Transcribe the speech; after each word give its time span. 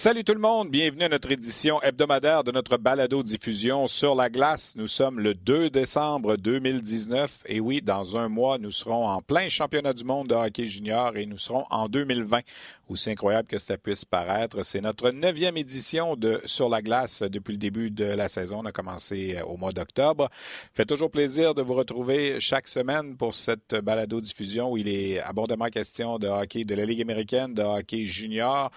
Salut 0.00 0.24
tout 0.24 0.32
le 0.32 0.40
monde, 0.40 0.70
bienvenue 0.70 1.04
à 1.04 1.08
notre 1.10 1.30
édition 1.30 1.82
hebdomadaire 1.82 2.42
de 2.42 2.50
notre 2.50 2.78
balado 2.78 3.22
diffusion 3.22 3.86
sur 3.86 4.14
la 4.14 4.30
glace. 4.30 4.72
Nous 4.74 4.86
sommes 4.86 5.20
le 5.20 5.34
2 5.34 5.68
décembre 5.68 6.38
2019 6.38 7.40
et 7.44 7.60
oui, 7.60 7.82
dans 7.82 8.16
un 8.16 8.30
mois, 8.30 8.56
nous 8.56 8.70
serons 8.70 9.06
en 9.06 9.20
plein 9.20 9.50
championnat 9.50 9.92
du 9.92 10.04
monde 10.04 10.28
de 10.28 10.34
hockey 10.34 10.66
junior 10.68 11.18
et 11.18 11.26
nous 11.26 11.36
serons 11.36 11.66
en 11.68 11.86
2020. 11.86 12.40
Aussi 12.88 13.10
incroyable 13.10 13.46
que 13.46 13.58
cela 13.58 13.76
puisse 13.76 14.06
paraître, 14.06 14.64
c'est 14.64 14.80
notre 14.80 15.10
neuvième 15.10 15.58
édition 15.58 16.16
de 16.16 16.40
Sur 16.46 16.70
la 16.70 16.80
glace 16.80 17.22
depuis 17.22 17.52
le 17.52 17.58
début 17.58 17.90
de 17.90 18.04
la 18.04 18.28
saison. 18.28 18.60
On 18.62 18.64
a 18.64 18.72
commencé 18.72 19.36
euh, 19.36 19.44
au 19.44 19.58
mois 19.58 19.72
d'octobre. 19.72 20.30
Fait 20.72 20.86
toujours 20.86 21.10
plaisir 21.10 21.54
de 21.54 21.60
vous 21.60 21.74
retrouver 21.74 22.40
chaque 22.40 22.68
semaine 22.68 23.18
pour 23.18 23.34
cette 23.34 23.74
balado 23.74 24.22
diffusion 24.22 24.72
où 24.72 24.78
il 24.78 24.88
est 24.88 25.20
abondamment 25.20 25.68
question 25.68 26.18
de 26.18 26.26
hockey 26.26 26.64
de 26.64 26.74
la 26.74 26.86
Ligue 26.86 27.02
américaine, 27.02 27.52
de 27.52 27.62
hockey 27.62 28.06
junior. 28.06 28.70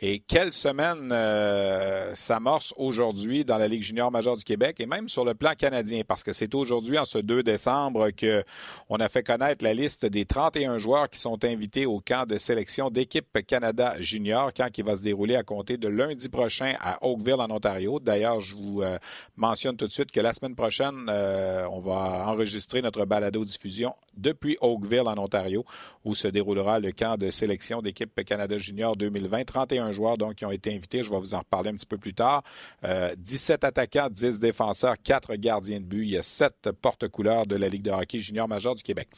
Et 0.00 0.18
quelle 0.20 0.52
semaine 0.52 1.10
euh, 1.12 2.14
s'amorce 2.14 2.74
aujourd'hui 2.76 3.44
dans 3.44 3.58
la 3.58 3.68
Ligue 3.68 3.82
junior 3.82 4.10
majeure 4.10 4.36
du 4.36 4.44
Québec 4.44 4.80
et 4.80 4.86
même 4.86 5.08
sur 5.08 5.24
le 5.24 5.34
plan 5.34 5.52
canadien, 5.56 6.02
parce 6.06 6.24
que 6.24 6.32
c'est 6.32 6.54
aujourd'hui, 6.54 6.98
en 6.98 7.04
ce 7.04 7.18
2 7.18 7.42
décembre, 7.42 8.10
qu'on 8.10 8.96
a 8.96 9.08
fait 9.08 9.22
connaître 9.22 9.64
la 9.64 9.72
liste 9.72 10.04
des 10.04 10.24
31 10.24 10.78
joueurs 10.78 11.08
qui 11.08 11.18
sont 11.18 11.42
invités 11.44 11.86
au 11.86 12.00
camp 12.00 12.26
de 12.26 12.36
sélection 12.38 12.90
d'équipe 12.90 13.38
Canada 13.46 13.94
junior, 14.00 14.52
camp 14.52 14.70
qui 14.70 14.82
va 14.82 14.96
se 14.96 15.02
dérouler 15.02 15.36
à 15.36 15.42
compter 15.42 15.76
de 15.76 15.88
lundi 15.88 16.28
prochain 16.28 16.74
à 16.80 17.04
Oakville, 17.06 17.34
en 17.34 17.50
Ontario. 17.50 18.00
D'ailleurs, 18.00 18.40
je 18.40 18.56
vous 18.56 18.82
euh, 18.82 18.98
mentionne 19.36 19.76
tout 19.76 19.86
de 19.86 19.92
suite 19.92 20.10
que 20.10 20.20
la 20.20 20.32
semaine 20.32 20.56
prochaine, 20.56 21.06
euh, 21.08 21.66
on 21.70 21.78
va 21.78 22.24
enregistrer 22.26 22.82
notre 22.82 23.04
balado-diffusion 23.04 23.94
depuis 24.16 24.56
Oakville, 24.60 25.06
en 25.06 25.18
Ontario, 25.18 25.64
où 26.04 26.14
se 26.14 26.28
déroulera 26.28 26.80
le 26.80 26.92
camp 26.92 27.16
de 27.16 27.30
sélection 27.30 27.80
d'équipe 27.80 28.24
Canada 28.24 28.58
junior 28.58 28.96
2020. 28.96 29.44
31 29.44 29.83
joueurs 29.92 30.18
donc, 30.18 30.36
qui 30.36 30.44
ont 30.44 30.50
été 30.50 30.74
invités. 30.74 31.02
Je 31.02 31.10
vais 31.10 31.18
vous 31.18 31.34
en 31.34 31.38
reparler 31.38 31.70
un 31.70 31.74
petit 31.74 31.86
peu 31.86 31.98
plus 31.98 32.14
tard. 32.14 32.42
17 32.82 33.64
euh, 33.64 33.68
attaquants, 33.68 34.08
10 34.10 34.40
défenseurs, 34.40 34.96
4 35.02 35.34
gardiens 35.36 35.80
de 35.80 35.84
but. 35.84 36.02
Il 36.02 36.10
y 36.10 36.16
a 36.16 36.22
7 36.22 36.70
porte-couleurs 36.80 37.46
de 37.46 37.56
la 37.56 37.68
Ligue 37.68 37.82
de 37.82 37.90
hockey 37.90 38.18
junior 38.18 38.48
majeur 38.48 38.74
du 38.74 38.82
Québec. 38.82 39.08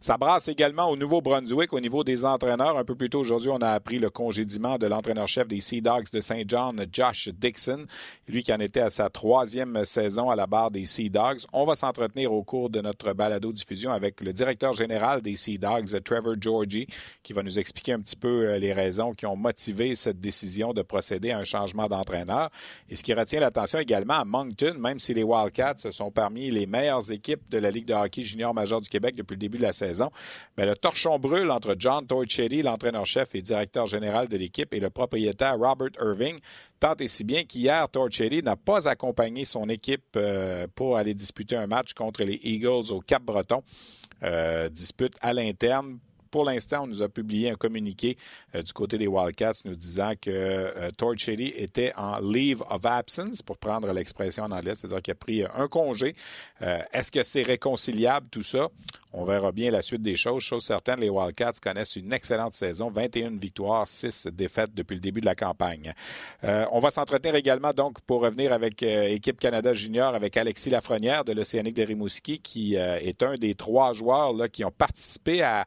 Ça 0.00 0.16
brasse 0.16 0.48
également 0.48 0.88
au 0.88 0.96
Nouveau-Brunswick 0.96 1.72
au 1.72 1.80
niveau 1.80 2.04
des 2.04 2.24
entraîneurs. 2.24 2.78
Un 2.78 2.84
peu 2.84 2.94
plus 2.94 3.10
tôt 3.10 3.20
aujourd'hui, 3.20 3.50
on 3.50 3.58
a 3.58 3.70
appris 3.70 3.98
le 3.98 4.10
congédiement 4.10 4.78
de 4.78 4.86
l'entraîneur-chef 4.86 5.48
des 5.48 5.60
Sea 5.60 5.80
Dogs 5.80 6.10
de 6.12 6.20
Saint 6.20 6.42
John, 6.46 6.86
Josh 6.92 7.28
Dixon. 7.28 7.86
Lui 8.28 8.42
qui 8.42 8.52
en 8.52 8.60
était 8.60 8.80
à 8.80 8.90
sa 8.90 9.10
troisième 9.10 9.84
saison 9.84 10.30
à 10.30 10.36
la 10.36 10.46
barre 10.46 10.70
des 10.70 10.86
Sea 10.86 11.10
Dogs. 11.10 11.40
On 11.52 11.64
va 11.64 11.76
s'entretenir 11.76 12.32
au 12.32 12.42
cours 12.42 12.70
de 12.70 12.80
notre 12.80 13.12
balado-diffusion 13.12 13.90
avec 13.90 14.20
le 14.20 14.32
directeur 14.32 14.72
général 14.72 15.20
des 15.20 15.36
Sea 15.36 15.58
Dogs, 15.58 16.02
Trevor 16.04 16.34
Georgie, 16.40 16.86
qui 17.22 17.32
va 17.32 17.42
nous 17.42 17.58
expliquer 17.58 17.92
un 17.92 18.00
petit 18.00 18.16
peu 18.16 18.48
euh, 18.48 18.58
les 18.58 18.72
raisons 18.72 19.12
qui 19.12 19.26
ont 19.26 19.36
motivé 19.36 19.94
cette 19.94 20.07
cette 20.08 20.20
décision 20.20 20.72
de 20.72 20.80
procéder 20.80 21.30
à 21.32 21.38
un 21.38 21.44
changement 21.44 21.86
d'entraîneur. 21.86 22.48
Et 22.88 22.96
ce 22.96 23.02
qui 23.02 23.12
retient 23.12 23.40
l'attention 23.40 23.78
également 23.78 24.14
à 24.14 24.24
Moncton, 24.24 24.74
même 24.78 24.98
si 24.98 25.12
les 25.12 25.22
Wildcats 25.22 25.90
sont 25.90 26.10
parmi 26.10 26.50
les 26.50 26.66
meilleures 26.66 27.12
équipes 27.12 27.48
de 27.50 27.58
la 27.58 27.70
Ligue 27.70 27.86
de 27.86 27.94
hockey 27.94 28.22
junior 28.22 28.54
majeur 28.54 28.80
du 28.80 28.88
Québec 28.88 29.14
depuis 29.14 29.34
le 29.34 29.40
début 29.40 29.58
de 29.58 29.62
la 29.62 29.72
saison, 29.72 30.10
mais 30.56 30.64
le 30.64 30.74
torchon 30.74 31.18
brûle 31.18 31.50
entre 31.50 31.76
John 31.78 32.06
Torchetti, 32.06 32.62
l'entraîneur-chef 32.62 33.34
et 33.34 33.42
directeur 33.42 33.86
général 33.86 34.28
de 34.28 34.36
l'équipe, 34.36 34.72
et 34.72 34.80
le 34.80 34.88
propriétaire 34.88 35.58
Robert 35.58 35.90
Irving, 36.00 36.38
tant 36.80 36.94
et 36.98 37.08
si 37.08 37.24
bien 37.24 37.44
qu'hier, 37.44 37.88
Torchetti 37.90 38.42
n'a 38.42 38.56
pas 38.56 38.88
accompagné 38.88 39.44
son 39.44 39.68
équipe 39.68 40.04
euh, 40.16 40.66
pour 40.74 40.96
aller 40.96 41.12
disputer 41.12 41.56
un 41.56 41.66
match 41.66 41.92
contre 41.92 42.24
les 42.24 42.40
Eagles 42.42 42.90
au 42.90 43.00
Cap-Breton. 43.00 43.62
Euh, 44.24 44.68
dispute 44.68 45.14
à 45.20 45.32
l'interne 45.32 45.98
pour 46.30 46.44
l'instant, 46.44 46.84
on 46.84 46.86
nous 46.86 47.02
a 47.02 47.08
publié 47.08 47.50
un 47.50 47.54
communiqué 47.54 48.16
euh, 48.54 48.62
du 48.62 48.72
côté 48.72 48.98
des 48.98 49.06
Wildcats 49.06 49.60
nous 49.64 49.74
disant 49.74 50.12
que 50.20 50.30
euh, 50.30 50.90
Torchetti 50.96 51.52
était 51.56 51.92
en 51.96 52.20
leave 52.20 52.62
of 52.68 52.84
absence, 52.84 53.42
pour 53.42 53.58
prendre 53.58 53.92
l'expression 53.92 54.44
en 54.44 54.50
anglais, 54.50 54.74
c'est-à-dire 54.74 55.02
qu'il 55.02 55.12
a 55.12 55.14
pris 55.14 55.42
euh, 55.42 55.48
un 55.54 55.68
congé. 55.68 56.14
Est-ce 56.60 57.10
que 57.10 57.22
c'est 57.22 57.42
réconciliable 57.42 58.28
tout 58.30 58.42
ça? 58.42 58.68
On 59.12 59.24
verra 59.24 59.52
bien 59.52 59.70
la 59.70 59.82
suite 59.82 60.02
des 60.02 60.16
choses. 60.16 60.42
Chose 60.42 60.64
certaine, 60.64 61.00
les 61.00 61.08
Wildcats 61.08 61.54
connaissent 61.62 61.96
une 61.96 62.12
excellente 62.12 62.52
saison, 62.52 62.90
21 62.90 63.38
victoires, 63.38 63.86
6 63.86 64.28
défaites 64.32 64.74
depuis 64.74 64.94
le 64.94 65.00
début 65.00 65.20
de 65.20 65.26
la 65.26 65.34
campagne. 65.34 65.92
on 66.42 66.78
va 66.78 66.90
s'entretenir 66.90 67.34
également 67.34 67.72
donc 67.72 68.00
pour 68.02 68.22
revenir 68.22 68.52
avec 68.52 68.82
Équipe 68.82 69.40
Canada 69.40 69.72
Junior 69.72 70.14
avec 70.14 70.36
Alexis 70.36 70.70
Lafrenière 70.70 71.24
de 71.24 71.32
l'Océanique 71.32 71.74
de 71.74 71.82
Rimouski, 71.82 72.38
qui 72.40 72.74
est 72.74 73.22
un 73.22 73.34
des 73.34 73.54
trois 73.54 73.92
joueurs 73.92 74.34
qui 74.50 74.64
ont 74.64 74.70
participé 74.70 75.42
à 75.42 75.66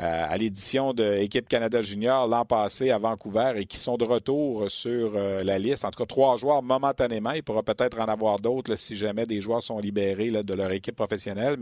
euh, 0.00 0.36
l'édition 0.36 0.94
de 0.94 1.16
Équipe 1.18 1.48
Canada 1.48 1.80
Junior 1.80 2.26
l'an 2.26 2.44
passé 2.44 2.90
à 2.90 2.98
Vancouver 2.98 3.54
et 3.56 3.66
qui 3.66 3.76
sont 3.76 3.96
de 3.96 4.04
retour 4.04 4.70
sur 4.70 5.12
euh, 5.14 5.42
la 5.44 5.58
liste. 5.58 5.84
En 5.84 5.90
tout 5.90 5.98
cas, 5.98 6.06
trois 6.06 6.36
joueurs 6.36 6.62
momentanément. 6.62 7.32
Il 7.32 7.42
pourra 7.42 7.62
peut-être 7.62 7.98
en 8.00 8.06
avoir 8.06 8.38
d'autres 8.38 8.76
si 8.76 8.96
jamais 8.96 9.26
des 9.26 9.40
joueurs 9.40 9.62
sont 9.62 9.78
libérés 9.78 10.30
de 10.30 10.54
leur 10.54 10.70
équipe 10.72 10.96
professionnelle. 10.96 11.56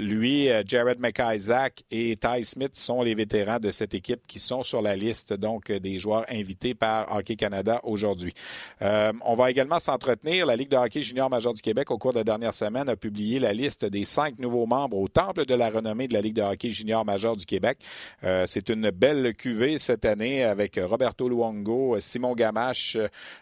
Lui, 0.00 0.48
euh, 0.48 0.62
Jared 0.66 0.98
McIsaac 0.98 1.84
et 1.90 2.16
Ty 2.16 2.42
Smith 2.42 2.76
sont 2.76 3.02
les 3.02 3.14
vétérans 3.14 3.58
de 3.58 3.70
cette 3.70 3.94
équipe 3.94 4.20
qui 4.26 4.38
sont 4.38 4.62
sur 4.62 4.82
la 4.82 4.96
liste 4.96 5.32
donc 5.34 5.70
des 5.70 5.98
joueurs 5.98 6.24
invités 6.28 6.74
par 6.74 7.14
Hockey 7.14 7.36
Canada 7.36 7.80
aujourd'hui. 7.84 8.34
Euh, 8.82 9.12
on 9.24 9.34
va 9.34 9.50
également 9.50 9.78
s'entretenir. 9.78 10.46
La 10.46 10.56
Ligue 10.56 10.70
de 10.70 10.76
hockey 10.76 11.02
junior 11.02 11.28
majeur 11.28 11.54
du 11.54 11.62
Québec, 11.62 11.90
au 11.90 11.98
cours 11.98 12.12
de 12.12 12.18
la 12.18 12.24
dernière 12.24 12.54
semaine, 12.54 12.88
a 12.88 12.96
publié 12.96 13.38
la 13.38 13.52
liste 13.52 13.84
des 13.84 14.04
cinq 14.04 14.38
nouveaux 14.38 14.66
membres 14.66 14.96
au 14.96 15.08
temple 15.08 15.44
de 15.44 15.54
la 15.54 15.70
renommée 15.70 16.08
de 16.08 16.14
la 16.14 16.22
Ligue 16.22 16.34
de 16.34 16.42
hockey 16.42 16.70
junior 16.70 17.04
majeur 17.04 17.36
du 17.36 17.44
Québec. 17.44 17.78
Euh, 18.24 18.44
c'est 18.46 18.70
une 18.70 18.90
belle 18.90 19.34
cuvée 19.34 19.78
cette 19.78 20.04
année 20.04 20.44
avec 20.44 20.80
Roberto 20.82 21.28
Luongo, 21.28 22.00
Simon 22.00 22.34
Gamache, 22.34 22.96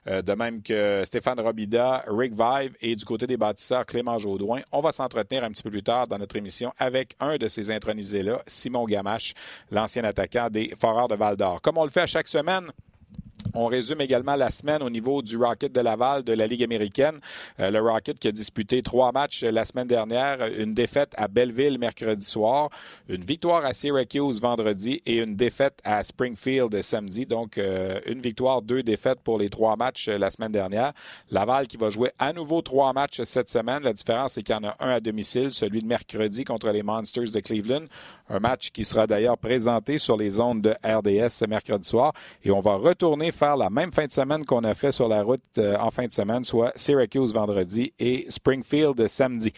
de 0.07 0.35
même 0.35 0.63
que 0.63 1.03
Stéphane 1.05 1.41
Robida, 1.41 2.05
Rick 2.09 2.33
Vive 2.33 2.77
et 2.81 2.97
du 2.97 3.05
côté 3.05 3.27
des 3.27 3.37
bâtisseurs 3.37 3.87
Clément 3.87 4.19
Jaudoin. 4.19 4.61
On 4.73 4.81
va 4.81 4.93
s'entretenir 4.93 5.45
un 5.45 5.51
petit 5.51 5.63
peu 5.63 5.71
plus 5.71 5.83
tard 5.83 6.09
dans 6.09 6.19
notre 6.19 6.37
émission 6.37 6.48
avec 6.79 7.15
un 7.21 7.37
de 7.37 7.49
ces 7.49 7.71
intronisés-là, 7.71 8.43
Simon 8.47 8.85
Gamache, 8.85 9.35
l'ancien 9.71 10.05
attaquant 10.05 10.49
des 10.51 10.75
Foreurs 10.79 11.09
de 11.09 11.15
Val-d'Or. 11.15 11.61
Comme 11.63 11.79
on 11.79 11.85
le 11.85 11.91
fait 11.91 12.03
à 12.03 12.07
chaque 12.07 12.29
semaine, 12.29 12.71
on 13.55 13.67
résume 13.67 14.01
également 14.01 14.37
la 14.37 14.51
semaine 14.51 14.83
au 14.83 14.91
niveau 14.91 15.23
du 15.23 15.37
Rocket 15.37 15.73
de 15.73 15.81
Laval 15.81 16.23
de 16.23 16.33
la 16.33 16.47
Ligue 16.47 16.63
américaine. 16.63 17.21
Euh, 17.61 17.71
le 17.71 17.81
Rocket 17.81 18.19
qui 18.19 18.29
a 18.29 18.33
disputé 18.33 18.83
trois 18.83 19.13
matchs 19.13 19.43
la 19.43 19.65
semaine 19.65 19.87
dernière, 19.87 20.47
une 20.59 20.75
défaite 20.75 21.13
à 21.17 21.29
Belleville 21.29 21.79
mercredi 21.79 22.25
soir, 22.25 22.71
une 23.09 23.25
victoire 23.25 23.65
à 23.65 23.73
Syracuse 23.73 24.41
vendredi 24.41 25.03
et 25.07 25.17
une 25.19 25.37
défaite 25.37 25.79
à 25.85 26.05
Springfield 26.05 26.81
samedi. 26.83 27.27
Donc, 27.27 27.59
euh, 27.59 28.01
une 28.07 28.21
victoire, 28.21 28.63
deux 28.63 28.83
défaites 28.83 29.21
pour 29.21 29.39
les 29.39 29.51
trois 29.51 29.77
matchs 29.77 30.09
la 30.09 30.31
semaine 30.31 30.53
dernière. 30.53 30.93
Laval 31.31 31.67
qui 31.67 31.77
va 31.77 31.91
jouer 31.91 32.11
à 32.19 32.33
nouveau 32.33 32.63
trois 32.63 32.93
matchs 32.93 33.23
cette 33.23 33.51
semaine. 33.51 33.83
La 33.83 33.93
différence, 33.93 34.33
c'est 34.33 34.43
qu'il 34.43 34.55
y 34.55 34.59
en 34.59 34.65
a 34.65 34.77
un 34.81 34.91
à 34.91 35.01
domicile, 35.01 35.51
celui 35.51 35.81
de 35.81 35.87
mercredi 35.87 36.45
contre 36.45 36.71
les 36.71 36.83
Monsters 36.83 37.31
de 37.33 37.41
Cleveland. 37.41 37.87
Un 38.29 38.41
match 38.41 38.71
qui 38.71 38.85
sera 38.85 39.07
d'ailleurs 39.07 39.39
présenté 39.39 39.99
sur 39.99 40.17
les 40.17 40.39
ondes 40.39 40.61
de 40.63 40.71
RDS 40.85 41.31
ce 41.31 41.45
mercredi 41.47 41.89
soir. 41.89 42.13
Et 42.45 42.51
on 42.51 42.61
va 42.61 42.75
retourner 42.75 43.28
faire 43.33 43.57
la 43.57 43.71
même 43.71 43.93
fin 43.93 44.07
de 44.07 44.13
semaine 44.13 44.45
qu'on 44.45 44.65
a 44.65 44.75
fait 44.75 44.93
sur 44.93 45.09
la 45.09 45.23
route 45.23 45.43
euh, 45.59 45.77
en 45.79 45.91
fin 45.91 46.07
de 46.07 46.13
semaine, 46.13 46.45
soit 46.45 46.73
Syracuse 46.77 47.33
vendredi 47.33 47.93
et 47.99 48.27
Springfield 48.29 49.07
samedi. 49.09 49.53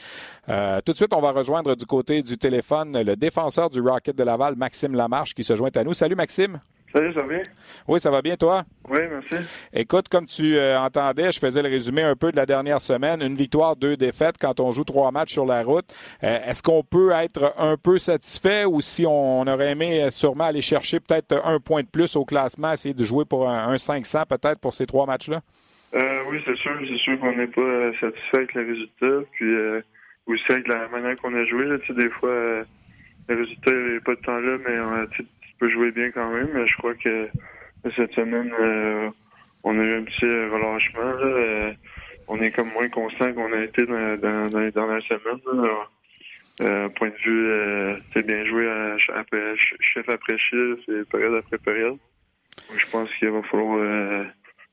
Euh, 0.48 0.80
tout 0.84 0.92
de 0.92 0.96
suite, 0.96 1.12
on 1.14 1.20
va 1.20 1.32
rejoindre 1.32 1.74
du 1.74 1.86
côté 1.86 2.22
du 2.22 2.36
téléphone 2.38 3.00
le 3.00 3.16
défenseur 3.16 3.70
du 3.70 3.80
Rocket 3.80 4.16
de 4.16 4.22
Laval, 4.22 4.56
Maxime 4.56 4.94
Lamarche, 4.94 5.34
qui 5.34 5.44
se 5.44 5.56
joint 5.56 5.70
à 5.74 5.84
nous. 5.84 5.94
Salut 5.94 6.16
Maxime. 6.16 6.60
Salut, 6.92 7.12
ça 7.14 7.22
va 7.22 7.28
bien? 7.28 7.42
Oui, 7.86 8.00
ça 8.00 8.10
va 8.10 8.20
bien, 8.20 8.36
toi? 8.36 8.64
Oui, 8.88 8.98
merci. 9.08 9.46
Écoute, 9.72 10.08
comme 10.08 10.26
tu 10.26 10.56
euh, 10.56 10.76
entendais, 10.80 11.30
je 11.30 11.38
faisais 11.38 11.62
le 11.62 11.68
résumé 11.68 12.02
un 12.02 12.16
peu 12.16 12.32
de 12.32 12.36
la 12.36 12.46
dernière 12.46 12.80
semaine. 12.80 13.22
Une 13.22 13.36
victoire, 13.36 13.76
deux 13.76 13.96
défaites 13.96 14.36
quand 14.40 14.58
on 14.58 14.72
joue 14.72 14.82
trois 14.82 15.12
matchs 15.12 15.32
sur 15.32 15.46
la 15.46 15.62
route. 15.62 15.84
Euh, 16.24 16.38
est-ce 16.44 16.62
qu'on 16.64 16.82
peut 16.82 17.12
être 17.12 17.54
un 17.58 17.76
peu 17.76 17.98
satisfait 17.98 18.64
ou 18.64 18.80
si 18.80 19.06
on, 19.06 19.42
aurait 19.42 19.70
aimé 19.70 20.02
euh, 20.02 20.10
sûrement 20.10 20.44
aller 20.44 20.62
chercher 20.62 20.98
peut-être 20.98 21.40
un 21.44 21.60
point 21.60 21.82
de 21.82 21.88
plus 21.88 22.16
au 22.16 22.24
classement, 22.24 22.72
essayer 22.72 22.94
de 22.94 23.04
jouer 23.04 23.24
pour 23.24 23.48
un, 23.48 23.78
500 23.78 24.24
peut-être 24.28 24.60
pour 24.60 24.74
ces 24.74 24.86
trois 24.86 25.06
matchs-là? 25.06 25.40
oui, 25.92 26.42
c'est 26.44 26.56
sûr. 26.56 26.72
C'est 26.88 26.98
sûr 26.98 27.20
qu'on 27.20 27.36
n'est 27.36 27.46
pas 27.46 27.92
satisfait 28.00 28.36
avec 28.36 28.54
le 28.54 28.66
résultat. 28.66 29.28
Puis 29.32 29.46
aussi 30.26 30.52
avec 30.52 30.66
la 30.66 30.88
manière 30.88 31.14
qu'on 31.16 31.34
a 31.34 31.44
joué. 31.44 31.66
des 31.88 32.10
fois, 32.10 32.64
le 33.28 33.36
résultat 33.36 33.72
n'est 33.72 34.00
pas 34.00 34.14
de 34.14 34.20
temps 34.20 34.38
là, 34.38 34.58
mais 34.66 34.78
on 34.80 34.92
a 34.94 35.06
peut 35.60 35.70
jouer 35.70 35.92
bien 35.92 36.10
quand 36.10 36.30
même, 36.30 36.48
mais 36.52 36.66
je 36.66 36.76
crois 36.78 36.94
que 36.94 37.28
cette 37.94 38.12
semaine, 38.14 38.52
euh, 38.58 39.10
on 39.62 39.78
a 39.78 39.82
eu 39.82 39.98
un 39.98 40.04
petit 40.04 40.24
relâchement. 40.24 41.00
Euh, 41.02 41.72
on 42.28 42.40
est 42.40 42.50
comme 42.50 42.70
moins 42.72 42.88
constant 42.88 43.32
qu'on 43.32 43.52
a 43.52 43.62
été 43.62 43.84
dans, 43.86 44.58
les 44.58 44.70
dernières 44.70 45.02
semaines. 45.02 45.40
Euh, 46.62 46.88
point 46.90 47.08
de 47.08 47.16
vue, 47.24 48.02
c'est 48.12 48.26
bien 48.26 48.44
joué 48.46 48.68
à, 48.68 48.96
chef 48.98 50.08
après 50.08 50.38
chef 50.38 50.78
et 50.88 51.04
période 51.10 51.34
après 51.34 51.58
période. 51.58 51.98
Je 52.76 52.86
pense 52.90 53.10
qu'il 53.14 53.30
va 53.30 53.42
falloir 53.42 54.26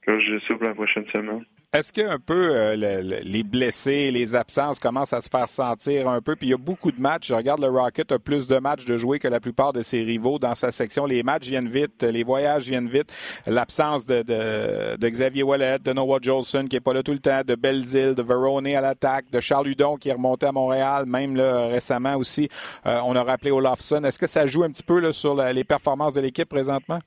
que 0.06 0.20
je 0.20 0.40
ça 0.40 0.56
pour 0.56 0.64
la 0.64 0.74
prochaine 0.74 1.08
semaine. 1.08 1.46
Est-ce 1.74 1.92
que 1.92 2.00
un 2.00 2.18
peu 2.18 2.56
euh, 2.56 2.76
les 2.78 3.44
blessés, 3.44 4.10
les 4.10 4.38
absences 4.38 4.80
commencent 4.80 5.12
à 5.12 5.20
se 5.20 5.28
faire 5.28 5.50
sentir 5.50 6.08
un 6.08 6.22
peu? 6.22 6.38
Puis 6.38 6.48
il 6.48 6.52
y 6.52 6.54
a 6.54 6.58
beaucoup 6.58 6.94
de 6.94 7.02
matchs. 7.02 7.28
Je 7.28 7.34
regarde 7.34 7.60
le 7.60 7.68
Rocket 7.68 8.10
a 8.14 8.20
plus 8.20 8.48
de 8.48 8.58
matchs 8.58 8.86
de 8.86 8.96
jouer 8.96 9.20
que 9.20 9.28
la 9.28 9.42
plupart 9.42 9.74
de 9.74 9.82
ses 9.82 10.02
rivaux 10.02 10.40
dans 10.40 10.56
sa 10.56 10.72
section. 10.72 11.06
Les 11.06 11.24
matchs 11.24 11.48
viennent 11.50 11.68
vite, 11.68 12.04
les 12.04 12.24
voyages 12.24 12.70
viennent 12.70 12.88
vite. 12.88 13.12
L'absence 13.46 14.06
de, 14.06 14.96
Xavier 15.10 15.44
Wallet, 15.44 15.80
de 15.80 15.92
Noah 15.92 16.20
Jolson 16.22 16.68
qui 16.70 16.78
est 16.78 16.80
pas 16.80 16.94
là 16.94 17.04
tout 17.04 17.12
le 17.12 17.20
temps, 17.20 17.42
de 17.46 17.56
Belzil, 17.56 18.16
de 18.16 18.24
Verone 18.24 18.68
à 18.68 18.80
l'attaque, 18.80 19.30
de 19.30 19.42
Charles 19.42 19.68
Hudon 19.68 19.98
qui 19.98 20.08
est 20.08 20.14
remonté 20.14 20.46
à 20.46 20.54
Montréal, 20.54 21.06
même 21.06 21.36
là, 21.36 21.68
récemment 21.68 22.16
aussi. 22.16 22.48
Euh, 22.86 23.02
on 23.04 23.14
a 23.18 23.24
rappelé 23.24 23.52
Olafson. 23.52 24.02
Est-ce 24.06 24.18
que 24.18 24.28
ça 24.28 24.46
joue 24.46 24.64
un 24.64 24.70
petit 24.70 24.84
peu 24.84 25.12
sur 25.12 25.36
les 25.36 25.66
performances 25.66 26.14
de 26.14 26.22
l'équipe 26.22 26.48
présentement? 26.48 27.00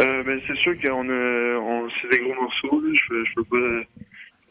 Euh, 0.00 0.22
ben, 0.22 0.40
c'est 0.46 0.56
sûr 0.58 0.80
qu'on 0.80 1.08
a, 1.08 1.58
on, 1.58 1.88
c'est 2.00 2.08
des 2.08 2.18
gros 2.20 2.34
morceaux. 2.34 2.80
Là. 2.80 2.90
Je, 2.92 3.24
je 3.24 3.34
peux 3.34 3.44
pas, 3.44 3.84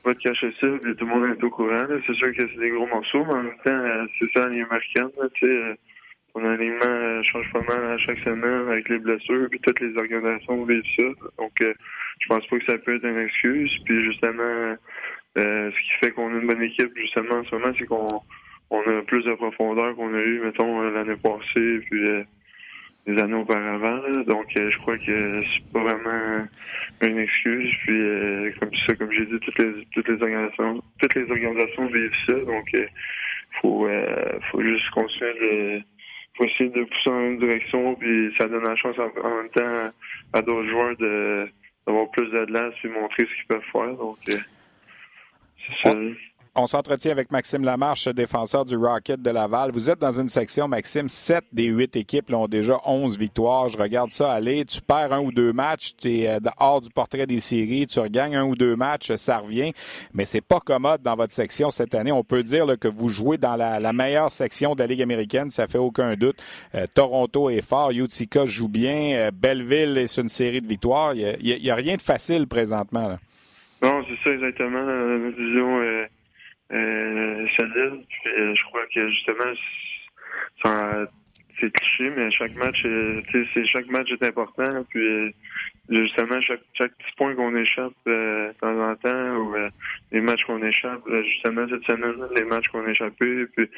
pas 0.04 0.14
te 0.16 0.20
cacher 0.20 0.52
ça. 0.60 0.68
Puis 0.82 0.96
tout 0.96 1.06
le 1.06 1.12
monde 1.12 1.38
est 1.38 1.44
au 1.44 1.50
courant. 1.50 1.86
C'est 2.06 2.16
sûr 2.16 2.36
que 2.36 2.48
c'est 2.48 2.60
des 2.60 2.70
gros 2.70 2.88
morceaux, 2.88 3.24
mais 3.26 3.34
en 3.34 3.44
même 3.44 3.58
temps, 3.64 3.72
euh, 3.72 4.06
c'est 4.20 4.32
ça 4.34 4.48
l'année 4.48 4.66
euh, 5.44 5.74
ton 6.34 6.46
alignement 6.46 7.24
change 7.24 7.52
pas 7.54 7.62
mal 7.62 7.84
à 7.94 7.98
chaque 8.00 8.20
semaine 8.20 8.68
avec 8.70 8.90
les 8.90 9.00
blessures, 9.00 9.48
puis 9.50 9.60
toutes 9.62 9.80
les 9.80 9.98
organisations 9.98 10.66
vivent 10.66 10.84
ça. 11.00 11.06
Donc, 11.40 11.54
je 11.60 12.28
pense 12.28 12.46
pas 12.46 12.60
que 12.60 12.66
ça 12.66 12.78
peut 12.78 12.96
être 12.96 13.06
une 13.06 13.18
excuse. 13.18 13.72
Puis 13.86 14.04
justement, 14.04 14.76
ce 15.36 15.70
qui 15.70 16.00
fait 16.00 16.12
qu'on 16.12 16.28
a 16.28 16.40
une 16.40 16.46
bonne 16.46 16.62
équipe, 16.62 16.92
justement, 16.96 17.36
en 17.36 17.44
ce 17.46 17.56
moment, 17.56 17.74
c'est 17.80 17.86
qu'on 17.86 18.22
on 18.70 18.82
a 18.82 19.02
plus 19.04 19.24
de 19.24 19.34
profondeur 19.34 19.96
qu'on 19.96 20.14
a 20.14 20.20
eu, 20.20 20.42
mettons, 20.42 20.82
l'année 20.82 21.16
passée. 21.16 21.80
Puis 21.90 22.06
des 23.08 23.22
années 23.22 23.36
auparavant. 23.36 24.02
Donc, 24.26 24.48
euh, 24.58 24.70
je 24.70 24.78
crois 24.80 24.98
que 24.98 25.44
c'est 25.44 25.72
pas 25.72 25.80
vraiment 25.80 26.42
une 27.02 27.20
excuse. 27.20 27.74
Puis, 27.86 28.02
euh, 28.02 28.52
comme 28.60 28.72
ça, 28.86 28.96
comme 28.96 29.12
j'ai 29.12 29.26
dit, 29.26 29.40
toutes 29.40 29.58
les 29.60 29.86
toutes 29.94 30.08
les 30.10 30.22
organisations, 30.22 30.84
toutes 31.02 31.16
les 31.16 31.32
organisations 31.32 31.86
vivent 31.88 32.12
ça. 32.26 32.34
Donc, 32.34 32.68
euh, 32.76 32.86
faut 33.62 33.90
faut 34.52 34.62
juste 34.62 34.90
continuer 34.92 35.34
de 35.34 35.82
faut 36.38 36.46
essayer 36.46 36.70
de 36.70 36.84
pousser 36.84 37.10
dans 37.10 37.26
une 37.28 37.40
direction. 37.40 37.96
Puis, 37.96 38.34
ça 38.38 38.48
donne 38.48 38.66
la 38.66 38.76
chance 38.76 38.98
en, 39.00 39.38
même 39.38 39.50
temps 39.50 39.92
à 40.34 40.42
d'autres 40.42 40.70
joueurs 40.70 40.98
de 40.98 41.48
d'avoir 41.86 42.12
plus 42.12 42.30
d'adlas 42.32 42.74
puis 42.82 42.90
montrer 42.90 43.26
ce 43.26 43.36
qu'ils 43.36 43.48
peuvent 43.48 43.72
faire. 43.72 43.94
Donc, 43.94 44.18
c'est 44.26 44.38
ça. 45.82 45.96
On 46.60 46.66
s'entretient 46.66 47.12
avec 47.12 47.30
Maxime 47.30 47.64
Lamarche, 47.64 48.08
défenseur 48.08 48.66
du 48.66 48.76
Rocket 48.76 49.22
de 49.22 49.30
Laval. 49.30 49.70
Vous 49.72 49.92
êtes 49.92 50.00
dans 50.00 50.20
une 50.20 50.28
section, 50.28 50.68
Maxime, 50.68 51.08
7 51.08 51.44
des 51.54 51.66
8 51.66 51.96
équipes 51.98 52.34
ont 52.34 52.48
déjà 52.48 52.80
11 52.84 53.20
victoires. 53.20 53.70
Je 53.70 53.78
regarde 53.78 54.10
ça 54.10 54.32
aller. 54.32 54.66
Tu 54.66 54.82
perds 54.82 55.14
un 55.14 55.20
ou 55.20 55.32
deux 55.32 55.54
matchs, 55.54 55.92
tu 55.96 56.22
es 56.22 56.28
euh, 56.28 56.40
hors 56.60 56.82
du 56.82 56.90
portrait 56.90 57.28
des 57.28 57.40
séries, 57.42 57.86
tu 57.86 58.00
regagnes 58.00 58.36
un 58.36 58.44
ou 58.44 58.56
deux 58.56 58.76
matchs, 58.76 59.12
ça 59.18 59.38
revient. 59.38 59.72
Mais 60.16 60.26
c'est 60.26 60.42
pas 60.42 60.60
commode 60.60 61.04
dans 61.04 61.16
votre 61.16 61.32
section 61.32 61.70
cette 61.70 61.94
année. 61.94 62.12
On 62.12 62.24
peut 62.24 62.42
dire 62.42 62.66
que 62.82 62.88
vous 62.88 63.08
jouez 63.08 63.38
dans 63.38 63.56
la, 63.56 63.94
meilleure 63.94 64.32
section 64.32 64.74
de 64.74 64.80
la 64.80 64.88
Ligue 64.88 65.04
américaine, 65.04 65.52
ça 65.52 65.68
fait 65.68 65.78
aucun 65.78 66.16
doute. 66.16 66.38
Euh, 66.74 66.88
Toronto 66.92 67.52
est 67.52 67.62
fort, 67.62 67.92
Utica 67.92 68.48
joue 68.48 68.68
bien, 68.68 69.14
euh, 69.14 69.32
Belleville 69.32 69.96
est 70.00 70.18
une 70.18 70.30
série 70.30 70.62
de 70.62 70.68
victoires. 70.68 71.14
Il 71.14 71.62
n'y 71.62 71.70
a, 71.70 71.76
rien 71.76 71.98
de 71.98 72.02
facile 72.02 72.48
présentement. 72.48 73.20
Non, 73.84 74.04
c'est 74.10 74.18
ça 74.24 74.32
exactement. 74.34 74.84
Solide. 76.70 78.06
Puis, 78.10 78.32
euh, 78.32 78.56
je 78.56 78.64
crois 78.66 78.86
que 78.94 79.10
justement, 79.10 79.54
c'est 81.60 81.72
cliché, 81.72 82.12
mais 82.16 82.30
chaque 82.32 82.56
match, 82.56 82.84
euh, 82.86 83.22
c'est 83.32 83.66
chaque 83.66 83.88
match 83.88 84.12
est 84.12 84.24
important. 84.24 84.86
Puis 84.90 85.34
justement, 85.90 86.40
chaque, 86.42 86.62
chaque 86.74 86.92
petit 86.92 87.16
point 87.18 87.36
qu'on 87.36 87.56
échappe 87.56 87.94
de 88.06 88.52
temps 88.62 88.92
en 88.92 88.96
temps, 88.96 89.36
ou 89.38 89.56
les 90.12 90.22
matchs 90.22 90.44
qu'on 90.46 90.62
échappe, 90.64 91.02
justement 91.24 91.68
cette 91.70 91.84
semaine, 91.86 92.28
les 92.36 92.44
matchs 92.44 92.68
qu'on 92.68 92.86
a 92.86 92.92
échappés, 92.92 93.46
puis 93.56 93.70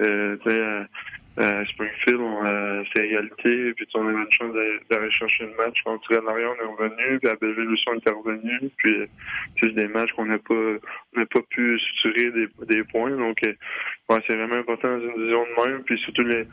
euh, 0.00 0.84
à 1.38 1.64
Springfield, 1.66 2.20
on, 2.20 2.84
c'est 2.94 3.06
égalité, 3.06 3.74
puis 3.74 3.86
on 3.94 4.08
a 4.08 4.10
eu 4.10 4.22
une 4.22 4.32
chance 4.32 4.54
d'aller 4.90 5.10
chercher 5.10 5.44
le 5.44 5.54
match. 5.56 5.82
Quand 5.84 5.94
on 5.94 5.98
tirait 5.98 6.20
de 6.20 6.26
l'arrière, 6.26 6.50
on 6.58 6.64
est 6.64 6.84
revenu, 6.84 7.18
puis 7.18 7.28
à 7.28 7.36
Belleville 7.36 7.70
aussi, 7.70 7.84
on 7.88 7.98
était 7.98 8.10
revenu. 8.10 8.70
Puis 8.78 8.96
c'est 9.60 9.74
des 9.74 9.88
matchs 9.88 10.12
qu'on 10.12 10.26
n'a 10.26 10.38
pas 10.38 10.54
on 10.54 11.20
n'a 11.20 11.26
pas 11.26 11.40
pu 11.50 11.78
suturer 11.78 12.30
des, 12.30 12.48
des 12.66 12.84
points. 12.84 13.10
Donc 13.10 13.38
euh, 13.44 13.52
ouais, 14.10 14.20
c'est 14.26 14.36
vraiment 14.36 14.56
important 14.56 14.88
dans 14.88 15.00
une 15.00 15.14
division 15.14 15.44
de 15.44 15.68
même. 15.68 15.82
Puis 15.84 15.98
surtout 15.98 16.22
les, 16.22 16.46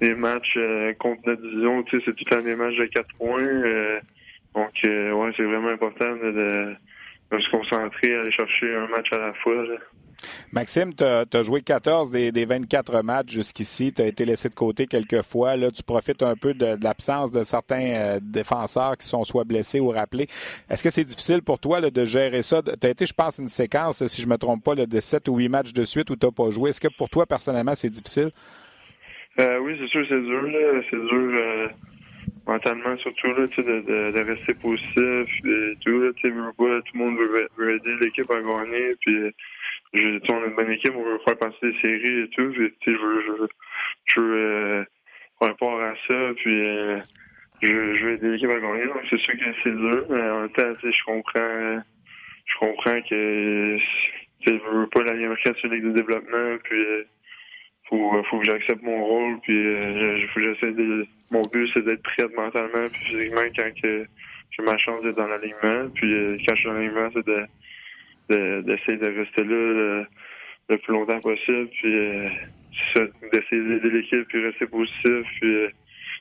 les 0.00 0.14
matchs 0.14 0.54
euh, 0.56 0.92
contre 0.94 1.22
la 1.26 1.36
division, 1.36 1.82
tu 1.84 1.98
sais, 1.98 2.04
c'est 2.06 2.16
tout 2.16 2.24
le 2.30 2.36
temps 2.36 2.42
des 2.42 2.56
matchs 2.56 2.76
de 2.76 2.86
quatre 2.86 3.14
points. 3.16 3.42
Euh, 3.42 4.00
donc 4.54 4.72
ouais, 4.84 5.32
c'est 5.36 5.44
vraiment 5.44 5.68
important 5.68 6.16
de, 6.16 6.74
de, 7.30 7.38
se 7.38 7.50
concentrer, 7.50 8.14
aller 8.14 8.32
chercher 8.32 8.74
un 8.74 8.88
match 8.88 9.12
à 9.12 9.18
la 9.18 9.32
fois. 9.34 9.64
Maxime, 10.52 10.94
tu 10.94 11.04
as, 11.04 11.42
joué 11.42 11.62
14 11.62 12.10
des, 12.10 12.44
24 12.44 13.02
matchs 13.02 13.32
jusqu'ici. 13.32 13.92
Tu 13.92 14.02
as 14.02 14.06
été 14.06 14.24
laissé 14.24 14.48
de 14.48 14.54
côté 14.54 14.86
quelques 14.86 15.22
fois. 15.22 15.56
Là, 15.56 15.70
tu 15.70 15.82
profites 15.82 16.22
un 16.22 16.34
peu 16.34 16.54
de, 16.54 16.76
l'absence 16.82 17.30
de 17.30 17.44
certains 17.44 17.94
euh, 17.94 18.18
défenseurs 18.20 18.96
qui 18.96 19.06
sont 19.06 19.24
soit 19.24 19.44
blessés 19.44 19.80
ou 19.80 19.88
rappelés. 19.88 20.28
Est-ce 20.68 20.82
que 20.82 20.90
c'est 20.90 21.04
difficile 21.04 21.42
pour 21.42 21.58
toi 21.58 21.80
de 21.80 22.04
gérer 22.04 22.42
ça? 22.42 22.62
Tu 22.62 22.86
as 22.86 22.90
été, 22.90 23.06
je 23.06 23.14
pense, 23.14 23.38
une 23.38 23.48
séquence, 23.48 24.06
si 24.06 24.22
je 24.22 24.28
me 24.28 24.36
trompe 24.36 24.64
pas, 24.64 24.74
de 24.74 25.00
7 25.00 25.28
ou 25.28 25.36
8 25.36 25.48
matchs 25.48 25.72
de 25.72 25.84
suite 25.84 26.10
où 26.10 26.16
tu 26.16 26.26
n'as 26.26 26.32
pas 26.32 26.50
joué. 26.50 26.70
Est-ce 26.70 26.80
que 26.80 26.88
pour 26.96 27.08
toi, 27.08 27.26
personnellement, 27.26 27.74
c'est 27.74 27.90
difficile? 27.90 28.30
Euh, 29.38 29.58
oui, 29.58 29.76
c'est 29.80 29.88
sûr, 29.88 30.04
c'est 30.08 30.20
dur. 30.20 30.42
C'est 30.90 30.96
dur 30.96 31.30
euh, 31.34 31.68
mentalement, 32.46 32.96
surtout 32.98 33.28
là, 33.28 33.46
de, 33.46 34.10
de, 34.12 34.20
rester 34.20 34.54
positif 34.54 35.28
et 35.44 35.76
tout. 35.80 36.00
Là, 36.00 36.10
tout 36.12 36.28
le 36.28 36.98
monde 36.98 37.18
veut, 37.56 37.74
aider 37.74 37.96
l'équipe 38.00 38.30
à 38.30 38.40
gagner. 38.40 38.94
Puis, 39.00 39.32
je, 39.92 40.32
on 40.32 40.42
a 40.42 40.46
une 40.46 40.54
bonne 40.54 40.70
équipe, 40.70 40.94
on 40.94 41.02
veut 41.02 41.18
faire 41.24 41.38
passer 41.38 41.56
des 41.62 41.80
séries 41.80 42.22
et 42.22 42.28
tout. 42.30 42.52
Puis, 42.52 42.72
je 42.86 42.90
veux, 42.90 43.48
je 44.06 44.20
veux, 44.20 44.34
euh, 44.34 44.84
rapport 45.40 45.80
à 45.80 45.94
ça, 46.06 46.32
puis 46.36 46.60
euh, 46.66 46.98
je, 47.62 47.94
je 47.96 48.04
veux 48.04 48.12
aider 48.12 48.28
l'équipe 48.28 48.50
à 48.50 48.60
gagner. 48.60 48.86
Donc, 48.86 49.02
c'est 49.08 49.18
sûr 49.18 49.34
que 49.34 49.44
c'est 49.62 49.74
dur, 49.74 50.04
mais 50.10 50.22
en 50.22 50.40
même 50.42 50.50
temps, 50.50 50.74
je 50.82 51.04
comprends, 51.04 51.82
je 52.46 52.58
comprends 52.58 53.00
que 53.08 53.78
je 54.46 54.52
veux 54.52 54.86
pas 54.88 55.02
la 55.02 55.12
américaine 55.12 55.54
sur 55.56 55.68
Ligue 55.68 55.84
de 55.84 55.92
développement, 55.92 56.56
puis 56.64 56.84
euh, 56.84 57.04
faut, 57.88 58.22
faut 58.24 58.38
que 58.38 58.44
j'accepte 58.44 58.82
mon 58.82 59.04
rôle, 59.04 59.40
puis 59.40 59.56
euh, 59.56 60.20
faut 60.28 60.40
que 60.40 60.54
j'essaie 60.54 60.72
de. 60.72 61.06
Mon 61.30 61.42
but, 61.42 61.70
c'est 61.72 61.84
d'être 61.84 62.02
prêt 62.02 62.26
mentalement 62.36 62.88
puis 62.92 63.04
physiquement 63.04 63.42
quand 63.56 63.70
que 63.80 64.04
j'ai 64.50 64.62
ma 64.64 64.76
chance 64.78 65.00
d'être 65.04 65.16
dans 65.16 65.28
l'alignement. 65.28 65.88
Puis 65.94 66.12
euh, 66.12 66.36
quand 66.44 66.56
je 66.56 66.60
suis 66.60 66.68
dans 66.68 66.74
l'alignement, 66.74 67.08
c'est 67.14 67.26
de 67.26 67.44
d'essayer 68.30 68.96
de, 68.98 69.18
rester 69.18 69.44
là 69.44 70.06
le, 70.68 70.76
plus 70.78 70.92
longtemps 70.92 71.20
possible. 71.20 71.68
Puis 71.80 71.94
euh, 71.94 72.28
d'essayer 73.32 73.62
d'aider 73.62 73.90
l'équipe, 73.90 74.26
puis 74.28 74.44
rester 74.44 74.66
positif, 74.66 75.26
puis 75.40 75.54
euh, 75.54 75.68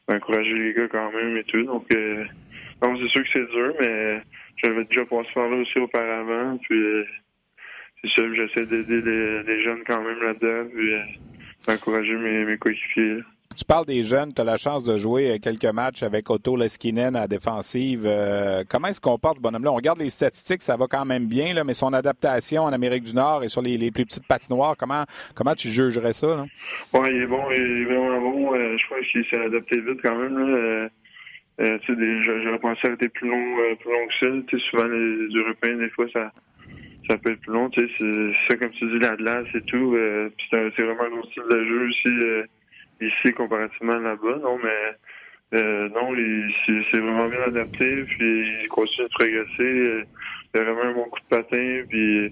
d'encourager 0.08 0.54
les 0.54 0.74
gars 0.74 0.88
quand 0.88 1.12
même 1.12 1.38
et 1.38 1.44
tout. 1.44 1.64
Donc, 1.64 1.86
euh, 1.94 2.26
c'est 2.82 3.08
sûr 3.10 3.24
que 3.24 3.30
c'est 3.34 3.52
dur, 3.52 3.74
mais 3.80 4.22
j'avais 4.64 4.86
déjà 4.86 5.06
passé 5.06 5.30
par 5.34 5.50
là 5.50 5.58
aussi 5.58 5.80
auparavant. 5.80 6.58
Puis 6.58 7.06
c'est 8.02 8.10
sûr, 8.12 8.34
j'essaie 8.34 8.66
d'aider 8.66 9.02
les, 9.02 9.62
jeunes 9.62 9.84
quand 9.86 10.02
même 10.02 10.22
là-dedans, 10.22 10.70
puis 10.74 10.94
d'encourager 11.68 12.16
mes, 12.16 12.58
coéquipiers 12.58 13.20
parles 13.70 13.86
des 13.86 14.02
jeunes, 14.02 14.34
tu 14.34 14.42
as 14.42 14.44
la 14.44 14.58
chance 14.58 14.84
de 14.84 14.98
jouer 14.98 15.38
quelques 15.40 15.72
matchs 15.72 16.02
avec 16.02 16.28
Otto 16.32 16.56
Leskinen 16.56 17.16
à 17.16 17.22
la 17.22 17.28
défensive. 17.28 18.02
Euh, 18.04 18.64
comment 18.68 18.88
est-ce 18.88 19.00
qu'on 19.00 19.20
porte 19.20 19.40
bonhomme-là? 19.40 19.72
On 19.72 19.76
regarde 19.76 20.00
les 20.00 20.10
statistiques, 20.10 20.64
ça 20.64 20.76
va 20.76 20.88
quand 20.90 21.06
même 21.06 21.28
bien, 21.28 21.54
là, 21.54 21.64
mais 21.64 21.76
son 21.76 21.94
adaptation 21.94 22.64
en 22.64 22.74
Amérique 22.74 23.04
du 23.04 23.14
Nord 23.14 23.44
et 23.44 23.48
sur 23.48 23.62
les, 23.62 23.78
plus 23.92 24.06
petites 24.06 24.28
patinoires, 24.28 24.76
comment, 24.76 25.04
comment 25.36 25.54
tu 25.54 25.68
jugerais 25.68 26.14
ça? 26.14 26.48
Oui, 26.96 27.10
il 27.12 27.22
est 27.22 27.28
bon, 27.28 27.44
il 27.52 27.62
est 27.62 27.86
vraiment 27.86 28.20
bon. 28.20 28.56
Euh, 28.56 28.76
je 28.76 28.86
crois 28.88 28.98
qu'il 29.02 29.24
s'est 29.26 29.40
adapté 29.40 29.80
vite 29.80 30.00
quand 30.02 30.18
même. 30.18 30.90
Euh, 31.60 31.78
J'aurais 31.86 32.60
pensé 32.60 32.88
arrêter 32.88 33.10
plus 33.10 33.30
long, 33.30 33.56
plus 33.80 33.92
long 33.92 34.08
que 34.08 34.58
ça. 34.58 34.66
souvent, 34.72 34.88
les, 34.88 35.28
Européens, 35.36 35.78
des 35.78 35.90
fois, 35.92 36.08
ça, 36.12 36.32
ça 37.08 37.18
peut 37.20 37.34
être 37.34 37.42
plus 37.42 37.54
long. 37.54 37.70
C'est 37.78 37.88
ça, 38.48 38.56
comme 38.56 38.72
tu 38.72 38.90
dis, 38.90 38.98
l'Atlas 38.98 39.46
et 39.54 39.62
tout. 39.62 39.96
c'est 40.50 40.82
vraiment 40.82 41.04
un 41.04 41.20
autre 41.20 41.30
style 41.30 41.44
de 41.52 41.64
jeu 41.66 41.88
aussi 41.88 42.48
ici 43.02 43.34
comparativement 43.34 44.00
là-bas. 44.00 44.40
Non, 44.42 44.58
mais 44.64 45.90
non, 45.90 46.14
c'est 46.66 47.00
vraiment 47.00 47.28
bien 47.28 47.42
adapté. 47.42 48.04
Puis 48.04 48.62
il 48.64 48.68
continue 48.70 49.08
de 49.08 49.14
progresser. 49.14 50.06
Il 50.54 50.62
a 50.62 50.64
vraiment 50.64 50.84
un 50.84 50.94
bon 50.94 51.04
coup 51.06 51.20
de 51.20 51.36
patin. 51.38 51.84
Puis 51.90 52.32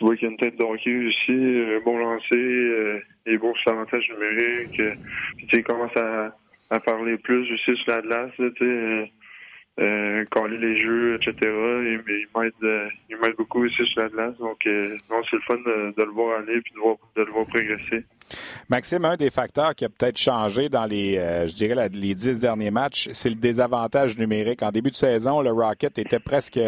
tu 0.00 0.04
vois 0.04 0.16
qu'il 0.16 0.28
y 0.28 0.28
a 0.28 0.32
une 0.32 0.38
tête 0.38 0.56
de 0.56 0.64
hockey 0.64 0.96
aussi, 1.06 1.76
un 1.76 1.80
bon 1.84 1.98
lancer, 1.98 2.34
euh, 2.34 3.00
et 3.26 3.36
bon 3.36 3.54
sur 3.56 3.70
l'avantage 3.70 4.08
numérique. 4.10 4.80
Euh, 4.80 4.94
puis 5.36 5.46
tu 5.46 5.54
sais, 5.54 5.60
il 5.60 5.64
commence 5.64 5.94
à, 5.96 6.34
à 6.70 6.80
parler 6.80 7.18
plus 7.18 7.52
aussi 7.52 7.76
sur 7.82 7.92
la 7.92 8.00
glace, 8.00 8.30
tu 8.36 8.48
sais, 8.58 8.64
euh, 8.64 9.06
euh, 9.80 10.24
coller 10.30 10.56
les 10.56 10.80
jeux, 10.80 11.16
etc. 11.16 11.34
Il 11.42 12.26
m'aide, 12.34 12.52
euh, 12.62 12.88
beaucoup 13.36 13.64
aussi 13.64 13.84
sur 13.84 14.02
la 14.02 14.08
glace. 14.08 14.38
Donc, 14.38 14.64
non, 14.64 15.22
c'est 15.28 15.36
le 15.36 15.42
fun 15.42 15.56
de, 15.56 15.94
de, 15.96 16.02
le 16.02 16.12
voir 16.12 16.38
aller 16.38 16.60
puis 16.62 16.72
de, 16.74 16.80
voir, 16.80 16.96
de 17.16 17.22
le 17.22 17.30
voir 17.30 17.46
progresser. 17.46 18.04
Maxime, 18.68 19.04
un 19.04 19.16
des 19.16 19.30
facteurs 19.30 19.74
qui 19.74 19.84
a 19.84 19.88
peut-être 19.88 20.18
changé 20.18 20.68
dans 20.68 20.86
les, 20.86 21.18
euh, 21.18 21.46
je 21.46 21.54
dirais, 21.54 21.88
les 21.92 22.14
dix 22.14 22.40
derniers 22.40 22.70
matchs, 22.70 23.08
c'est 23.12 23.28
le 23.28 23.34
désavantage 23.34 24.16
numérique. 24.16 24.62
En 24.62 24.70
début 24.70 24.90
de 24.90 24.96
saison, 24.96 25.40
le 25.40 25.50
Rocket 25.50 25.98
était 25.98 26.18
presque 26.18 26.60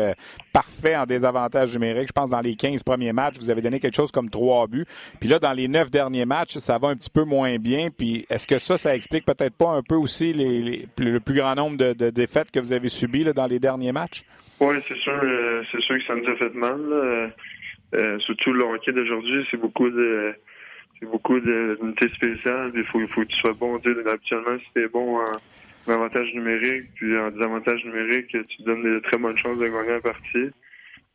parfait 0.52 0.96
en 0.96 1.06
désavantage 1.06 1.72
numérique. 1.74 2.08
Je 2.08 2.12
pense 2.12 2.30
dans 2.30 2.40
les 2.40 2.54
15 2.54 2.82
premiers 2.82 3.12
matchs, 3.12 3.36
vous 3.38 3.50
avez 3.50 3.62
donné 3.62 3.80
quelque 3.80 3.96
chose 3.96 4.10
comme 4.10 4.30
trois 4.30 4.66
buts. 4.66 4.84
Puis 5.20 5.28
là, 5.28 5.38
dans 5.38 5.52
les 5.52 5.68
neuf 5.68 5.90
derniers 5.90 6.24
matchs, 6.24 6.58
ça 6.58 6.78
va 6.78 6.88
un 6.88 6.96
petit 6.96 7.10
peu 7.10 7.24
moins 7.24 7.56
bien. 7.58 7.88
Puis 7.96 8.26
est-ce 8.28 8.46
que 8.46 8.58
ça, 8.58 8.78
ça 8.78 8.94
explique 8.94 9.24
peut-être 9.24 9.54
pas 9.54 9.70
un 9.70 9.82
peu 9.82 9.96
aussi 9.96 10.32
les, 10.32 10.88
le 10.98 11.20
plus 11.20 11.34
grand 11.34 11.54
nombre 11.54 11.76
de, 11.76 12.10
défaites 12.10 12.50
que 12.50 12.60
vous 12.60 12.72
avez 12.72 12.88
subies 12.88 13.24
dans 13.24 13.46
les 13.46 13.58
derniers 13.58 13.92
matchs? 13.92 14.24
Oui, 14.60 14.76
c'est 14.86 14.98
sûr. 14.98 15.18
Euh, 15.22 15.62
c'est 15.72 15.80
sûr 15.80 15.96
que 15.98 16.04
ça 16.06 16.14
nous 16.14 16.28
a 16.28 16.36
fait 16.36 16.54
mal. 16.54 16.80
Euh, 17.94 18.18
surtout 18.20 18.52
le 18.52 18.64
hockey 18.64 18.92
d'aujourd'hui, 18.92 19.46
c'est 19.50 19.58
beaucoup 19.58 19.90
de 19.90 20.34
c'est 21.02 21.10
beaucoup 21.10 21.38
d'unités 21.40 22.08
spéciales. 22.14 22.70
Il 22.74 22.84
faut, 22.84 23.00
il 23.00 23.08
faut 23.08 23.22
que 23.22 23.26
tu 23.26 23.36
sois 23.38 23.54
bon. 23.54 23.76
Habituellement, 23.76 24.58
si 24.58 24.66
tu 24.74 24.84
es 24.84 24.88
bon 24.88 25.18
en, 25.18 25.92
avantage 25.92 26.32
numérique, 26.34 26.90
puis 26.94 27.18
en 27.18 27.30
désavantage 27.30 27.84
numérique, 27.84 28.28
tu 28.28 28.62
donnes 28.62 28.84
de 28.84 29.00
très 29.00 29.18
bonnes 29.18 29.36
chances 29.36 29.58
de 29.58 29.66
gagner 29.66 29.90
la 29.90 30.00
partie. 30.00 30.50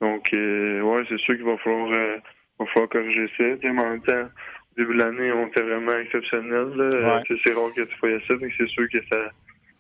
Donc, 0.02 0.28
euh, 0.34 0.82
ouais, 0.82 1.04
c'est 1.08 1.18
sûr 1.20 1.36
qu'il 1.36 1.46
va 1.46 1.58
falloir, 1.58 1.90
euh, 1.92 2.18
va 2.60 2.66
falloir 2.68 2.90
corriger 2.90 3.30
ça. 3.38 3.44
en 3.44 3.74
même 3.74 4.02
temps, 4.02 4.24
au 4.24 4.76
début 4.78 4.94
de 4.94 5.00
l'année, 5.00 5.32
on 5.32 5.48
était 5.48 5.62
vraiment 5.62 5.98
exceptionnel. 5.98 6.68
C'est 6.92 7.54
rare 7.54 7.74
que 7.74 7.84
tu 7.84 7.96
voyais 8.02 8.20
ça, 8.28 8.34
c'est 8.58 8.68
sûr 8.68 8.90
que 8.90 9.00
ça 9.10 9.32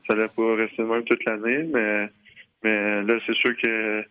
ça 0.08 0.16
n'allait 0.16 0.30
pas 0.30 0.56
rester 0.56 0.84
même 0.84 1.04
toute 1.04 1.26
l'année, 1.26 1.68
mais 1.74 2.10
mais 2.64 3.04
là, 3.04 3.20
c'est 3.26 3.36
sûr 3.36 3.56
que 3.58 4.04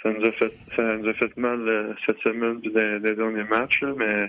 ça 0.00 0.12
nous 0.12 0.24
a 0.24 0.32
fait 0.32 0.52
ça 0.76 0.96
nous 0.96 1.08
a 1.08 1.14
fait 1.14 1.36
mal 1.36 1.68
euh, 1.68 1.92
cette 2.06 2.20
semaine 2.20 2.60
des, 2.60 3.00
des 3.00 3.16
derniers 3.16 3.44
matchs, 3.44 3.82
mais 3.96 4.28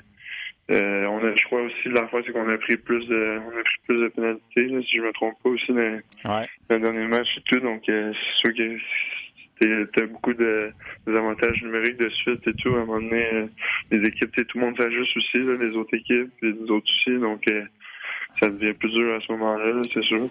euh, 0.70 1.06
on 1.06 1.18
a, 1.26 1.36
je 1.36 1.44
crois 1.46 1.62
aussi 1.62 1.90
l'affaire, 1.90 2.22
c'est 2.26 2.32
qu'on 2.32 2.48
a 2.48 2.58
pris 2.58 2.78
plus 2.78 3.06
de, 3.08 3.40
on 3.46 3.50
a 3.50 3.64
pris 3.64 3.78
plus 3.88 4.02
de 4.02 4.08
pénalités, 4.10 4.68
là, 4.68 4.82
si 4.84 4.98
je 4.98 5.02
me 5.02 5.12
trompe 5.12 5.36
pas 5.44 5.50
aussi 5.50 5.74
dans, 5.74 5.76
ouais. 5.76 6.50
dans 6.70 6.76
le 6.76 6.80
dernier 6.80 7.08
match 7.08 7.28
et 7.38 7.42
tout. 7.42 7.60
Donc 7.60 7.90
euh, 7.90 8.14
c'est 8.14 8.54
sûr 8.54 8.54
que 9.60 9.84
t'as 9.94 10.06
beaucoup 10.06 10.34
de 10.34 10.72
avantages 11.08 11.62
numériques 11.64 11.98
de 11.98 12.10
suite 12.10 12.48
et 12.48 12.54
tout. 12.54 12.70
À 12.76 12.82
un 12.82 12.86
moment 12.86 13.02
donné, 13.02 13.26
euh, 13.34 13.48
les 13.92 14.08
équipes, 14.08 14.32
tout 14.48 14.58
le 14.60 14.66
monde 14.66 14.78
s'ajuste 14.78 15.18
aussi, 15.18 15.38
là, 15.40 15.56
les 15.60 15.76
autres 15.76 15.96
équipes 15.96 16.32
et 16.42 16.48
les 16.48 16.72
autres 16.72 16.90
aussi. 16.90 17.20
Donc 17.20 17.44
euh, 17.50 17.64
ça 18.40 18.50
devient 18.50 18.74
plus 18.74 18.92
dur 18.92 19.16
à 19.16 19.20
ce 19.20 19.32
moment-là, 19.34 19.82
c'est 19.94 20.04
sûr. 20.04 20.30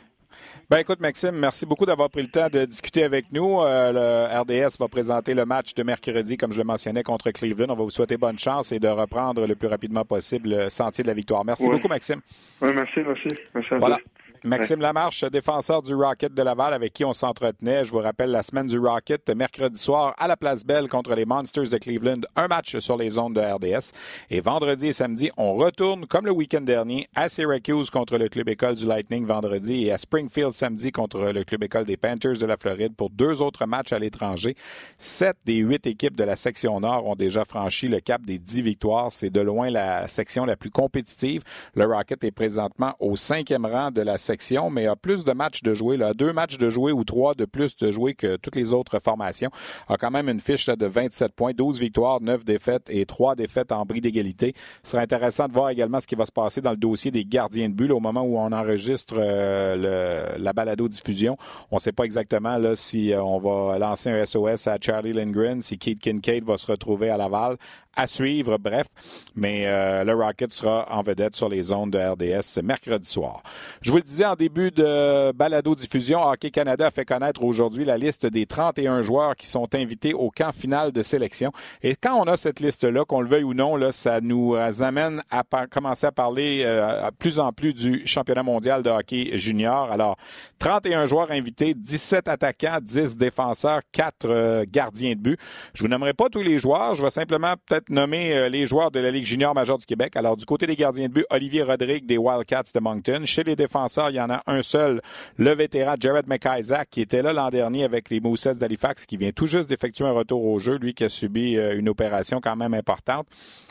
Ben 0.70 0.78
écoute, 0.78 1.00
Maxime, 1.00 1.32
merci 1.32 1.66
beaucoup 1.66 1.84
d'avoir 1.84 2.10
pris 2.10 2.22
le 2.22 2.28
temps 2.28 2.46
de 2.48 2.64
discuter 2.64 3.02
avec 3.02 3.32
nous. 3.32 3.60
Euh, 3.60 3.90
le 3.90 4.40
RDS 4.40 4.78
va 4.78 4.86
présenter 4.86 5.34
le 5.34 5.44
match 5.44 5.74
de 5.74 5.82
mercredi, 5.82 6.36
comme 6.36 6.52
je 6.52 6.58
le 6.58 6.64
mentionnais, 6.64 7.02
contre 7.02 7.32
Cleveland. 7.32 7.70
On 7.70 7.74
va 7.74 7.82
vous 7.82 7.90
souhaiter 7.90 8.16
bonne 8.16 8.38
chance 8.38 8.70
et 8.70 8.78
de 8.78 8.86
reprendre 8.86 9.48
le 9.48 9.56
plus 9.56 9.66
rapidement 9.66 10.04
possible 10.04 10.50
le 10.50 10.70
sentier 10.70 11.02
de 11.02 11.08
la 11.08 11.14
victoire. 11.14 11.44
Merci 11.44 11.68
beaucoup, 11.68 11.88
Maxime. 11.88 12.20
Oui, 12.62 12.70
merci, 12.72 13.00
merci. 13.04 13.28
merci 13.52 13.74
voilà. 13.80 13.98
Maxime 14.44 14.80
Lamarche, 14.80 15.22
défenseur 15.24 15.82
du 15.82 15.94
Rocket 15.94 16.32
de 16.32 16.42
Laval 16.42 16.72
avec 16.72 16.94
qui 16.94 17.04
on 17.04 17.12
s'entretenait. 17.12 17.84
Je 17.84 17.90
vous 17.90 17.98
rappelle 17.98 18.30
la 18.30 18.42
semaine 18.42 18.66
du 18.66 18.78
Rocket, 18.78 19.28
mercredi 19.36 19.78
soir 19.78 20.14
à 20.16 20.26
la 20.28 20.36
Place 20.36 20.64
Belle 20.64 20.88
contre 20.88 21.14
les 21.14 21.26
Monsters 21.26 21.68
de 21.68 21.76
Cleveland. 21.76 22.22
Un 22.36 22.48
match 22.48 22.78
sur 22.78 22.96
les 22.96 23.18
ondes 23.18 23.34
de 23.34 23.40
RDS. 23.40 23.92
Et 24.30 24.40
vendredi 24.40 24.88
et 24.88 24.92
samedi, 24.94 25.30
on 25.36 25.54
retourne 25.54 26.06
comme 26.06 26.24
le 26.24 26.32
week-end 26.32 26.62
dernier 26.62 27.06
à 27.14 27.28
Syracuse 27.28 27.90
contre 27.90 28.16
le 28.16 28.30
club 28.30 28.48
école 28.48 28.76
du 28.76 28.86
Lightning 28.86 29.26
vendredi 29.26 29.84
et 29.86 29.92
à 29.92 29.98
Springfield 29.98 30.52
samedi 30.52 30.90
contre 30.90 31.32
le 31.32 31.44
club 31.44 31.62
école 31.64 31.84
des 31.84 31.98
Panthers 31.98 32.38
de 32.38 32.46
la 32.46 32.56
Floride 32.56 32.94
pour 32.96 33.10
deux 33.10 33.42
autres 33.42 33.66
matchs 33.66 33.92
à 33.92 33.98
l'étranger. 33.98 34.56
Sept 34.96 35.36
des 35.44 35.56
huit 35.56 35.86
équipes 35.86 36.16
de 36.16 36.24
la 36.24 36.36
section 36.36 36.80
nord 36.80 37.06
ont 37.06 37.16
déjà 37.16 37.44
franchi 37.44 37.88
le 37.88 38.00
cap 38.00 38.22
des 38.22 38.38
dix 38.38 38.62
victoires. 38.62 39.12
C'est 39.12 39.30
de 39.30 39.40
loin 39.40 39.68
la 39.68 40.08
section 40.08 40.46
la 40.46 40.56
plus 40.56 40.70
compétitive. 40.70 41.42
Le 41.74 41.84
Rocket 41.84 42.24
est 42.24 42.30
présentement 42.30 42.94
au 43.00 43.16
cinquième 43.16 43.66
rang 43.66 43.90
de 43.90 44.00
la 44.00 44.16
section 44.16 44.29
section, 44.30 44.70
mais 44.70 44.86
a 44.86 44.94
plus 44.94 45.24
de 45.24 45.32
matchs 45.32 45.62
de 45.62 45.74
jouer, 45.74 45.96
là, 45.96 46.14
deux 46.14 46.32
matchs 46.32 46.56
de 46.56 46.70
jouer 46.70 46.92
ou 46.92 47.02
trois 47.02 47.34
de 47.34 47.46
plus 47.46 47.76
de 47.76 47.90
jouer 47.90 48.14
que 48.14 48.36
toutes 48.36 48.54
les 48.54 48.72
autres 48.72 49.00
formations. 49.00 49.50
A 49.88 49.96
quand 49.96 50.12
même 50.12 50.28
une 50.28 50.40
fiche 50.40 50.66
de 50.66 50.86
27 50.86 51.32
points, 51.32 51.52
12 51.52 51.80
victoires, 51.80 52.20
9 52.20 52.44
défaites 52.44 52.86
et 52.88 53.06
3 53.06 53.34
défaites 53.34 53.72
en 53.72 53.84
bris 53.84 54.00
d'égalité. 54.00 54.54
Ce 54.84 54.92
serait 54.92 55.02
intéressant 55.02 55.48
de 55.48 55.52
voir 55.52 55.70
également 55.70 55.98
ce 55.98 56.06
qui 56.06 56.14
va 56.14 56.26
se 56.26 56.32
passer 56.32 56.60
dans 56.60 56.70
le 56.70 56.76
dossier 56.76 57.10
des 57.10 57.24
gardiens 57.24 57.68
de 57.68 57.74
but 57.74 57.90
au 57.90 57.98
moment 57.98 58.22
où 58.22 58.38
on 58.38 58.52
enregistre 58.52 59.14
euh, 59.18 60.36
la 60.38 60.52
balado-diffusion. 60.52 61.36
On 61.72 61.76
ne 61.76 61.80
sait 61.80 61.92
pas 61.92 62.04
exactement 62.04 62.56
là, 62.56 62.76
si 62.76 63.12
euh, 63.12 63.22
on 63.22 63.38
va 63.38 63.78
lancer 63.78 64.10
un 64.10 64.24
SOS 64.24 64.68
à 64.68 64.78
Charlie 64.80 65.12
Lindgren, 65.12 65.60
si 65.60 65.76
Keith 65.76 65.98
Kincaid 65.98 66.44
va 66.44 66.56
se 66.56 66.70
retrouver 66.70 67.10
à 67.10 67.16
Laval 67.16 67.56
à 67.96 68.06
suivre, 68.06 68.58
bref. 68.58 68.86
Mais 69.34 69.66
euh, 69.66 70.04
le 70.04 70.14
Rocket 70.14 70.52
sera 70.52 70.86
en 70.90 71.02
vedette 71.02 71.36
sur 71.36 71.48
les 71.48 71.72
ondes 71.72 71.90
de 71.90 71.98
RDS 71.98 72.62
mercredi 72.62 73.08
soir. 73.08 73.42
Je 73.82 73.90
vous 73.90 73.98
le 73.98 74.02
disais 74.02 74.19
en 74.24 74.34
début 74.34 74.70
de 74.70 75.32
balado-diffusion, 75.32 76.20
Hockey 76.22 76.50
Canada 76.50 76.86
a 76.86 76.90
fait 76.90 77.04
connaître 77.04 77.42
aujourd'hui 77.42 77.84
la 77.84 77.98
liste 77.98 78.26
des 78.26 78.46
31 78.46 79.02
joueurs 79.02 79.36
qui 79.36 79.46
sont 79.46 79.74
invités 79.74 80.14
au 80.14 80.30
camp 80.30 80.52
final 80.52 80.92
de 80.92 81.02
sélection. 81.02 81.52
Et 81.82 81.96
quand 81.96 82.16
on 82.16 82.24
a 82.24 82.36
cette 82.36 82.60
liste-là, 82.60 83.04
qu'on 83.04 83.20
le 83.20 83.28
veuille 83.28 83.44
ou 83.44 83.54
non, 83.54 83.76
là, 83.76 83.92
ça 83.92 84.20
nous 84.20 84.56
amène 84.80 85.22
à 85.30 85.44
commencer 85.70 86.06
à 86.06 86.12
parler 86.12 86.62
euh, 86.64 87.10
plus 87.18 87.38
en 87.38 87.52
plus 87.52 87.74
du 87.74 88.06
championnat 88.06 88.42
mondial 88.42 88.82
de 88.82 88.90
hockey 88.90 89.38
junior. 89.38 89.90
Alors, 89.90 90.16
31 90.58 91.06
joueurs 91.06 91.30
invités, 91.30 91.74
17 91.74 92.28
attaquants, 92.28 92.78
10 92.82 93.16
défenseurs, 93.16 93.80
4 93.92 94.14
euh, 94.24 94.64
gardiens 94.68 95.14
de 95.14 95.20
but. 95.20 95.40
Je 95.74 95.82
vous 95.82 95.88
nommerai 95.88 96.12
pas 96.12 96.28
tous 96.28 96.42
les 96.42 96.58
joueurs, 96.58 96.94
je 96.94 97.02
vais 97.02 97.10
simplement 97.10 97.54
peut-être 97.66 97.88
nommer 97.90 98.36
euh, 98.36 98.48
les 98.48 98.66
joueurs 98.66 98.90
de 98.90 99.00
la 99.00 99.10
Ligue 99.10 99.24
junior 99.24 99.54
majeure 99.54 99.78
du 99.78 99.86
Québec. 99.86 100.16
Alors, 100.16 100.36
du 100.36 100.44
côté 100.44 100.66
des 100.66 100.76
gardiens 100.76 101.08
de 101.08 101.12
but, 101.12 101.26
Olivier 101.30 101.62
Rodrigue 101.62 102.06
des 102.06 102.18
Wildcats 102.18 102.64
de 102.74 102.80
Moncton. 102.80 103.22
Chez 103.24 103.44
les 103.44 103.56
défenseurs, 103.56 104.09
il 104.10 104.16
y 104.16 104.20
en 104.20 104.30
a 104.30 104.42
un 104.46 104.62
seul, 104.62 105.00
le 105.36 105.54
vétéran 105.54 105.94
Jared 105.98 106.26
McIsaac, 106.26 106.88
qui 106.90 107.00
était 107.00 107.22
là 107.22 107.32
l'an 107.32 107.50
dernier 107.50 107.84
avec 107.84 108.10
les 108.10 108.20
Moussets 108.20 108.54
d'Halifax, 108.54 109.06
qui 109.06 109.16
vient 109.16 109.32
tout 109.32 109.46
juste 109.46 109.68
d'effectuer 109.68 110.04
un 110.04 110.12
retour 110.12 110.44
au 110.44 110.58
jeu, 110.58 110.76
lui 110.76 110.94
qui 110.94 111.04
a 111.04 111.08
subi 111.08 111.56
euh, 111.56 111.78
une 111.78 111.88
opération 111.88 112.40
quand 112.40 112.56
même 112.56 112.74
importante. 112.74 113.26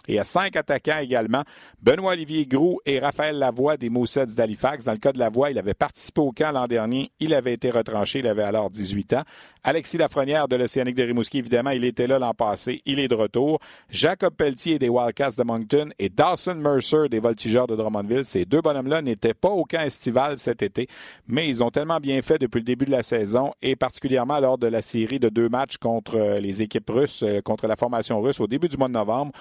Et 0.08 0.20
a 0.20 0.24
cinq 0.24 0.56
attaquants 0.56 1.00
également. 1.00 1.44
Benoît-Olivier 1.82 2.46
Groux 2.46 2.79
et 2.86 3.00
Raphaël 3.00 3.38
Lavoie 3.38 3.77
des 3.77 3.89
Moussets 3.89 4.27
d'Halifax. 4.27 4.86
Dans 4.86 4.94
le 4.94 4.98
cas 4.98 5.12
de 5.12 5.20
Lavoie, 5.20 5.51
il 5.51 5.58
avait 5.58 5.74
participé 5.74 6.22
au 6.22 6.32
camp 6.32 6.51
l'an 6.51 6.68
dernier. 6.68 7.12
Il 7.20 7.34
avait 7.34 7.53
été 7.53 7.70
retranché. 7.70 8.20
Il 8.20 8.27
avait 8.27 8.44
alors 8.44 8.70
18 8.70 9.13
ans. 9.13 9.24
Alexis 9.63 9.98
Lafrenière 9.98 10.48
de 10.48 10.56
l'Océanique 10.56 10.96
de 10.96 11.03
Rimouski, 11.03 11.39
évidemment, 11.39 11.72
il 11.72 11.84
était 11.84 12.08
là 12.08 12.18
l'an 12.18 12.34
passé. 12.34 12.82
Il 12.86 12.98
est 13.00 13.10
de 13.10 13.15
retour. 13.15 13.60
Jacob 13.89 14.34
Pelletier 14.34 14.79
des 14.79 14.88
Wildcats 14.88 15.32
de 15.38 15.44
Moncton 15.44 15.89
et 16.00 16.08
Dawson 16.08 16.56
Mercer 16.56 17.10
des 17.10 17.20
Voltigeurs 17.20 17.68
de 17.68 17.75
Drummondville. 17.75 18.24
Ces 18.24 18.46
deux 18.46 18.62
bonhommes-là 18.62 19.01
n'étaient 19.01 19.34
pas 19.34 19.50
au 19.50 19.65
camp 19.65 19.82
estival 19.82 20.38
cet 20.38 20.62
été, 20.62 20.88
mais 21.27 21.48
ils 21.48 21.62
ont 21.62 21.72
tellement 21.72 22.00
bien 22.00 22.22
fait 22.22 22.38
depuis 22.38 22.60
le 22.60 22.63
début 22.63 22.86
de 22.86 22.91
la 22.91 23.03
saison 23.03 23.51
et 23.62 23.75
particulièrement 23.75 24.39
lors 24.39 24.58
de 24.58 24.68
la 24.68 24.82
série 24.82 25.20
de 25.20 25.27
deux 25.27 25.50
matchs 25.50 25.77
contre 25.77 26.15
euh, 26.15 26.39
les 26.39 26.62
équipes 26.62 26.89
russes, 26.89 27.24
euh, 27.24 27.41
contre 27.41 27.68
la 27.68 27.75
formation 27.75 28.22
russe 28.22 28.39
au 28.39 28.48
début 28.48 28.70
du 28.70 28.77
mois 28.77 28.88
de 28.88 28.94
novembre. 28.94 29.34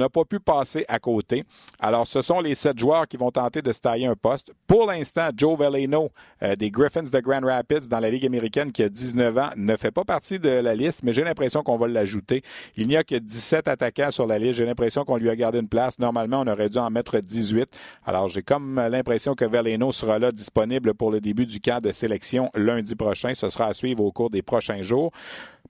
N'a 0.00 0.08
pas 0.08 0.24
pu 0.24 0.40
passer 0.40 0.84
à 0.88 0.98
côté. 0.98 1.44
Alors, 1.78 2.06
ce 2.06 2.20
sont 2.22 2.40
les 2.40 2.54
sept 2.54 2.78
joueurs 2.78 3.06
qui 3.06 3.16
vont 3.16 3.30
tenter 3.30 3.62
de 3.62 3.72
se 3.72 3.80
tailler 3.80 4.06
un 4.06 4.16
poste. 4.16 4.52
Pour 4.66 4.86
l'instant, 4.86 5.28
Joe 5.36 5.58
Veleno 5.58 6.10
euh, 6.42 6.56
des 6.56 6.70
Griffins 6.70 7.02
de 7.02 7.20
Grand 7.20 7.40
Rapids 7.44 7.88
dans 7.88 8.00
la 8.00 8.10
Ligue 8.10 8.26
américaine 8.26 8.72
qui 8.72 8.82
a 8.82 8.88
19 8.88 9.38
ans 9.38 9.50
ne 9.56 9.76
fait 9.76 9.90
pas 9.90 10.04
partie 10.04 10.38
de 10.38 10.48
la 10.48 10.74
liste, 10.74 11.02
mais 11.04 11.12
j'ai 11.12 11.24
l'impression 11.24 11.62
qu'on 11.62 11.76
va 11.76 11.88
l'ajouter. 11.88 12.42
Il 12.76 12.88
n'y 12.88 12.96
a 12.96 13.04
que 13.04 13.14
17 13.14 13.68
attaquants 13.68 14.10
sur 14.10 14.26
la 14.26 14.38
liste. 14.38 14.58
J'ai 14.58 14.66
l'impression 14.66 15.04
qu'on 15.04 15.16
lui 15.16 15.30
a 15.30 15.36
gardé 15.36 15.58
une 15.58 15.68
place. 15.68 15.98
Normalement, 15.98 16.40
on 16.40 16.46
aurait 16.46 16.68
dû 16.68 16.78
en 16.78 16.90
mettre 16.90 17.20
18. 17.20 17.68
Alors, 18.04 18.28
j'ai 18.28 18.42
comme 18.42 18.76
l'impression 18.76 19.34
que 19.34 19.44
Veleno 19.44 19.92
sera 19.92 20.18
là 20.18 20.32
disponible 20.32 20.94
pour 20.94 21.10
le 21.10 21.20
début 21.20 21.46
du 21.46 21.60
camp 21.60 21.80
de 21.80 21.92
sélection 21.92 22.50
lundi 22.54 22.96
prochain. 22.96 23.34
Ce 23.34 23.48
sera 23.48 23.66
à 23.66 23.72
suivre 23.74 24.02
au 24.04 24.12
cours 24.12 24.30
des 24.30 24.42
prochains 24.42 24.82
jours. 24.82 25.12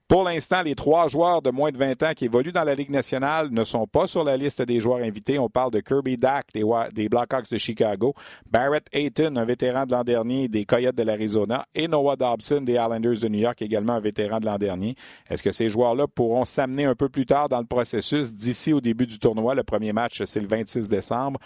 Pour 0.09 0.25
l'instant, 0.25 0.63
les 0.63 0.75
trois 0.75 1.07
joueurs 1.07 1.41
de 1.41 1.51
moins 1.51 1.71
de 1.71 1.79
20 1.79 2.03
ans 2.03 2.13
qui 2.17 2.25
évoluent 2.25 2.51
dans 2.51 2.65
la 2.65 2.75
Ligue 2.75 2.91
nationale 2.91 3.49
ne 3.53 3.63
sont 3.63 3.87
pas 3.87 4.09
sur 4.09 4.25
la 4.25 4.37
liste 4.37 4.61
des 4.63 4.81
joueurs 4.81 4.99
invités. 4.99 5.39
On 5.39 5.49
parle 5.49 5.71
de 5.71 5.79
Kirby 5.79 6.19
Dack 6.19 6.47
des, 6.53 6.65
des 6.93 7.09
Blackhawks 7.09 7.49
de 7.51 7.59
Chicago, 7.59 8.15
Barrett 8.51 8.87
Ayton, 8.93 9.37
un 9.37 9.45
vétéran 9.45 9.87
de 9.87 9.93
l'an 9.93 10.03
dernier 10.03 10.49
des 10.49 10.65
Coyotes 10.65 10.97
de 10.97 11.05
l'Arizona, 11.05 11.65
et 11.77 11.87
Noah 11.87 12.17
Dobson 12.17 12.63
des 12.63 12.73
Islanders 12.73 13.21
de 13.21 13.29
New 13.29 13.39
York, 13.39 13.63
également 13.63 13.93
un 13.93 14.01
vétéran 14.01 14.41
de 14.41 14.47
l'an 14.47 14.59
dernier. 14.59 14.97
Est-ce 15.29 15.45
que 15.45 15.53
ces 15.53 15.69
joueurs-là 15.69 16.09
pourront 16.09 16.45
s'amener 16.45 16.87
un 16.87 16.97
peu 16.97 17.09
plus 17.09 17.27
tard 17.27 17.49
dans 17.49 17.61
le 17.61 17.67
processus 17.67 18.35
d'ici 18.35 18.73
au 18.73 18.81
début 18.81 19.07
du 19.07 19.19
tournoi? 19.21 19.55
Le 19.55 19.63
premier 19.63 19.93
match, 19.93 20.23
c'est 20.25 20.41
le 20.41 20.49
26 20.49 20.89
décembre. 20.89 21.39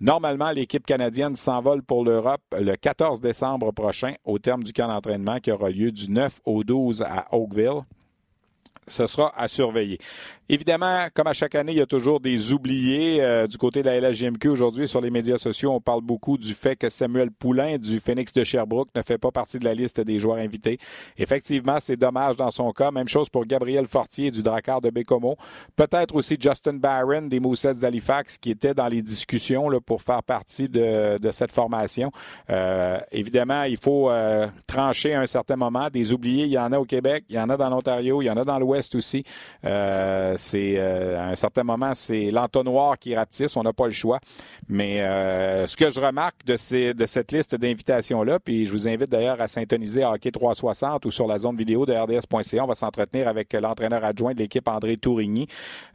Normalement, 0.00 0.50
l'équipe 0.50 0.84
canadienne 0.84 1.36
s'envole 1.36 1.82
pour 1.82 2.04
l'Europe 2.04 2.42
le 2.58 2.76
14 2.76 3.20
décembre 3.20 3.72
prochain 3.72 4.14
au 4.24 4.38
terme 4.38 4.62
du 4.62 4.72
camp 4.72 4.88
d'entraînement 4.88 5.38
qui 5.38 5.50
aura 5.50 5.70
lieu 5.70 5.90
du 5.90 6.10
9 6.10 6.40
au 6.44 6.64
12 6.64 7.02
à 7.02 7.26
Oakville 7.34 7.82
ce 8.86 9.06
sera 9.06 9.32
à 9.36 9.48
surveiller. 9.48 9.98
Évidemment, 10.48 11.06
comme 11.12 11.26
à 11.26 11.32
chaque 11.32 11.54
année, 11.54 11.72
il 11.72 11.78
y 11.78 11.82
a 11.82 11.86
toujours 11.86 12.20
des 12.20 12.52
oubliés. 12.52 13.20
Euh, 13.20 13.46
du 13.46 13.58
côté 13.58 13.82
de 13.82 13.86
la 13.86 14.00
LHJMQ 14.00 14.48
aujourd'hui, 14.48 14.86
sur 14.86 15.00
les 15.00 15.10
médias 15.10 15.38
sociaux, 15.38 15.72
on 15.72 15.80
parle 15.80 16.02
beaucoup 16.02 16.38
du 16.38 16.54
fait 16.54 16.76
que 16.76 16.88
Samuel 16.88 17.30
Poulain 17.32 17.78
du 17.78 17.98
Phoenix 17.98 18.32
de 18.32 18.44
Sherbrooke 18.44 18.88
ne 18.94 19.02
fait 19.02 19.18
pas 19.18 19.32
partie 19.32 19.58
de 19.58 19.64
la 19.64 19.74
liste 19.74 20.00
des 20.00 20.18
joueurs 20.18 20.38
invités. 20.38 20.78
Effectivement, 21.18 21.78
c'est 21.80 21.96
dommage 21.96 22.36
dans 22.36 22.50
son 22.50 22.72
cas. 22.72 22.90
Même 22.90 23.08
chose 23.08 23.28
pour 23.28 23.44
Gabriel 23.44 23.86
Fortier 23.86 24.30
du 24.30 24.42
Drakkar 24.42 24.80
de 24.80 24.90
Bécomo. 24.90 25.36
Peut-être 25.74 26.14
aussi 26.14 26.36
Justin 26.40 26.74
Barron 26.74 27.22
des 27.22 27.40
Moussets 27.40 27.74
d'Halifax 27.74 28.38
qui 28.38 28.52
était 28.52 28.74
dans 28.74 28.88
les 28.88 29.02
discussions 29.02 29.68
là, 29.68 29.80
pour 29.80 30.02
faire 30.02 30.22
partie 30.22 30.68
de, 30.68 31.18
de 31.18 31.30
cette 31.32 31.52
formation. 31.52 32.12
Euh, 32.50 32.98
évidemment, 33.10 33.64
il 33.64 33.78
faut 33.78 34.10
euh, 34.10 34.46
trancher 34.66 35.14
à 35.14 35.20
un 35.20 35.26
certain 35.26 35.56
moment. 35.56 35.88
Des 35.90 36.12
oubliés, 36.12 36.44
il 36.44 36.52
y 36.52 36.58
en 36.58 36.72
a 36.72 36.78
au 36.78 36.84
Québec, 36.84 37.24
il 37.28 37.36
y 37.36 37.40
en 37.40 37.50
a 37.50 37.56
dans 37.56 37.68
l'Ontario, 37.68 38.22
il 38.22 38.26
y 38.26 38.30
en 38.30 38.36
a 38.36 38.44
dans 38.44 38.58
l'Ouest 38.58 38.94
aussi. 38.94 39.24
Euh, 39.64 40.35
c'est 40.36 40.74
euh, 40.76 41.18
à 41.18 41.28
un 41.28 41.34
certain 41.34 41.62
moment, 41.62 41.92
c'est 41.94 42.30
l'entonnoir 42.30 42.98
qui 42.98 43.14
rapetisse, 43.14 43.56
on 43.56 43.62
n'a 43.62 43.72
pas 43.72 43.86
le 43.86 43.92
choix. 43.92 44.20
Mais 44.68 45.02
euh, 45.02 45.66
ce 45.66 45.76
que 45.76 45.90
je 45.90 46.00
remarque 46.00 46.44
de, 46.44 46.92
de 46.92 47.06
cette 47.06 47.32
liste 47.32 47.54
d'invitations-là, 47.54 48.38
puis 48.38 48.66
je 48.66 48.72
vous 48.72 48.88
invite 48.88 49.10
d'ailleurs 49.10 49.40
à 49.40 49.48
syntoniser 49.48 50.04
Hockey 50.04 50.30
360 50.30 51.04
ou 51.04 51.10
sur 51.10 51.26
la 51.26 51.38
zone 51.38 51.56
vidéo 51.56 51.86
de 51.86 51.92
RDS.ca, 51.92 52.64
on 52.64 52.66
va 52.66 52.74
s'entretenir 52.74 53.28
avec 53.28 53.52
l'entraîneur 53.52 54.04
adjoint 54.04 54.32
de 54.34 54.38
l'équipe 54.38 54.66
André 54.68 54.96
Tourigny. 54.96 55.46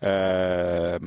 Euh, 0.03 0.99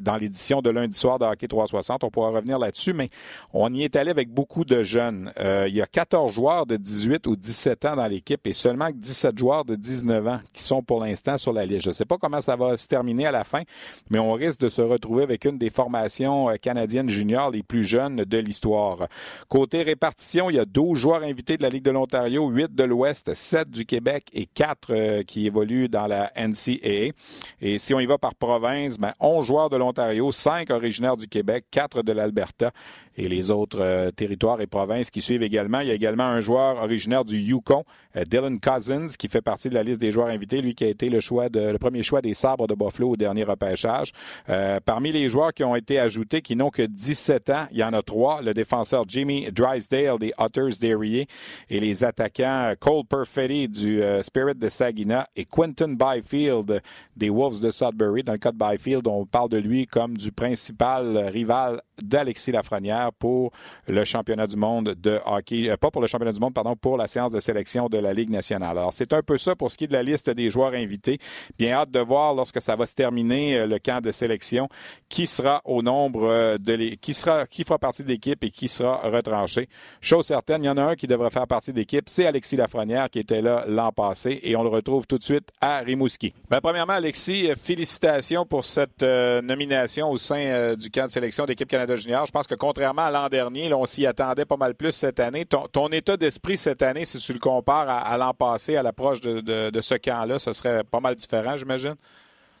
dans 0.00 0.16
l'édition 0.16 0.62
de 0.62 0.70
lundi 0.70 0.98
soir 0.98 1.18
de 1.18 1.24
Hockey 1.24 1.48
360. 1.48 2.04
On 2.04 2.10
pourra 2.10 2.30
revenir 2.30 2.58
là-dessus, 2.58 2.92
mais 2.92 3.10
on 3.52 3.72
y 3.72 3.84
est 3.84 3.96
allé 3.96 4.10
avec 4.10 4.30
beaucoup 4.30 4.64
de 4.64 4.82
jeunes. 4.82 5.32
Euh, 5.38 5.66
il 5.68 5.74
y 5.74 5.82
a 5.82 5.86
14 5.86 6.32
joueurs 6.32 6.66
de 6.66 6.76
18 6.76 7.26
ou 7.26 7.36
17 7.36 7.84
ans 7.84 7.96
dans 7.96 8.06
l'équipe 8.06 8.46
et 8.46 8.52
seulement 8.52 8.88
17 8.92 9.38
joueurs 9.38 9.64
de 9.64 9.74
19 9.74 10.26
ans 10.26 10.40
qui 10.52 10.62
sont 10.62 10.82
pour 10.82 11.04
l'instant 11.04 11.38
sur 11.38 11.52
la 11.52 11.66
liste. 11.66 11.84
Je 11.84 11.88
ne 11.88 11.94
sais 11.94 12.04
pas 12.04 12.18
comment 12.18 12.40
ça 12.40 12.56
va 12.56 12.76
se 12.76 12.86
terminer 12.86 13.26
à 13.26 13.32
la 13.32 13.44
fin, 13.44 13.62
mais 14.10 14.18
on 14.18 14.32
risque 14.32 14.60
de 14.60 14.68
se 14.68 14.82
retrouver 14.82 15.22
avec 15.22 15.44
une 15.44 15.58
des 15.58 15.70
formations 15.70 16.50
euh, 16.50 16.56
canadiennes 16.56 17.08
juniors 17.08 17.50
les 17.50 17.62
plus 17.62 17.84
jeunes 17.84 18.16
de 18.16 18.38
l'histoire. 18.38 19.08
Côté 19.48 19.82
répartition, 19.82 20.50
il 20.50 20.56
y 20.56 20.58
a 20.58 20.64
12 20.64 20.98
joueurs 20.98 21.22
invités 21.22 21.56
de 21.56 21.62
la 21.62 21.68
Ligue 21.68 21.84
de 21.84 21.90
l'Ontario, 21.90 22.48
8 22.48 22.74
de 22.74 22.84
l'Ouest, 22.84 23.34
7 23.34 23.70
du 23.70 23.84
Québec 23.84 24.26
et 24.32 24.46
4 24.46 25.22
qui 25.22 25.46
évoluent 25.46 25.88
dans 25.88 26.06
la 26.06 26.32
NCAA. 26.36 27.12
Et 27.60 27.78
si 27.78 27.94
on 27.94 28.00
y 28.00 28.06
va 28.06 28.18
par 28.18 28.34
province, 28.34 28.98
ben 28.98 29.12
11 29.20 29.44
joueurs 29.44 29.70
de 29.70 29.73
de 29.74 29.78
l'Ontario, 29.78 30.32
cinq 30.32 30.70
originaires 30.70 31.16
du 31.16 31.28
Québec, 31.28 31.66
quatre 31.70 32.02
de 32.02 32.12
l'Alberta 32.12 32.70
et 33.16 33.28
les 33.28 33.50
autres 33.50 33.80
euh, 33.80 34.10
territoires 34.10 34.60
et 34.60 34.66
provinces 34.66 35.10
qui 35.10 35.20
suivent 35.20 35.42
également. 35.42 35.80
Il 35.80 35.88
y 35.88 35.90
a 35.90 35.94
également 35.94 36.24
un 36.24 36.40
joueur 36.40 36.82
originaire 36.82 37.24
du 37.24 37.38
Yukon, 37.38 37.84
Dylan 38.16 38.60
Cousins, 38.60 39.06
qui 39.18 39.28
fait 39.28 39.42
partie 39.42 39.68
de 39.68 39.74
la 39.74 39.82
liste 39.82 40.00
des 40.00 40.10
joueurs 40.10 40.28
invités, 40.28 40.60
lui 40.60 40.74
qui 40.74 40.84
a 40.84 40.88
été 40.88 41.08
le 41.08 41.20
choix 41.20 41.48
de, 41.48 41.60
le 41.60 41.78
premier 41.78 42.02
choix 42.02 42.20
des 42.20 42.34
sabres 42.34 42.66
de 42.66 42.74
Buffalo 42.74 43.10
au 43.10 43.16
dernier 43.16 43.44
repêchage. 43.44 44.12
Euh, 44.48 44.80
parmi 44.84 45.12
les 45.12 45.28
joueurs 45.28 45.52
qui 45.52 45.64
ont 45.64 45.76
été 45.76 45.98
ajoutés, 45.98 46.42
qui 46.42 46.56
n'ont 46.56 46.70
que 46.70 46.82
17 46.82 47.50
ans, 47.50 47.66
il 47.70 47.78
y 47.78 47.84
en 47.84 47.92
a 47.92 48.02
trois. 48.02 48.42
Le 48.42 48.54
défenseur 48.54 49.04
Jimmy 49.08 49.50
Drysdale 49.50 50.18
des 50.18 50.32
Otters 50.38 50.78
d'Erie 50.80 51.26
et 51.70 51.80
les 51.80 52.04
attaquants 52.04 52.74
Cole 52.78 53.04
Perfetti 53.04 53.68
du 53.68 54.02
Spirit 54.22 54.54
de 54.54 54.68
Saginaw 54.68 55.24
et 55.36 55.44
Quentin 55.44 55.94
Byfield 55.94 56.80
des 57.16 57.30
Wolves 57.30 57.60
de 57.60 57.70
Sudbury. 57.70 58.22
Dans 58.22 58.32
le 58.32 58.38
cas 58.38 58.52
de 58.52 58.58
Byfield, 58.58 59.06
on 59.06 59.24
parle 59.26 59.48
de 59.48 59.58
lui 59.58 59.86
comme 59.86 60.16
du 60.16 60.32
principal 60.32 61.16
rival 61.32 61.80
d'Alexis 62.02 62.52
Lafrenière 62.52 63.12
pour 63.18 63.50
le 63.88 64.04
championnat 64.04 64.46
du 64.46 64.56
monde 64.56 64.94
de 65.00 65.20
hockey, 65.24 65.70
euh, 65.70 65.76
pas 65.76 65.90
pour 65.90 66.00
le 66.00 66.06
championnat 66.06 66.32
du 66.32 66.40
monde, 66.40 66.54
pardon, 66.54 66.76
pour 66.76 66.96
la 66.96 67.06
séance 67.06 67.32
de 67.32 67.40
sélection 67.40 67.88
de 67.88 67.98
la 67.98 68.12
Ligue 68.12 68.30
nationale. 68.30 68.78
Alors, 68.78 68.92
c'est 68.92 69.12
un 69.12 69.22
peu 69.22 69.36
ça 69.38 69.54
pour 69.54 69.70
ce 69.70 69.78
qui 69.78 69.84
est 69.84 69.88
de 69.88 69.92
la 69.92 70.02
liste 70.02 70.30
des 70.30 70.50
joueurs 70.50 70.74
invités. 70.74 71.18
Bien 71.58 71.72
hâte 71.72 71.90
de 71.90 72.00
voir 72.00 72.34
lorsque 72.34 72.60
ça 72.60 72.76
va 72.76 72.86
se 72.86 72.94
terminer 72.94 73.58
euh, 73.58 73.66
le 73.66 73.78
camp 73.78 74.02
de 74.02 74.10
sélection 74.10 74.68
qui 75.08 75.26
sera 75.26 75.60
au 75.64 75.82
nombre 75.82 76.24
euh, 76.24 76.58
de 76.58 76.72
les, 76.72 76.96
qui 76.96 77.14
sera, 77.14 77.46
qui 77.46 77.64
fera 77.64 77.78
partie 77.78 78.02
de 78.02 78.08
l'équipe 78.08 78.42
et 78.42 78.50
qui 78.50 78.68
sera 78.68 78.96
retranché. 79.08 79.68
Chose 80.00 80.26
certaine, 80.26 80.64
il 80.64 80.66
y 80.66 80.70
en 80.70 80.76
a 80.76 80.82
un 80.82 80.94
qui 80.96 81.06
devrait 81.06 81.30
faire 81.30 81.46
partie 81.46 81.72
de 81.72 81.78
l'équipe, 81.78 82.08
c'est 82.08 82.26
Alexis 82.26 82.56
Lafrenière 82.56 83.10
qui 83.10 83.18
était 83.18 83.42
là 83.42 83.64
l'an 83.66 83.92
passé 83.92 84.40
et 84.42 84.56
on 84.56 84.62
le 84.62 84.68
retrouve 84.68 85.06
tout 85.06 85.18
de 85.18 85.24
suite 85.24 85.50
à 85.60 85.78
Rimouski. 85.78 86.32
Ben, 86.48 86.60
premièrement, 86.60 86.94
Alexis, 86.94 87.50
félicitations 87.56 88.46
pour 88.46 88.64
cette 88.64 89.02
nomination 89.02 90.10
au 90.10 90.18
sein 90.18 90.74
du 90.74 90.90
camp 90.90 91.06
de 91.06 91.10
sélection 91.10 91.46
d'équipe 91.46 91.68
Canada 91.84 91.96
Junior. 91.96 92.26
Je 92.26 92.32
pense 92.32 92.46
que 92.46 92.54
contrairement 92.54 93.02
à 93.02 93.10
l'an 93.10 93.28
dernier, 93.28 93.72
on 93.74 93.84
s'y 93.84 94.06
attendait 94.06 94.44
pas 94.44 94.56
mal 94.56 94.74
plus 94.74 94.92
cette 94.92 95.20
année. 95.20 95.44
Ton, 95.44 95.88
état 95.88 96.16
d'esprit 96.16 96.56
cette 96.56 96.82
année, 96.82 97.04
si 97.04 97.18
tu 97.18 97.32
le 97.32 97.38
compares 97.38 97.88
à, 97.88 98.16
l'an 98.16 98.32
passé, 98.32 98.76
à 98.76 98.82
l'approche 98.82 99.20
de, 99.20 99.80
ce 99.80 99.94
camp-là, 99.94 100.38
ce 100.38 100.52
serait 100.52 100.82
pas 100.84 101.00
mal 101.00 101.14
différent, 101.14 101.56
j'imagine? 101.56 101.94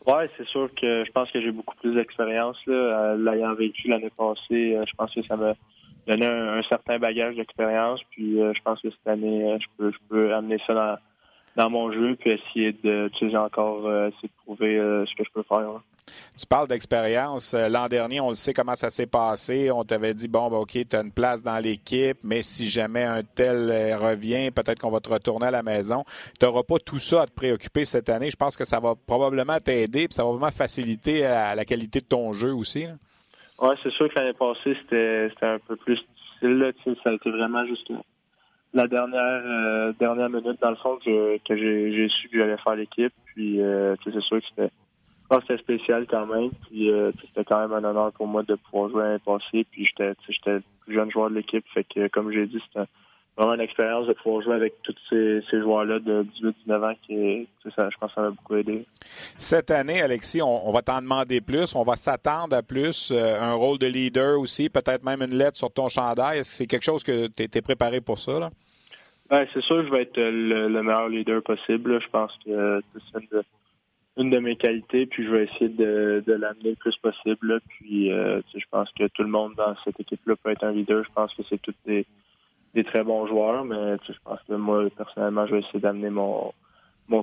Oui, 0.06 0.24
c'est 0.36 0.46
sûr 0.48 0.68
que 0.78 1.04
je 1.04 1.10
pense 1.12 1.30
que 1.30 1.40
j'ai 1.40 1.50
beaucoup 1.50 1.74
plus 1.76 1.94
d'expérience. 1.94 2.58
Euh, 2.68 3.16
l'ayant 3.16 3.54
vécu 3.54 3.88
l'année 3.88 4.12
passée, 4.14 4.76
euh, 4.76 4.84
je 4.86 4.92
pense 4.98 5.14
que 5.14 5.22
ça 5.22 5.36
m'a 5.36 5.54
donné 6.06 6.26
un, 6.26 6.62
certain 6.64 6.98
bagage 6.98 7.36
d'expérience. 7.36 8.00
Puis 8.10 8.42
euh, 8.42 8.52
je 8.54 8.60
pense 8.62 8.82
que 8.82 8.90
cette 8.90 9.08
année, 9.08 9.58
je 9.58 9.86
peux, 10.10 10.34
amener 10.34 10.58
ça 10.66 10.74
dans, 10.74 10.96
mon 11.56 11.92
jeu 11.92 12.16
puis 12.16 12.30
essayer 12.30 12.72
de, 12.84 13.10
tu 13.14 13.36
encore, 13.36 13.80
essayer 13.80 14.28
de 14.28 14.44
prouver 14.44 14.76
ce 14.76 15.14
que 15.16 15.24
je 15.24 15.30
peux 15.32 15.44
faire. 15.44 15.80
Tu 16.38 16.46
parles 16.46 16.68
d'expérience. 16.68 17.54
Euh, 17.54 17.68
l'an 17.68 17.88
dernier, 17.88 18.20
on 18.20 18.30
le 18.30 18.34
sait 18.34 18.52
comment 18.52 18.74
ça 18.74 18.90
s'est 18.90 19.06
passé. 19.06 19.70
On 19.70 19.84
t'avait 19.84 20.14
dit, 20.14 20.28
bon, 20.28 20.50
ben, 20.50 20.58
OK, 20.58 20.72
tu 20.72 20.96
as 20.96 21.00
une 21.00 21.12
place 21.12 21.42
dans 21.42 21.58
l'équipe, 21.58 22.18
mais 22.22 22.42
si 22.42 22.68
jamais 22.68 23.04
un 23.04 23.22
tel 23.22 23.70
euh, 23.70 23.96
revient, 23.96 24.50
peut-être 24.50 24.80
qu'on 24.80 24.90
va 24.90 25.00
te 25.00 25.08
retourner 25.08 25.46
à 25.46 25.50
la 25.50 25.62
maison. 25.62 26.04
Tu 26.38 26.44
n'auras 26.44 26.62
pas 26.62 26.78
tout 26.78 26.98
ça 26.98 27.22
à 27.22 27.26
te 27.26 27.32
préoccuper 27.32 27.84
cette 27.84 28.08
année. 28.08 28.30
Je 28.30 28.36
pense 28.36 28.56
que 28.56 28.64
ça 28.64 28.80
va 28.80 28.94
probablement 29.06 29.58
t'aider, 29.58 30.08
puis 30.08 30.14
ça 30.14 30.24
va 30.24 30.30
vraiment 30.30 30.50
faciliter 30.50 31.24
euh, 31.24 31.54
la 31.54 31.64
qualité 31.64 32.00
de 32.00 32.06
ton 32.06 32.32
jeu 32.32 32.52
aussi. 32.52 32.86
Oui, 33.60 33.74
c'est 33.82 33.92
sûr 33.92 34.12
que 34.12 34.18
l'année 34.18 34.32
passée, 34.32 34.76
c'était 34.82 35.46
un 35.46 35.58
peu 35.60 35.76
plus 35.76 36.00
difficile. 36.40 36.74
Ça 37.02 37.10
a 37.10 37.12
été 37.12 37.30
vraiment 37.30 37.64
juste 37.66 37.88
la 38.74 38.88
dernière 38.88 39.94
dernière 39.94 40.28
minute, 40.28 40.60
dans 40.60 40.70
le 40.70 40.76
fond, 40.76 40.98
que, 41.04 41.38
j'ai 41.48 42.08
su 42.08 42.28
que 42.28 42.38
j'allais 42.38 42.58
faire 42.58 42.74
l'équipe. 42.74 43.12
Puis, 43.26 43.60
c'est 44.04 44.20
sûr 44.20 44.40
que 44.40 44.46
c'était 44.50 44.70
c'était 45.40 45.58
spécial 45.58 46.06
quand 46.08 46.26
même. 46.26 46.50
Puis 46.68 46.90
euh, 46.90 47.12
c'était 47.20 47.44
quand 47.44 47.60
même 47.60 47.72
un 47.72 47.88
honneur 47.88 48.12
pour 48.12 48.26
moi 48.26 48.42
de 48.42 48.54
pouvoir 48.54 48.90
jouer 48.90 49.04
un 49.04 49.18
passé. 49.18 49.66
Puis 49.70 49.86
j'étais 49.86 50.14
j'étais 50.28 50.54
le 50.54 50.62
plus 50.80 50.94
jeune 50.94 51.10
joueur 51.10 51.30
de 51.30 51.36
l'équipe. 51.36 51.64
Fait 51.72 51.84
que 51.84 52.08
comme 52.08 52.32
j'ai 52.32 52.46
dit, 52.46 52.60
c'était 52.66 52.86
vraiment 53.36 53.54
une 53.54 53.60
expérience 53.60 54.06
de 54.06 54.12
pouvoir 54.12 54.42
jouer 54.42 54.54
avec 54.54 54.74
tous 54.82 54.94
ces, 55.10 55.42
joueurs-là 55.52 55.98
de 55.98 56.24
18-19 56.68 56.90
ans 56.90 56.94
qui 57.06 57.48
ça, 57.76 57.88
je 57.90 57.96
pense 57.98 58.10
que 58.10 58.14
ça 58.14 58.20
m'a 58.22 58.30
beaucoup 58.30 58.54
aidé. 58.54 58.86
Cette 59.36 59.70
année, 59.70 60.00
Alexis, 60.00 60.40
on, 60.42 60.70
va 60.70 60.82
t'en 60.82 61.00
demander 61.00 61.40
plus. 61.40 61.74
On 61.74 61.82
va 61.82 61.96
s'attendre 61.96 62.54
à 62.56 62.62
plus. 62.62 63.10
Euh, 63.10 63.40
un 63.40 63.54
rôle 63.54 63.78
de 63.78 63.86
leader 63.86 64.38
aussi, 64.38 64.68
peut-être 64.68 65.04
même 65.04 65.22
une 65.22 65.36
lettre 65.36 65.58
sur 65.58 65.72
ton 65.72 65.88
chandail. 65.88 66.38
Est-ce 66.38 66.50
que 66.50 66.56
c'est 66.56 66.66
quelque 66.66 66.84
chose 66.84 67.02
que 67.02 67.26
tu 67.28 67.42
es, 67.42 67.62
préparé 67.62 68.00
pour 68.00 68.18
ça? 68.18 68.38
Là? 68.38 68.50
Ben, 69.34 69.48
c'est 69.52 69.62
sûr 69.62 69.78
que 69.78 69.86
je 69.86 69.90
vais 69.90 70.02
être 70.02 70.16
le, 70.16 70.80
meilleur 70.80 71.08
leader 71.08 71.42
possible. 71.42 72.00
Je 72.00 72.08
pense 72.08 72.30
que 72.46 72.80
c'est 72.94 73.44
une 74.16 74.30
de 74.30 74.38
mes 74.38 74.54
qualités, 74.54 75.06
puis 75.06 75.26
je 75.26 75.28
vais 75.28 75.44
essayer 75.46 75.70
de, 75.70 76.22
l'amener 76.28 76.70
le 76.70 76.76
plus 76.76 76.96
possible. 76.98 77.60
Puis 77.66 78.12
euh, 78.12 78.40
je 78.54 78.64
pense 78.70 78.88
que 78.96 79.08
tout 79.08 79.24
le 79.24 79.28
monde 79.28 79.54
dans 79.56 79.74
cette 79.82 79.98
équipe-là 79.98 80.36
peut 80.36 80.50
être 80.50 80.62
un 80.62 80.70
leader. 80.70 81.02
Je 81.02 81.12
pense 81.12 81.34
que 81.34 81.42
c'est 81.50 81.60
tous 81.60 81.74
des, 81.84 82.06
très 82.84 83.02
bons 83.02 83.26
joueurs, 83.26 83.64
mais 83.64 83.96
je 84.06 84.12
pense 84.24 84.38
que 84.46 84.54
moi, 84.54 84.84
personnellement, 84.96 85.48
je 85.48 85.54
vais 85.54 85.60
essayer 85.62 85.80
d'amener 85.80 86.10
mon, 86.10 86.52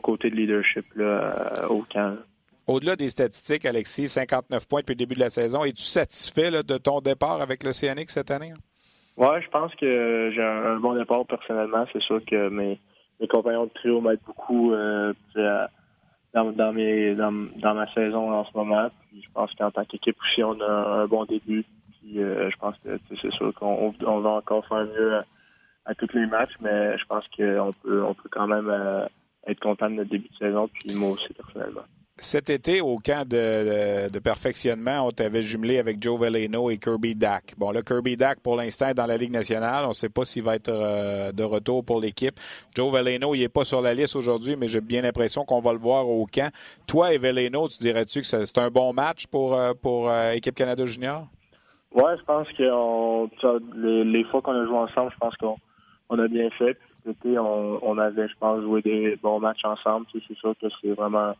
côté 0.02 0.30
de 0.30 0.36
leadership 0.36 0.86
au 1.69 1.86
camp. 1.93 2.17
Au-delà 2.67 2.97
des 2.97 3.08
statistiques, 3.08 3.63
Alexis, 3.63 4.10
59 4.10 4.67
points 4.67 4.82
depuis 4.82 4.95
le 4.95 4.97
début 4.97 5.15
de 5.15 5.21
la 5.21 5.30
saison. 5.30 5.63
Es-tu 5.63 5.84
satisfait 5.84 6.52
de 6.52 6.78
ton 6.78 7.00
départ 7.00 7.41
avec 7.41 7.63
l'Océanique 7.63 8.10
cette 8.10 8.32
année? 8.32 8.52
Oui, 9.21 9.39
je 9.39 9.49
pense 9.49 9.75
que 9.75 10.31
j'ai 10.34 10.41
un, 10.41 10.79
bon 10.79 10.95
départ 10.95 11.27
personnellement. 11.27 11.86
C'est 11.93 12.01
sûr 12.01 12.25
que 12.25 12.49
mes, 12.49 12.79
compagnons 13.29 13.65
de 13.65 13.69
trio 13.69 14.01
m'aident 14.01 14.19
beaucoup 14.25 14.73
euh, 14.73 15.13
à, 15.36 15.69
dans, 16.34 16.51
dans, 16.51 16.73
mes, 16.73 17.13
dans, 17.13 17.31
dans, 17.57 17.75
ma 17.75 17.86
saison 17.93 18.31
en 18.34 18.43
ce 18.45 18.57
moment. 18.57 18.89
Puis 19.12 19.21
je 19.21 19.29
pense 19.31 19.53
qu'en 19.53 19.69
tant 19.69 19.86
qu'équipe 19.86 20.17
aussi, 20.23 20.43
on 20.43 20.60
a 20.60 21.03
un 21.03 21.05
bon 21.05 21.25
début. 21.25 21.63
Puis 21.99 22.19
euh, 22.19 22.49
je 22.49 22.57
pense 22.57 22.75
que 22.84 22.97
c'est 23.21 23.31
sûr 23.34 23.53
qu'on 23.53 23.93
on 24.07 24.19
va 24.21 24.29
encore 24.31 24.65
faire 24.65 24.86
mieux 24.86 25.21
à, 25.86 25.93
tous 25.93 26.12
les 26.15 26.25
matchs, 26.25 26.55
mais 26.60 26.97
je 26.97 27.05
pense 27.05 27.25
qu'on 27.27 27.75
peut 27.84 28.03
on 28.03 28.15
peut 28.15 28.29
quand 28.31 28.47
même 28.47 28.69
euh, 28.71 29.05
être 29.45 29.60
content 29.60 29.91
de 29.91 29.97
notre 29.97 30.10
début 30.10 30.29
de 30.29 30.38
saison, 30.38 30.67
puis 30.67 30.95
moi 30.95 31.12
aussi 31.12 31.31
personnellement. 31.31 31.86
Cet 32.21 32.51
été, 32.51 32.81
au 32.81 32.97
camp 32.97 33.27
de, 33.27 34.19
perfectionnement, 34.19 35.07
on 35.07 35.12
t'avait 35.12 35.41
jumelé 35.41 35.79
avec 35.79 36.01
Joe 36.01 36.19
Veleno 36.19 36.69
et 36.69 36.77
Kirby 36.77 37.15
Dack. 37.15 37.55
Bon, 37.57 37.71
là, 37.71 37.81
Kirby 37.81 38.15
Dack, 38.15 38.39
pour 38.41 38.55
l'instant, 38.55 38.89
est 38.89 38.93
dans 38.93 39.07
la 39.07 39.17
Ligue 39.17 39.31
nationale. 39.31 39.86
On 39.86 39.89
ne 39.89 39.93
sait 39.93 40.07
pas 40.07 40.23
s'il 40.23 40.43
va 40.43 40.55
être 40.55 40.69
euh, 40.69 41.31
de 41.31 41.43
retour 41.43 41.84
pour 41.84 41.99
l'équipe. 41.99 42.36
Joe 42.75 42.93
Veleno, 42.93 43.34
il 43.34 43.39
n'est 43.39 43.49
pas 43.49 43.65
sur 43.65 43.81
la 43.81 43.95
liste 43.95 44.15
aujourd'hui, 44.15 44.55
mais 44.55 44.67
j'ai 44.67 44.81
bien 44.81 45.01
l'impression 45.01 45.45
qu'on 45.45 45.62
va 45.62 45.73
le 45.73 45.79
voir 45.79 46.07
au 46.07 46.27
camp. 46.27 46.53
Toi 46.86 47.12
et 47.12 47.17
Veleno, 47.17 47.67
tu 47.69 47.79
dirais-tu 47.79 48.21
que 48.21 48.27
c'est 48.27 48.57
un 48.60 48.69
bon 48.69 48.93
match 48.93 49.25
pour, 49.25 49.55
euh, 49.55 49.73
pour 49.73 50.07
euh, 50.07 50.34
Équipe 50.34 50.53
Canada 50.53 50.86
Junior? 50.86 51.25
Oui, 51.95 52.12
je 52.19 52.23
pense 52.23 52.47
que 52.49 54.03
les, 54.03 54.23
fois 54.25 54.43
qu'on 54.43 54.55
a 54.55 54.65
joué 54.65 54.77
ensemble, 54.77 55.12
je 55.12 55.17
pense 55.17 55.36
qu'on 55.38 56.19
a 56.19 56.27
bien 56.27 56.51
fait. 56.51 56.77
Été, 57.10 57.39
on, 57.39 57.97
avait, 57.97 58.27
je 58.27 58.36
pense, 58.39 58.62
joué 58.62 58.84
des 58.84 59.17
bons 59.23 59.39
matchs 59.39 59.65
ensemble. 59.65 60.05
C'est 60.13 60.38
sûr 60.38 60.53
que 60.62 60.67
c'est 60.81 60.91
vraiment 60.91 61.34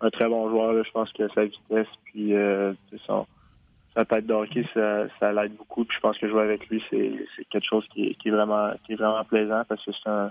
un 0.00 0.10
très 0.10 0.28
bon 0.28 0.48
joueur. 0.50 0.84
Je 0.84 0.90
pense 0.90 1.12
que 1.12 1.28
sa 1.34 1.44
vitesse, 1.44 1.88
puis 2.04 2.34
euh, 2.34 2.72
son, 3.06 3.26
sa 3.96 4.04
tête 4.04 4.26
de 4.26 4.34
hockey, 4.34 4.64
ça, 4.74 5.06
ça 5.18 5.32
l'aide 5.32 5.56
beaucoup. 5.56 5.84
Puis 5.84 5.96
je 5.96 6.00
pense 6.00 6.18
que 6.18 6.28
jouer 6.28 6.42
avec 6.42 6.68
lui, 6.68 6.82
c'est, 6.90 7.12
quelque 7.50 7.66
chose 7.66 7.86
qui 7.92 8.16
est, 8.24 8.30
vraiment 8.30 8.72
qui 8.84 8.92
est 8.92 8.96
vraiment 8.96 9.24
plaisant 9.24 9.62
parce 9.68 9.84
que 9.84 9.90
c'est 9.92 10.10
un, 10.10 10.30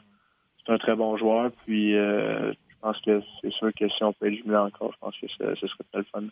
c'est 0.66 0.72
un 0.74 0.78
très 0.78 0.96
bon 0.96 1.18
joueur. 1.18 1.52
Puis 1.66 1.96
euh, 1.96 2.54
je 2.78 2.88
pense 2.88 3.02
que 3.02 3.22
c'est 3.42 3.52
sûr 3.54 3.72
que 3.74 3.90
si 3.90 4.04
on 4.04 4.14
peut 4.14 4.28
être 4.28 4.36
jumelé 4.36 4.58
encore, 4.58 4.94
je 4.94 5.00
pense 5.00 5.16
que 5.20 5.28
ce, 5.28 5.56
ce 5.56 5.68
serait 5.68 5.84
très 5.92 6.04
fun. 6.04 6.24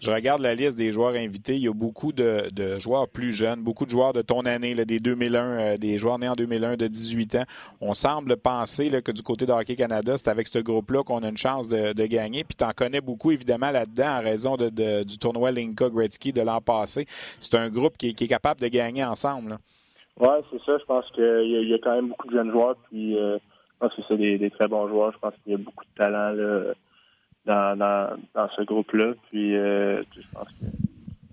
Je 0.00 0.10
regarde 0.10 0.40
la 0.40 0.54
liste 0.54 0.76
des 0.76 0.92
joueurs 0.92 1.14
invités. 1.14 1.56
Il 1.56 1.62
y 1.62 1.68
a 1.68 1.72
beaucoup 1.72 2.12
de, 2.12 2.48
joueurs 2.78 3.08
plus 3.08 3.32
jeunes, 3.32 3.62
beaucoup 3.62 3.84
de 3.84 3.90
joueurs 3.90 4.12
de 4.12 4.22
ton 4.22 4.44
année, 4.44 4.74
des 4.74 4.98
2001, 4.98 5.42
euh, 5.42 5.76
des 5.76 5.98
joueurs 5.98 6.18
nés 6.18 6.28
en 6.28 6.34
2001 6.34 6.76
de 6.76 6.86
18 6.86 7.34
ans. 7.36 7.44
On 7.80 7.94
semble 7.94 8.36
penser 8.36 8.90
que 9.02 9.12
du 9.12 9.22
côté 9.22 9.46
de 9.46 9.52
Hockey 9.52 9.76
Canada, 9.76 10.16
c'est 10.16 10.28
avec 10.28 10.48
ce 10.48 10.58
groupe-là 10.58 11.02
qu'on 11.02 11.22
a 11.22 11.28
une 11.28 11.36
chance 11.36 11.68
de, 11.68 12.06
gagner. 12.06 12.44
Puis 12.44 12.56
tu 12.56 12.64
en 12.64 12.72
connais 12.72 13.00
beaucoup, 13.00 13.30
évidemment, 13.30 13.70
là-dedans, 13.70 14.18
en 14.18 14.20
raison 14.20 14.56
du 14.56 15.18
tournoi 15.18 15.52
Linka 15.52 15.88
Gretzky 15.88 16.32
de 16.32 16.42
l'an 16.42 16.60
passé. 16.60 17.06
C'est 17.40 17.54
un 17.56 17.70
groupe 17.70 17.96
qui, 17.96 18.08
est 18.08 18.28
capable 18.28 18.60
de 18.60 18.68
gagner 18.68 19.04
ensemble. 19.04 19.58
Oui, 20.20 20.28
c'est 20.50 20.62
ça. 20.64 20.78
Je 20.78 20.84
pense 20.84 21.10
qu'il 21.12 21.68
y, 21.68 21.74
a 21.74 21.78
quand 21.78 21.94
même 21.94 22.08
beaucoup 22.08 22.28
de 22.28 22.34
jeunes 22.34 22.50
joueurs. 22.50 22.76
Puis 22.90 23.16
euh, 23.16 23.38
pense 23.88 23.94
que 23.94 24.02
c'est 24.08 24.16
des, 24.16 24.50
très 24.50 24.68
bons 24.68 24.88
joueurs. 24.88 25.12
Je 25.12 25.18
pense 25.18 25.34
qu'il 25.42 25.52
y 25.52 25.54
a 25.54 25.58
beaucoup 25.58 25.84
de 25.84 25.94
talent. 25.96 26.30
Là 26.30 26.74
dans, 27.46 27.78
dans, 28.34 28.48
ce 28.56 28.62
groupe-là. 28.62 29.14
Puis 29.30 29.56
euh, 29.56 30.02
je 30.14 30.22
pense 30.32 30.48
que 30.48 30.66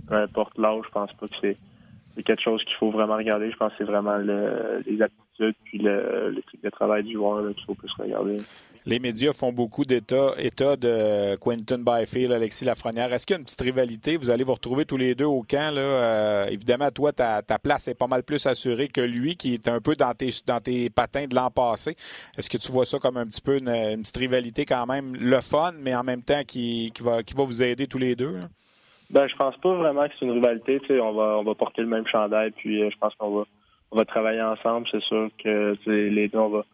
peu 0.07 0.15
importe 0.15 0.57
l'âge, 0.57 0.83
je 0.85 0.91
pense 0.91 1.13
pas 1.13 1.27
que 1.27 1.35
c'est 1.41 1.57
c'est 2.15 2.23
quelque 2.23 2.41
chose 2.41 2.61
qu'il 2.65 2.75
faut 2.75 2.91
vraiment 2.91 3.15
regarder. 3.15 3.49
Je 3.51 3.55
pense 3.55 3.71
que 3.71 3.77
c'est 3.79 3.83
vraiment 3.89 4.17
le, 4.17 4.83
les 4.85 5.01
aptitudes 5.01 5.55
puis 5.63 5.77
le, 5.77 6.29
le 6.29 6.41
type 6.43 6.61
de 6.61 6.69
travail 6.69 7.03
du 7.03 7.13
joueur 7.13 7.55
qu'il 7.55 7.63
faut 7.63 7.73
plus 7.73 7.91
regarder. 7.97 8.37
Les 8.87 8.97
médias 8.97 9.31
font 9.31 9.51
beaucoup 9.53 9.85
d'état 9.85 10.33
état 10.39 10.75
de 10.75 11.35
Quentin 11.35 11.77
Byfield, 11.77 12.31
Alexis 12.31 12.65
Lafrenière. 12.65 13.13
Est-ce 13.13 13.27
qu'il 13.27 13.35
y 13.35 13.37
a 13.37 13.39
une 13.39 13.45
petite 13.45 13.61
rivalité? 13.61 14.17
Vous 14.17 14.31
allez 14.31 14.43
vous 14.43 14.55
retrouver 14.55 14.85
tous 14.85 14.97
les 14.97 15.13
deux 15.13 15.25
au 15.25 15.43
camp. 15.43 15.71
Là. 15.75 15.81
Euh, 15.81 16.45
évidemment, 16.47 16.89
toi, 16.89 17.11
ta, 17.11 17.43
place 17.61 17.87
est 17.87 17.93
pas 17.93 18.07
mal 18.07 18.23
plus 18.23 18.43
assurée 18.47 18.87
que 18.87 19.01
lui, 19.01 19.35
qui 19.35 19.53
est 19.53 19.67
un 19.67 19.79
peu 19.81 19.95
dans 19.95 20.13
tes, 20.15 20.31
dans 20.47 20.59
tes 20.59 20.89
patins 20.89 21.27
de 21.27 21.35
l'an 21.35 21.51
passé. 21.51 21.95
Est-ce 22.35 22.49
que 22.49 22.57
tu 22.57 22.71
vois 22.71 22.85
ça 22.85 22.97
comme 22.97 23.17
un 23.17 23.27
petit 23.27 23.41
peu 23.41 23.59
une, 23.59 24.01
petite 24.01 24.17
rivalité 24.17 24.65
quand 24.65 24.87
même, 24.87 25.15
le 25.15 25.41
fun, 25.41 25.73
mais 25.79 25.93
en 25.93 26.03
même 26.03 26.23
temps 26.23 26.41
qui, 26.47 26.91
va, 27.01 27.21
qui 27.21 27.35
va 27.35 27.43
vous 27.43 27.61
aider 27.61 27.85
tous 27.85 27.99
les 27.99 28.15
deux? 28.15 28.39
Ben, 29.11 29.27
je 29.27 29.35
pense 29.35 29.57
pas 29.57 29.75
vraiment 29.75 30.07
que 30.07 30.13
c'est 30.19 30.25
une 30.25 30.31
rivalité. 30.31 30.81
on 30.89 31.13
va, 31.13 31.37
on 31.37 31.43
va 31.43 31.53
porter 31.53 31.83
le 31.83 31.87
même 31.87 32.07
chandail, 32.07 32.49
puis 32.49 32.81
euh, 32.81 32.89
je 32.89 32.97
pense 32.97 33.13
qu'on 33.15 33.29
va, 33.29 33.43
va 33.91 34.05
travailler 34.05 34.41
ensemble. 34.41 34.87
C'est 34.89 35.03
sûr 35.03 35.29
que 35.43 35.75
les 35.85 36.29
deux, 36.29 36.39
on 36.39 36.49
va 36.49 36.65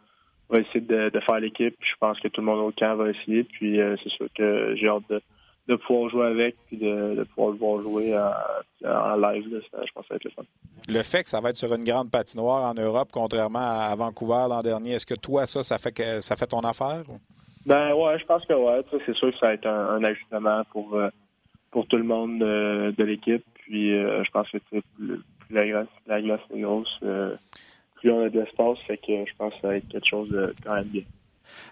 va 0.50 0.60
essayer 0.60 0.82
de, 0.82 1.20
faire 1.20 1.40
l'équipe. 1.40 1.76
Je 1.80 1.96
pense 2.00 2.20
que 2.20 2.28
tout 2.28 2.42
le 2.42 2.48
monde 2.48 2.60
au 2.60 2.72
camp 2.72 2.96
va 2.96 3.10
essayer. 3.10 3.44
Puis 3.44 3.80
euh, 3.80 3.96
c'est 4.04 4.12
sûr 4.12 4.28
que 4.36 4.76
j'ai 4.76 4.88
hâte 4.88 5.04
de, 5.10 5.22
de, 5.68 5.76
pouvoir 5.76 6.10
jouer 6.10 6.28
avec 6.28 6.56
puis 6.68 6.78
de, 6.78 7.16
de 7.16 7.24
pouvoir 7.24 7.52
le 7.52 7.58
voir 7.58 7.82
jouer 7.82 8.18
en, 8.18 9.16
live. 9.16 9.54
Là, 9.54 9.60
je 9.62 9.92
pense 9.94 10.04
que 10.04 10.08
ça 10.08 10.14
va 10.14 10.16
être 10.16 10.24
le 10.24 10.32
fun. 10.32 10.44
Le 10.88 11.04
fait 11.04 11.24
que 11.24 11.30
ça 11.30 11.42
va 11.42 11.50
être 11.50 11.58
sur 11.58 11.74
une 11.74 11.84
grande 11.84 12.12
patinoire 12.12 12.70
en 12.70 12.74
Europe, 12.74 13.10
contrairement 13.12 13.60
à 13.60 13.96
Vancouver 13.96 14.46
l'an 14.50 14.62
dernier, 14.62 14.94
est-ce 14.94 15.06
que 15.06 15.16
toi, 15.16 15.46
ça, 15.46 15.64
ça 15.64 15.78
fait 15.78 15.92
que 15.92 16.22
ça 16.22 16.36
fait 16.36 16.48
ton 16.48 16.62
affaire? 16.62 17.04
Ben 17.66 17.94
ouais, 17.94 18.18
je 18.18 18.26
pense 18.26 18.46
que 18.46 18.54
ouais. 18.54 18.82
C'est 19.06 19.16
sûr 19.16 19.32
que 19.32 19.38
ça 19.40 19.48
va 19.48 19.54
être 19.54 19.68
un, 19.68 20.02
ajustement 20.04 20.64
pour 20.72 20.96
euh, 20.96 21.10
pour 21.72 21.86
tout 21.88 21.98
le 21.98 22.04
monde 22.04 22.42
euh, 22.42 22.94
de 22.94 23.04
l'équipe. 23.04 23.44
Puis 23.56 23.90
je 23.92 24.32
pense 24.32 24.50
que 24.50 24.58
la, 25.50 25.66
glace, 25.66 25.88
la 26.08 26.22
glace 26.22 26.40
est 26.56 26.62
grosse, 26.62 27.04
plus 27.98 28.12
on 28.12 28.22
a 28.22 28.30
d'espace, 28.30 28.78
fait 28.88 28.98
que 28.98 29.26
je 29.26 29.36
pense 29.38 29.54
que 29.56 29.62
ça 29.62 29.68
va 29.70 29.76
être 29.76 29.88
quelque 29.88 30.08
chose 30.08 30.30
de 30.30 30.56
quand 30.64 30.76
même 30.76 30.86
bien. 30.86 31.04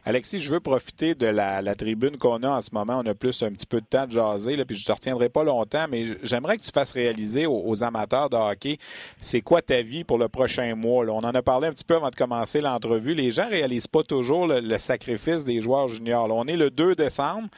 Alexis, 0.05 0.39
je 0.39 0.51
veux 0.51 0.59
profiter 0.59 1.15
de 1.15 1.25
la, 1.25 1.75
tribune 1.75 2.17
qu'on 2.17 2.43
a 2.43 2.49
en 2.49 2.61
ce 2.61 2.69
moment. 2.71 3.01
On 3.03 3.05
a 3.09 3.13
plus 3.13 3.43
un 3.43 3.51
petit 3.51 3.65
peu 3.65 3.81
de 3.81 3.85
temps 3.85 4.05
de 4.05 4.11
jaser, 4.11 4.55
là, 4.55 4.65
puis 4.65 4.75
je 4.75 4.83
ne 4.83 4.85
te 4.85 4.91
retiendrai 4.91 5.29
pas 5.29 5.43
longtemps, 5.43 5.85
mais 5.89 6.17
j'aimerais 6.23 6.57
que 6.57 6.63
tu 6.63 6.71
fasses 6.71 6.91
réaliser 6.91 7.45
aux, 7.45 7.83
amateurs 7.83 8.29
de 8.29 8.37
hockey, 8.37 8.77
c'est 9.19 9.41
quoi 9.41 9.61
ta 9.61 9.81
vie 9.81 10.03
pour 10.03 10.17
le 10.17 10.29
prochain 10.29 10.75
mois. 10.75 11.05
On 11.05 11.19
en 11.19 11.33
a 11.33 11.41
parlé 11.41 11.67
un 11.67 11.73
petit 11.73 11.83
peu 11.83 11.95
avant 11.95 12.09
de 12.09 12.15
commencer 12.15 12.61
l'entrevue. 12.61 13.13
Les 13.13 13.31
gens 13.31 13.45
ne 13.45 13.51
réalisent 13.51 13.87
pas 13.87 14.03
toujours 14.03 14.47
le, 14.47 14.77
sacrifice 14.77 15.43
des 15.45 15.61
joueurs 15.61 15.87
juniors. 15.87 16.29
on 16.31 16.45
est 16.45 16.55
le 16.55 16.69
2 16.69 16.95
décembre, 16.95 17.49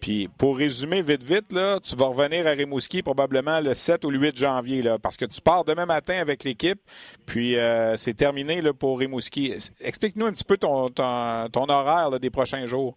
puis 0.00 0.28
pour 0.38 0.56
résumer 0.56 1.02
vite, 1.02 1.22
vite, 1.22 1.48
tu 1.48 1.96
vas 1.96 2.06
revenir 2.06 2.46
à 2.46 2.50
Rimouski 2.50 3.02
probablement 3.02 3.60
le 3.60 3.74
7 3.74 4.04
ou 4.04 4.10
le 4.10 4.18
8 4.18 4.36
janvier, 4.36 4.82
parce 5.02 5.16
que 5.16 5.24
tu 5.24 5.40
pars 5.40 5.64
demain 5.64 5.86
matin 5.86 6.18
avec 6.18 6.44
l'équipe, 6.44 6.80
puis 7.26 7.56
euh, 7.56 7.96
c'est 7.96 8.14
terminé 8.14 8.60
pour 8.78 8.98
Rimouski. 8.98 9.54
Explique-nous 9.80 10.26
un 10.26 10.32
petit 10.32 10.44
peu 10.44 10.56
ton, 10.56 10.88
ton, 10.90 11.48
ton 11.52 11.68
horaire 11.80 12.18
des 12.18 12.30
prochains 12.30 12.66
jours? 12.66 12.96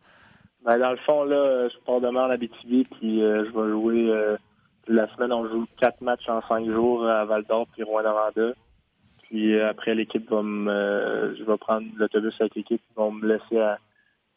Ben, 0.64 0.78
dans 0.78 0.92
le 0.92 0.98
fond, 0.98 1.24
là, 1.24 1.70
je 1.70 1.78
pars 1.86 2.02
demain 2.02 2.26
en 2.26 2.30
Abitibi, 2.32 2.84
puis 2.84 3.24
euh, 3.24 3.46
je 3.46 3.58
vais 3.58 3.72
jouer 3.72 4.10
euh, 4.12 4.38
la 4.88 5.08
semaine, 5.16 5.32
on 5.32 5.48
joue 5.48 5.66
quatre 5.80 6.02
matchs 6.02 6.28
en 6.28 6.42
cinq 6.48 6.66
jours 6.66 7.08
à 7.08 7.24
Val 7.26 7.44
d'Or 7.46 7.66
puis 7.74 7.84
Rouen-Noranda. 7.84 8.54
Puis 9.24 9.56
euh, 9.56 9.70
après, 9.70 9.96
l'équipe 9.96 10.30
va 10.30 10.42
me 10.42 11.36
je 11.38 11.44
vais 11.44 11.58
prendre 11.58 11.88
l'autobus 11.96 12.34
avec 12.40 12.56
l'équipe, 12.56 12.82
ils 12.92 12.96
vont 12.96 13.12
me 13.12 13.28
laisser 13.28 13.78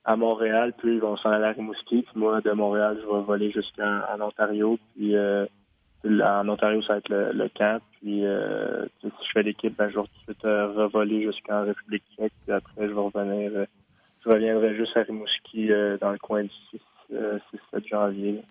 à, 0.04 0.16
Montréal, 0.16 0.74
puis 0.78 0.94
ils 0.94 1.00
vont 1.00 1.16
s'en 1.16 1.30
aller 1.30 1.44
à 1.44 1.52
Rimouski. 1.52 2.02
Puis 2.02 2.12
moi, 2.14 2.40
de 2.40 2.52
Montréal, 2.52 2.98
je 3.00 3.06
vais 3.06 3.22
voler 3.22 3.50
jusqu'en 3.50 4.20
Ontario. 4.20 4.78
Puis 4.94 5.16
en 5.16 6.48
Ontario, 6.48 6.82
ça 6.82 6.94
va 6.94 6.98
être 6.98 7.08
le, 7.08 7.48
camp. 7.48 7.80
Puis 8.00 8.24
si 9.00 9.26
je 9.26 9.32
fais 9.32 9.42
l'équipe, 9.42 9.76
ben, 9.76 9.88
je 9.90 9.96
vais 9.96 10.02
tout 10.02 10.08
de 10.28 10.32
suite 10.32 10.42
revoler 10.42 11.22
jusqu'en 11.22 11.64
République 11.64 12.04
tchèque. 12.16 12.32
Puis 12.44 12.52
après, 12.52 12.88
je 12.88 12.92
vais 12.92 13.00
revenir 13.00 13.66
je 14.24 14.30
reviendrai 14.30 14.76
juste 14.76 14.96
à 14.96 15.02
Rimouski 15.02 15.72
euh, 15.72 15.98
dans 15.98 16.12
le 16.12 16.18
coin 16.18 16.42
du 16.42 16.50
6, 16.70 16.78
7 17.10 17.12
euh, 17.12 17.38
janvier. 17.90 18.42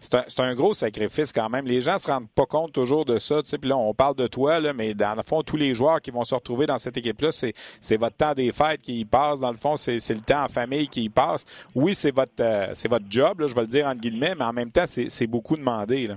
C'est 0.00 0.40
un, 0.40 0.54
gros 0.54 0.74
sacrifice 0.74 1.32
quand 1.32 1.48
même. 1.48 1.66
Les 1.66 1.80
gens 1.80 1.94
ne 1.94 1.98
se 1.98 2.06
rendent 2.08 2.30
pas 2.30 2.46
compte 2.46 2.72
toujours 2.72 3.04
de 3.04 3.18
ça. 3.18 3.42
Puis 3.42 3.68
là, 3.68 3.76
on 3.76 3.92
parle 3.94 4.14
de 4.14 4.26
toi, 4.26 4.60
là, 4.60 4.72
mais 4.72 4.94
dans 4.94 5.14
le 5.14 5.22
fond, 5.22 5.42
tous 5.42 5.56
les 5.56 5.74
joueurs 5.74 6.00
qui 6.00 6.10
vont 6.10 6.24
se 6.24 6.34
retrouver 6.34 6.66
dans 6.66 6.78
cette 6.78 6.96
équipe-là, 6.96 7.30
c'est 7.32 7.96
votre 7.96 8.16
temps 8.16 8.34
des 8.34 8.52
fêtes 8.52 8.80
qui 8.80 9.00
y 9.00 9.04
passe. 9.04 9.40
Dans 9.40 9.50
le 9.50 9.56
fond, 9.56 9.76
c'est 9.76 9.98
le 10.08 10.20
temps 10.20 10.44
en 10.44 10.48
famille 10.48 10.88
qui 10.88 11.04
y 11.04 11.08
passe. 11.08 11.44
Oui, 11.74 11.94
c'est 11.94 12.14
votre, 12.14 12.32
euh, 12.40 12.72
votre 12.88 13.06
job, 13.10 13.44
je 13.46 13.54
vais 13.54 13.62
le 13.62 13.66
dire 13.66 13.86
entre 13.86 14.00
guillemets, 14.00 14.34
mais 14.36 14.44
en 14.44 14.52
même 14.52 14.70
temps, 14.70 14.86
c'est 14.86 15.26
beaucoup 15.26 15.56
demandé. 15.56 16.06
Là. 16.06 16.16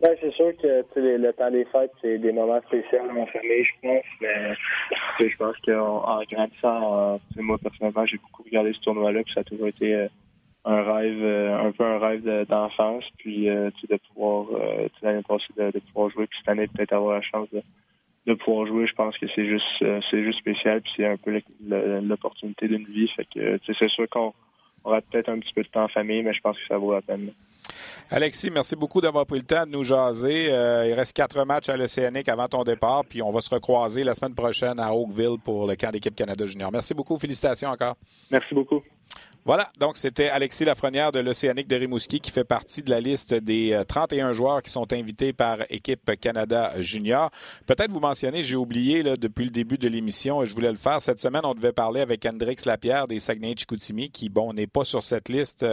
Ben, 0.00 0.16
c'est 0.20 0.32
sûr 0.32 0.52
que 0.62 0.84
le 0.94 1.32
temps 1.32 1.50
des 1.50 1.64
fêtes, 1.64 1.90
c'est 2.00 2.18
des 2.18 2.30
moments 2.30 2.60
spéciaux 2.68 3.02
ma 3.12 3.26
famille, 3.26 3.64
je 3.64 3.72
pense. 3.82 4.04
Mais 4.20 4.54
je 5.28 5.36
pense 5.36 5.56
qu'en 5.66 6.22
grandissant, 6.30 7.14
euh, 7.14 7.18
moi 7.38 7.58
personnellement, 7.58 8.06
j'ai 8.06 8.18
beaucoup 8.18 8.44
regardé 8.44 8.72
ce 8.74 8.80
tournoi-là, 8.80 9.24
puis 9.24 9.34
ça 9.34 9.40
a 9.40 9.44
toujours 9.44 9.66
été 9.66 9.92
euh, 9.96 10.08
un 10.64 10.82
rêve, 10.82 11.20
euh, 11.20 11.58
un 11.58 11.72
peu 11.72 11.84
un 11.84 11.98
rêve 11.98 12.22
d'enfance. 12.46 13.04
Puis 13.18 13.46
de 13.46 13.96
pouvoir 14.12 14.46
l'année 15.02 15.22
passée 15.26 15.46
de, 15.56 15.80
pouvoir 15.92 16.10
jouer, 16.10 16.28
puis 16.28 16.38
cette 16.38 16.48
année 16.48 16.68
peut-être 16.68 16.92
avoir 16.92 17.16
la 17.16 17.22
chance 17.22 17.48
de, 17.52 18.34
pouvoir 18.34 18.68
jouer, 18.68 18.86
je 18.86 18.94
pense 18.94 19.18
que 19.18 19.26
c'est 19.34 19.46
juste 19.46 19.66
c'est 19.80 20.22
juste 20.22 20.38
spécial, 20.38 20.80
puis 20.80 20.92
c'est 20.96 21.06
un 21.06 21.16
peu 21.16 21.40
l'opportunité 22.02 22.68
d'une 22.68 22.84
vie. 22.84 23.10
C'est 23.16 23.88
sûr 23.88 24.08
qu'on 24.10 24.32
aura 24.84 25.00
peut-être 25.00 25.28
un 25.28 25.40
petit 25.40 25.52
peu 25.54 25.64
de 25.64 25.68
temps 25.68 25.84
en 25.84 25.88
famille, 25.88 26.22
mais 26.22 26.34
je 26.34 26.40
pense 26.40 26.56
que 26.56 26.66
ça 26.68 26.78
vaut 26.78 26.92
la 26.92 27.02
peine. 27.02 27.32
Alexis, 28.10 28.50
merci 28.50 28.74
beaucoup 28.74 29.02
d'avoir 29.02 29.26
pris 29.26 29.38
le 29.38 29.44
temps 29.44 29.66
de 29.66 29.70
nous 29.70 29.84
jaser. 29.84 30.50
Euh, 30.50 30.86
il 30.86 30.94
reste 30.94 31.14
quatre 31.14 31.44
matchs 31.44 31.68
à 31.68 31.76
l'Océanique 31.76 32.28
avant 32.30 32.48
ton 32.48 32.64
départ, 32.64 33.04
puis 33.04 33.20
on 33.20 33.30
va 33.30 33.42
se 33.42 33.50
recroiser 33.50 34.02
la 34.02 34.14
semaine 34.14 34.34
prochaine 34.34 34.80
à 34.80 34.94
Oakville 34.94 35.36
pour 35.44 35.66
le 35.66 35.76
camp 35.76 35.90
d'équipe 35.90 36.14
Canada 36.14 36.46
Junior. 36.46 36.72
Merci 36.72 36.94
beaucoup. 36.94 37.18
Félicitations 37.18 37.68
encore. 37.68 37.96
Merci 38.30 38.54
beaucoup. 38.54 38.82
Voilà, 39.48 39.70
donc 39.80 39.96
c'était 39.96 40.28
Alexis 40.28 40.66
Lafrenière 40.66 41.10
de 41.10 41.20
l'Océanique 41.20 41.68
de 41.68 41.76
Rimouski 41.76 42.20
qui 42.20 42.30
fait 42.30 42.44
partie 42.44 42.82
de 42.82 42.90
la 42.90 43.00
liste 43.00 43.32
des 43.32 43.82
31 43.88 44.28
euh, 44.28 44.32
joueurs 44.34 44.62
qui 44.62 44.70
sont 44.70 44.92
invités 44.92 45.32
par 45.32 45.60
Équipe 45.70 46.20
Canada 46.20 46.74
Junior. 46.82 47.30
Peut-être 47.64 47.90
vous 47.90 47.98
mentionnez, 47.98 48.42
j'ai 48.42 48.56
oublié 48.56 49.02
là, 49.02 49.16
depuis 49.16 49.46
le 49.46 49.50
début 49.50 49.78
de 49.78 49.88
l'émission 49.88 50.44
je 50.44 50.54
voulais 50.54 50.70
le 50.70 50.76
faire. 50.76 51.00
Cette 51.00 51.18
semaine, 51.18 51.40
on 51.44 51.54
devait 51.54 51.72
parler 51.72 52.02
avec 52.02 52.26
Hendrix 52.26 52.56
Lapierre 52.66 53.08
des 53.08 53.20
Saguenay-Chicoutimi 53.20 54.10
qui, 54.10 54.28
bon, 54.28 54.52
n'est 54.52 54.66
pas 54.66 54.84
sur 54.84 55.02
cette 55.02 55.30
liste, 55.30 55.64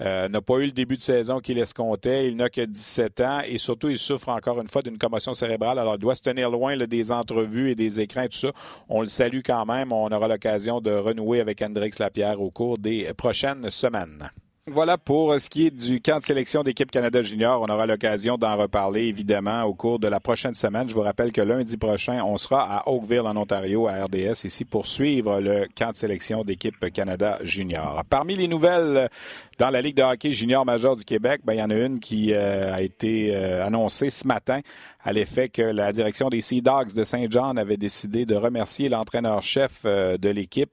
euh, 0.00 0.28
n'a 0.28 0.40
pas 0.40 0.56
eu 0.56 0.66
le 0.66 0.72
début 0.72 0.96
de 0.96 1.02
saison 1.02 1.38
qu'il 1.38 1.58
escomptait. 1.58 2.26
Il 2.26 2.36
n'a 2.36 2.50
que 2.50 2.62
17 2.62 3.20
ans 3.20 3.42
et 3.46 3.58
surtout, 3.58 3.90
il 3.90 3.98
souffre 3.98 4.30
encore 4.30 4.60
une 4.60 4.68
fois 4.68 4.82
d'une 4.82 4.98
commotion 4.98 5.34
cérébrale. 5.34 5.78
Alors, 5.78 5.94
il 5.94 6.00
doit 6.00 6.16
se 6.16 6.22
tenir 6.22 6.50
loin 6.50 6.76
des 6.76 7.12
entrevues 7.12 7.70
et 7.70 7.74
des 7.76 8.00
écrans 8.00 8.22
et 8.22 8.28
tout 8.28 8.38
ça. 8.38 8.52
On 8.88 9.02
le 9.02 9.06
salue 9.06 9.42
quand 9.46 9.66
même. 9.66 9.92
On 9.92 10.08
aura 10.08 10.26
l'occasion 10.26 10.80
de 10.80 10.90
renouer 10.90 11.40
avec 11.40 11.62
Hendrix 11.62 11.92
Lapierre 12.00 12.42
au 12.42 12.50
cours 12.50 12.76
des 12.76 13.06
prochaines 13.20 13.68
semaines. 13.68 14.30
Voilà 14.66 14.96
pour 14.96 15.38
ce 15.38 15.50
qui 15.50 15.66
est 15.66 15.70
du 15.70 16.00
camp 16.00 16.20
de 16.20 16.24
sélection 16.24 16.62
d'équipe 16.62 16.90
Canada 16.90 17.20
Junior. 17.20 17.60
On 17.60 17.70
aura 17.70 17.84
l'occasion 17.84 18.38
d'en 18.38 18.56
reparler 18.56 19.08
évidemment 19.08 19.64
au 19.64 19.74
cours 19.74 19.98
de 19.98 20.08
la 20.08 20.20
prochaine 20.20 20.54
semaine. 20.54 20.88
Je 20.88 20.94
vous 20.94 21.02
rappelle 21.02 21.32
que 21.32 21.42
lundi 21.42 21.76
prochain, 21.76 22.22
on 22.24 22.38
sera 22.38 22.78
à 22.78 22.88
Oakville 22.88 23.20
en 23.26 23.36
Ontario 23.36 23.88
à 23.88 24.04
RDS 24.04 24.44
ici 24.44 24.64
pour 24.64 24.86
suivre 24.86 25.38
le 25.40 25.66
camp 25.76 25.90
de 25.90 25.96
sélection 25.96 26.44
d'équipe 26.44 26.78
Canada 26.94 27.38
Junior. 27.42 28.04
Parmi 28.08 28.36
les 28.36 28.48
nouvelles 28.48 29.10
dans 29.58 29.68
la 29.68 29.82
Ligue 29.82 29.96
de 29.96 30.02
hockey 30.02 30.30
junior 30.30 30.64
majeur 30.64 30.96
du 30.96 31.04
Québec, 31.04 31.42
ben, 31.44 31.52
il 31.52 31.58
y 31.58 31.62
en 31.62 31.70
a 31.70 31.74
une 31.74 32.00
qui 32.00 32.32
euh, 32.32 32.72
a 32.72 32.80
été 32.80 33.34
euh, 33.34 33.66
annoncée 33.66 34.08
ce 34.08 34.26
matin 34.26 34.60
à 35.02 35.12
l'effet 35.12 35.48
que 35.48 35.62
la 35.62 35.92
direction 35.92 36.30
des 36.30 36.40
Sea 36.40 36.62
Dogs 36.62 36.94
de 36.94 37.04
Saint-Jean 37.04 37.56
avait 37.56 37.76
décidé 37.76 38.24
de 38.24 38.36
remercier 38.36 38.88
l'entraîneur-chef 38.88 39.82
euh, 39.84 40.16
de 40.16 40.30
l'équipe 40.30 40.70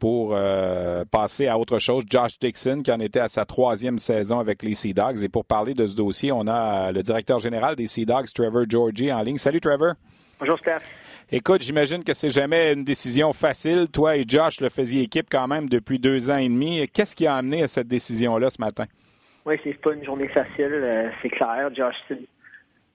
pour 0.00 0.30
euh, 0.32 1.04
passer 1.04 1.46
à 1.46 1.58
autre 1.58 1.78
chose. 1.78 2.02
Josh 2.10 2.38
Dixon, 2.40 2.80
qui 2.82 2.90
en 2.90 2.98
était 2.98 3.20
à 3.20 3.28
sa 3.28 3.44
troisième 3.44 3.98
saison 3.98 4.40
avec 4.40 4.62
les 4.62 4.74
Sea 4.74 4.94
Dogs. 4.94 5.22
Et 5.22 5.28
pour 5.28 5.44
parler 5.44 5.74
de 5.74 5.86
ce 5.86 5.94
dossier, 5.94 6.32
on 6.32 6.48
a 6.48 6.90
le 6.90 7.02
directeur 7.02 7.38
général 7.38 7.76
des 7.76 7.86
Sea 7.86 8.06
Dogs, 8.06 8.26
Trevor 8.34 8.64
Georgie, 8.68 9.12
en 9.12 9.22
ligne. 9.22 9.38
Salut, 9.38 9.60
Trevor. 9.60 9.92
Bonjour, 10.40 10.58
Steph. 10.58 10.78
Écoute, 11.30 11.62
j'imagine 11.62 12.02
que 12.02 12.14
c'est 12.14 12.30
jamais 12.30 12.72
une 12.72 12.82
décision 12.82 13.32
facile. 13.32 13.86
Toi 13.92 14.16
et 14.16 14.24
Josh 14.26 14.60
le 14.60 14.68
faisiez 14.68 15.02
équipe 15.02 15.26
quand 15.30 15.46
même 15.46 15.68
depuis 15.68 16.00
deux 16.00 16.30
ans 16.30 16.38
et 16.38 16.48
demi. 16.48 16.88
Qu'est-ce 16.88 17.14
qui 17.14 17.26
a 17.26 17.36
amené 17.36 17.62
à 17.62 17.68
cette 17.68 17.86
décision-là 17.86 18.50
ce 18.50 18.60
matin? 18.60 18.86
Oui, 19.46 19.54
c'est 19.62 19.80
pas 19.80 19.92
une 19.92 20.04
journée 20.04 20.28
facile, 20.28 20.72
euh, 20.72 20.98
c'est 21.22 21.30
clair. 21.30 21.70
Josh, 21.74 21.94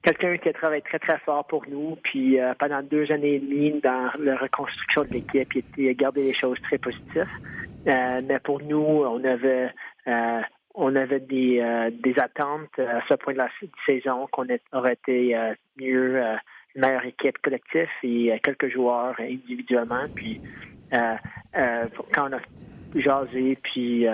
quelqu'un 0.06 0.36
qui 0.36 0.48
a 0.48 0.52
travaillé 0.52 0.82
très, 0.82 1.00
très 1.00 1.18
fort 1.18 1.44
pour 1.46 1.64
nous. 1.68 1.96
Puis 2.04 2.40
euh, 2.40 2.54
pendant 2.58 2.82
deux 2.82 3.10
années 3.10 3.34
et 3.34 3.40
demie, 3.40 3.80
dans 3.82 4.10
la 4.18 4.36
reconstruction 4.36 5.02
de 5.02 5.14
l'équipe, 5.14 5.52
il 5.76 5.88
a 5.88 5.94
gardé 5.94 6.22
les 6.22 6.34
choses 6.34 6.58
très 6.62 6.78
positives. 6.78 7.26
Euh, 7.88 8.20
mais 8.26 8.38
pour 8.38 8.62
nous, 8.62 8.76
on 8.76 9.22
avait 9.24 9.70
euh, 10.06 10.40
on 10.74 10.94
avait 10.94 11.20
des, 11.20 11.90
des 12.04 12.18
attentes 12.18 12.78
à 12.78 13.00
ce 13.08 13.14
point 13.14 13.32
de 13.32 13.38
la 13.38 13.48
saison 13.86 14.28
qu'on 14.30 14.46
aurait 14.72 14.92
été 14.92 15.34
mieux 15.80 16.20
une 16.20 16.82
meilleure 16.82 17.06
équipe 17.06 17.38
collective 17.38 17.88
et 18.02 18.38
quelques 18.42 18.70
joueurs 18.70 19.14
individuellement. 19.18 20.04
Puis 20.14 20.38
quand 20.92 22.28
on 22.28 22.32
a 22.34 22.40
jasé 22.94 23.56
puis 23.62 24.06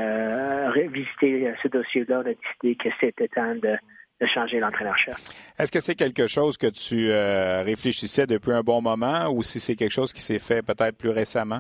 visité 0.92 1.52
ce 1.64 1.66
dossier-là, 1.66 2.22
on 2.24 2.30
a 2.30 2.34
décidé 2.34 2.76
que 2.76 2.90
c'était 3.00 3.26
temps 3.26 3.56
de 3.56 3.76
de 4.22 4.26
changer 4.28 4.60
l'entraîneur-chef. 4.60 5.16
Est-ce 5.58 5.72
que 5.72 5.80
c'est 5.80 5.96
quelque 5.96 6.26
chose 6.28 6.56
que 6.56 6.68
tu 6.68 7.10
euh, 7.10 7.62
réfléchissais 7.62 8.26
depuis 8.26 8.52
un 8.52 8.62
bon 8.62 8.80
moment 8.80 9.28
ou 9.30 9.42
si 9.42 9.58
c'est 9.58 9.74
quelque 9.74 9.92
chose 9.92 10.12
qui 10.12 10.22
s'est 10.22 10.38
fait 10.38 10.62
peut-être 10.62 10.96
plus 10.96 11.10
récemment? 11.10 11.58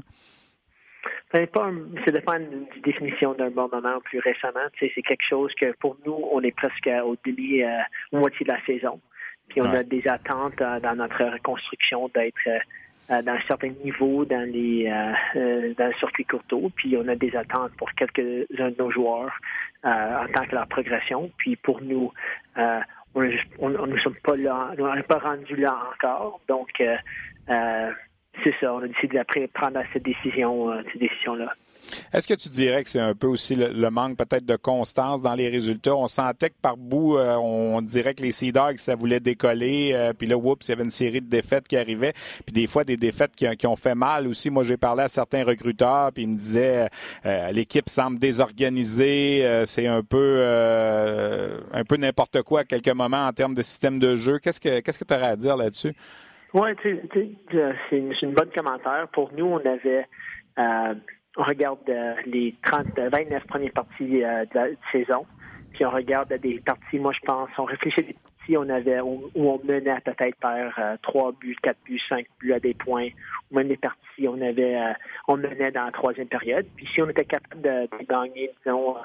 Ça 1.32 1.40
dépend 1.40 1.72
de 1.72 2.82
définition 2.84 3.32
d'un 3.34 3.50
bon 3.50 3.68
moment 3.72 4.00
plus 4.04 4.20
récemment. 4.20 4.66
c'est 4.78 4.90
quelque 4.90 5.26
chose 5.28 5.50
que 5.58 5.72
pour 5.80 5.96
nous, 6.06 6.18
on 6.30 6.40
est 6.42 6.54
presque 6.54 6.88
au 7.04 7.16
demi, 7.24 7.62
euh, 7.62 7.68
moitié 8.12 8.44
de 8.46 8.52
la 8.52 8.64
saison. 8.64 9.00
Puis 9.48 9.60
on 9.62 9.70
a 9.70 9.82
des 9.82 10.06
attentes 10.06 10.60
euh, 10.60 10.78
dans 10.80 10.94
notre 10.94 11.24
reconstruction 11.24 12.10
d'être 12.14 12.48
dans 13.08 13.32
un 13.32 13.40
certain 13.46 13.70
niveau 13.84 14.24
dans 14.24 14.48
les 14.48 14.84
dans 14.88 15.86
le 15.86 15.94
circuit 15.98 16.24
courto. 16.24 16.70
Puis 16.74 16.96
on 16.96 17.06
a 17.08 17.14
des 17.14 17.34
attentes 17.36 17.72
pour 17.76 17.92
quelques-uns 17.92 18.70
de 18.70 18.76
nos 18.78 18.90
joueurs 18.90 19.32
en 19.84 20.26
tant 20.32 20.46
que 20.46 20.54
leur 20.54 20.66
progression. 20.68 21.30
Puis 21.36 21.56
pour 21.56 21.80
nous, 21.82 22.12
euh, 22.58 22.80
on 23.14 23.68
ne 23.68 23.98
sommes 24.00 24.16
pas 24.22 24.36
là, 24.36 24.70
on 24.78 24.94
n'est 24.94 25.02
pas 25.02 25.18
rendu 25.18 25.56
là 25.56 25.76
encore. 25.92 26.40
Donc, 26.48 26.70
euh, 26.80 26.96
euh, 27.50 27.90
c'est 28.42 28.54
ça, 28.60 28.74
on 28.74 28.82
a 28.82 28.88
décidé 28.88 29.18
de 29.18 29.46
prendre 29.48 29.82
cette 29.92 30.02
décision, 30.02 30.72
cette 30.84 30.98
décision-là. 30.98 31.54
Est-ce 32.12 32.28
que 32.28 32.34
tu 32.34 32.48
dirais 32.48 32.84
que 32.84 32.90
c'est 32.90 33.00
un 33.00 33.14
peu 33.14 33.26
aussi 33.26 33.54
le, 33.54 33.90
manque 33.90 34.16
peut-être 34.16 34.44
de 34.44 34.56
constance 34.56 35.22
dans 35.22 35.34
les 35.34 35.48
résultats? 35.48 35.96
On 35.96 36.08
sentait 36.08 36.50
que 36.50 36.54
par 36.60 36.76
bout, 36.76 37.16
euh, 37.16 37.36
on 37.36 37.80
dirait 37.82 38.14
que 38.14 38.22
les 38.22 38.32
Sea 38.32 38.52
Dogs, 38.52 38.78
ça 38.78 38.94
voulait 38.94 39.20
décoller. 39.20 39.92
Euh, 39.94 40.12
puis 40.12 40.26
là, 40.26 40.36
oups, 40.36 40.66
il 40.66 40.70
y 40.70 40.72
avait 40.72 40.84
une 40.84 40.90
série 40.90 41.20
de 41.20 41.28
défaites 41.28 41.66
qui 41.68 41.76
arrivaient. 41.76 42.12
Puis 42.44 42.52
des 42.52 42.66
fois, 42.66 42.84
des 42.84 42.96
défaites 42.96 43.34
qui, 43.34 43.66
ont 43.66 43.76
fait 43.76 43.94
mal 43.94 44.26
aussi. 44.26 44.50
Moi, 44.50 44.62
j'ai 44.64 44.76
parlé 44.76 45.04
à 45.04 45.08
certains 45.08 45.44
recruteurs, 45.44 46.12
puis 46.12 46.24
ils 46.24 46.28
me 46.28 46.36
disaient 46.36 46.88
euh, 47.26 47.52
l'équipe 47.52 47.88
semble 47.88 48.18
désorganisée. 48.18 49.62
c'est 49.66 49.86
un 49.86 50.02
peu 50.02 50.42
un 51.72 51.84
peu 51.84 51.96
n'importe 51.96 52.42
quoi 52.42 52.60
à 52.60 52.64
quelques 52.64 52.88
moments 52.88 53.26
en 53.26 53.32
termes 53.32 53.54
de 53.54 53.62
système 53.62 53.98
de 53.98 54.16
jeu. 54.16 54.38
Qu'est-ce 54.38 54.60
que 54.60 55.04
tu 55.04 55.14
aurais 55.14 55.26
à 55.26 55.36
dire 55.36 55.56
là-dessus? 55.56 55.94
Oui, 56.54 56.70
c'est 56.82 56.90
une, 57.92 58.34
bonne 58.34 58.50
commentaire. 58.54 59.08
Pour 59.12 59.32
nous, 59.32 59.46
on 59.46 59.58
avait 59.58 60.06
on 61.36 61.42
regarde 61.44 61.78
euh, 61.88 62.14
les 62.26 62.54
30, 62.64 62.98
29 62.98 63.42
euh, 63.42 63.46
premières 63.46 63.72
parties 63.72 64.22
euh, 64.22 64.44
de 64.44 64.54
la 64.54 64.66
saison, 64.90 65.26
puis 65.72 65.84
on 65.84 65.90
regarde 65.90 66.32
des 66.34 66.60
parties, 66.60 66.98
moi 66.98 67.12
je 67.12 67.24
pense, 67.24 67.48
on 67.58 67.64
réfléchit 67.64 68.00
à 68.00 68.02
des 68.02 68.12
parties 68.12 68.56
on 68.56 68.68
avait, 68.68 69.00
où, 69.00 69.30
on 69.36 69.60
menait 69.64 70.00
peut-être 70.04 70.36
par 70.40 70.74
3 71.02 71.32
buts, 71.40 71.56
4 71.62 71.76
buts, 71.84 72.00
5 72.08 72.26
buts 72.40 72.52
à 72.52 72.58
des 72.58 72.74
points, 72.74 73.08
ou 73.50 73.56
même 73.56 73.68
des 73.68 73.76
parties 73.76 74.28
on 74.28 74.40
avait, 74.42 74.76
on 75.28 75.36
menait 75.36 75.70
dans 75.70 75.84
la 75.84 75.92
troisième 75.92 76.26
période. 76.26 76.66
Puis 76.76 76.88
si 76.92 77.00
on 77.00 77.08
était 77.08 77.24
capable 77.24 77.62
de, 77.62 77.88
gagner, 78.04 78.50
disons, 78.64 78.96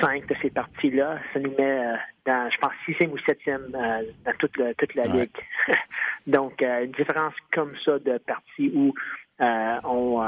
5 0.00 0.26
de 0.26 0.34
ces 0.40 0.48
parties-là, 0.48 1.18
ça 1.34 1.40
nous 1.40 1.54
met 1.58 1.78
dans, 2.24 2.50
je 2.50 2.58
pense, 2.58 2.72
6e 2.88 3.10
ou 3.10 3.18
7e 3.18 3.70
dans 3.70 4.32
toute, 4.38 4.58
toute 4.78 4.94
la 4.94 5.06
ligue. 5.06 5.30
Donc, 6.26 6.62
une 6.62 6.92
différence 6.92 7.34
comme 7.52 7.74
ça 7.84 7.98
de 7.98 8.16
parties 8.16 8.72
où 8.74 8.94
on 9.40 10.22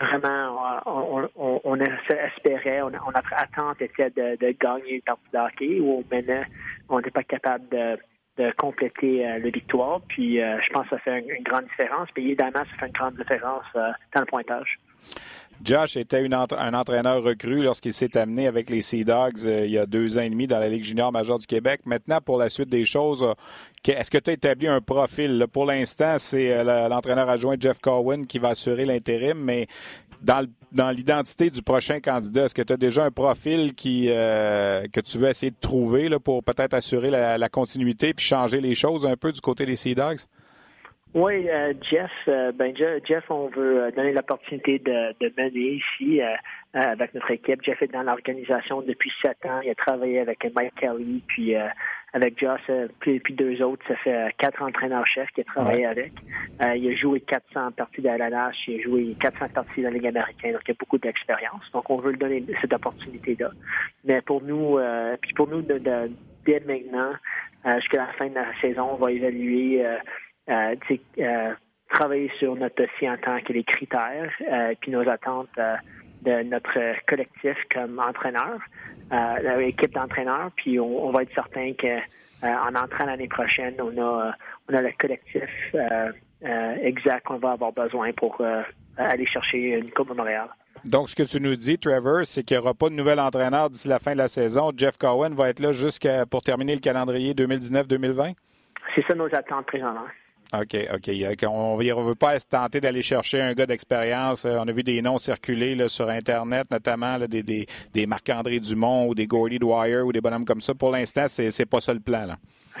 vraiment, 0.00 0.80
on, 0.86 1.28
on, 1.36 1.60
on 1.64 1.76
espérait, 1.80 2.82
on, 2.82 2.90
notre 2.90 3.34
attente 3.34 3.80
était 3.80 4.10
de, 4.10 4.36
de 4.36 4.56
gagner 4.58 4.94
une 4.96 5.02
partie 5.02 5.30
de 5.32 5.38
hockey 5.38 5.80
où 5.80 5.98
on 5.98 6.04
on 6.88 6.96
n'était 6.96 7.10
pas 7.10 7.22
capable 7.22 7.68
de, 7.68 7.98
de 8.38 8.52
compléter 8.56 9.26
euh, 9.26 9.38
la 9.38 9.50
victoire. 9.50 10.00
Puis 10.08 10.40
euh, 10.40 10.58
je 10.62 10.72
pense 10.72 10.84
que 10.84 10.96
ça 10.96 10.98
fait 10.98 11.20
une, 11.20 11.42
grande 11.42 11.64
différence. 11.64 12.08
Puis 12.14 12.24
évidemment, 12.24 12.52
ça 12.58 12.76
fait 12.78 12.86
une 12.86 12.92
grande 12.92 13.16
différence 13.16 13.64
euh, 13.76 13.90
dans 14.14 14.20
le 14.20 14.26
pointage. 14.26 14.78
Josh 15.62 15.96
était 15.96 16.26
un 16.32 16.74
entraîneur 16.74 17.22
recru 17.22 17.62
lorsqu'il 17.62 17.92
s'est 17.92 18.16
amené 18.16 18.46
avec 18.46 18.70
les 18.70 18.80
Sea 18.80 19.04
Dogs 19.04 19.44
il 19.44 19.70
y 19.70 19.78
a 19.78 19.86
deux 19.86 20.16
ans 20.16 20.22
et 20.22 20.30
demi 20.30 20.46
dans 20.46 20.58
la 20.58 20.68
Ligue 20.68 20.84
junior 20.84 21.12
majeure 21.12 21.38
du 21.38 21.46
Québec. 21.46 21.82
Maintenant, 21.84 22.20
pour 22.24 22.38
la 22.38 22.48
suite 22.48 22.70
des 22.70 22.84
choses, 22.84 23.26
est-ce 23.86 24.10
que 24.10 24.18
tu 24.18 24.30
as 24.30 24.32
établi 24.32 24.68
un 24.68 24.80
profil? 24.80 25.46
Pour 25.52 25.66
l'instant, 25.66 26.16
c'est 26.18 26.64
l'entraîneur 26.64 27.28
adjoint 27.28 27.56
Jeff 27.58 27.78
Cowan 27.78 28.26
qui 28.26 28.38
va 28.38 28.48
assurer 28.48 28.84
l'intérim, 28.84 29.38
mais 29.38 29.66
dans, 30.22 30.90
l'identité 30.90 31.50
du 31.50 31.62
prochain 31.62 32.00
candidat, 32.00 32.44
est-ce 32.44 32.54
que 32.54 32.62
tu 32.62 32.72
as 32.72 32.76
déjà 32.76 33.04
un 33.04 33.10
profil 33.10 33.74
que 33.74 35.00
tu 35.00 35.18
veux 35.18 35.28
essayer 35.28 35.50
de 35.50 35.60
trouver 35.60 36.08
pour 36.22 36.42
peut-être 36.42 36.74
assurer 36.74 37.10
la, 37.10 37.48
continuité 37.48 38.14
puis 38.14 38.24
changer 38.24 38.60
les 38.60 38.74
choses 38.74 39.06
un 39.06 39.16
peu 39.16 39.32
du 39.32 39.40
côté 39.40 39.66
des 39.66 39.76
Sea 39.76 39.94
Dogs? 39.94 40.20
Oui, 41.12 41.48
euh, 41.48 41.74
Jeff, 41.90 42.10
euh, 42.28 42.52
ben 42.52 42.72
Jeff, 42.76 43.24
on 43.30 43.48
veut 43.48 43.82
euh, 43.82 43.90
donner 43.90 44.12
l'opportunité 44.12 44.78
de, 44.78 45.12
de 45.20 45.32
mener 45.36 45.80
ici 45.82 46.20
avec 46.72 47.14
notre 47.14 47.32
équipe. 47.32 47.64
Jeff 47.64 47.82
est 47.82 47.92
dans 47.92 48.04
l'organisation 48.04 48.80
depuis 48.82 49.10
sept 49.20 49.44
ans. 49.44 49.60
Il 49.64 49.70
a 49.70 49.74
travaillé 49.74 50.20
avec 50.20 50.46
Mike 50.54 50.76
Kelly, 50.76 51.20
puis 51.26 51.56
avec 52.12 52.38
Josh, 52.38 52.60
puis, 53.00 53.18
puis, 53.18 53.34
deux 53.34 53.60
autres. 53.60 53.84
Ça 53.88 53.96
fait 53.96 54.32
quatre 54.38 54.62
entraîneurs-chefs 54.62 55.30
qu'il 55.30 55.42
a 55.48 55.52
travaillé 55.52 55.84
avec. 55.84 56.12
il 56.76 56.88
a 56.88 56.94
joué 56.94 57.20
400 57.22 57.72
parties 57.72 58.02
de 58.02 58.06
la 58.06 58.28
LNH, 58.28 58.68
il 58.68 58.80
a 58.80 58.82
joué 58.84 59.16
400 59.20 59.46
parties 59.52 59.80
de 59.80 59.86
la 59.86 59.90
Ligue 59.90 60.06
américaine, 60.06 60.52
donc 60.52 60.62
il 60.68 60.70
a 60.70 60.74
beaucoup 60.78 60.98
d'expérience. 60.98 61.64
Donc 61.72 61.90
on 61.90 61.96
veut 61.96 62.12
lui 62.12 62.18
donner 62.18 62.44
cette 62.60 62.72
opportunité-là. 62.72 63.50
Mais 64.04 64.22
pour 64.22 64.40
nous, 64.42 64.78
puis 65.20 65.32
pour 65.32 65.48
nous, 65.48 65.62
de, 65.62 65.78
de, 65.78 66.12
dès 66.46 66.60
maintenant, 66.60 67.14
jusqu'à 67.80 67.98
la 67.98 68.12
fin 68.12 68.28
de 68.28 68.34
la 68.34 68.46
saison, 68.60 68.90
on 68.92 68.96
va 68.96 69.10
évaluer 69.10 69.84
euh, 70.50 70.74
euh, 71.18 71.54
travailler 71.90 72.30
sur 72.38 72.54
notre 72.56 72.76
dossier 72.76 73.10
en 73.10 73.16
tant 73.16 73.40
que 73.40 73.52
les 73.52 73.64
critères, 73.64 74.30
euh, 74.50 74.74
puis 74.80 74.90
nos 74.90 75.08
attentes 75.08 75.48
de 76.22 76.42
notre 76.42 76.78
collectif 77.06 77.56
comme 77.72 77.98
entraîneur, 77.98 78.60
l'équipe 79.58 79.92
d'entraîneurs, 79.92 80.50
puis 80.56 80.78
on, 80.78 81.10
va 81.10 81.22
être 81.22 81.34
certain 81.34 81.72
que 81.72 81.98
en 82.42 82.74
entrant 82.74 83.06
l'année 83.06 83.26
prochaine, 83.26 83.74
on 83.80 84.00
a 84.00 84.32
on 84.68 84.74
a 84.74 84.82
le 84.82 84.90
collectif 84.98 85.48
exact 86.82 87.26
qu'on 87.26 87.38
va 87.38 87.52
avoir 87.52 87.72
besoin 87.72 88.12
pour 88.12 88.40
aller 88.96 89.26
chercher 89.26 89.78
une 89.78 89.90
Coupe 89.90 90.10
de 90.10 90.14
Montréal. 90.14 90.48
Donc, 90.84 91.08
ce 91.08 91.16
que 91.16 91.22
tu 91.24 91.40
nous 91.40 91.56
dis, 91.56 91.78
Trevor, 91.78 92.24
c'est 92.24 92.42
qu'il 92.42 92.56
n'y 92.56 92.62
aura 92.62 92.74
pas 92.74 92.88
de 92.88 92.94
nouvel 92.94 93.18
entraîneur 93.18 93.68
d'ici 93.68 93.88
la 93.88 93.98
fin 93.98 94.12
de 94.12 94.18
la 94.18 94.28
saison. 94.28 94.70
Jeff 94.76 94.96
Cohen 94.96 95.30
va 95.34 95.48
être 95.48 95.60
là 95.60 95.72
jusqu'à 95.72 96.24
pour 96.26 96.42
terminer 96.42 96.74
le 96.74 96.80
calendrier 96.80 97.34
2019-2020? 97.34 98.34
C'est 98.94 99.06
ça 99.06 99.14
nos 99.14 99.34
attentes 99.34 99.66
présentement. 99.66 100.06
OK, 100.52 100.76
OK. 100.92 101.44
On 101.48 101.78
ne 101.78 102.08
veut 102.08 102.14
pas 102.14 102.38
se 102.38 102.46
tenter 102.46 102.80
d'aller 102.80 103.02
chercher 103.02 103.40
un 103.40 103.52
gars 103.52 103.66
d'expérience. 103.66 104.44
On 104.44 104.66
a 104.66 104.72
vu 104.72 104.82
des 104.82 105.00
noms 105.00 105.18
circuler 105.18 105.74
là, 105.74 105.88
sur 105.88 106.08
Internet, 106.08 106.66
notamment 106.70 107.18
des, 107.18 107.42
des, 107.42 107.66
des 107.94 108.06
Marc-André 108.06 108.58
Dumont 108.58 109.06
ou 109.08 109.14
des 109.14 109.26
Gordy 109.26 109.58
Dwyer 109.58 110.00
ou 110.00 110.12
des 110.12 110.20
bonhommes 110.20 110.44
comme 110.44 110.60
ça. 110.60 110.74
Pour 110.74 110.90
l'instant, 110.90 111.26
c'est, 111.28 111.50
c'est 111.50 111.66
pas 111.66 111.80
ça 111.80 111.94
le 111.94 112.00
plan. 112.00 112.26
Là. 112.26 112.36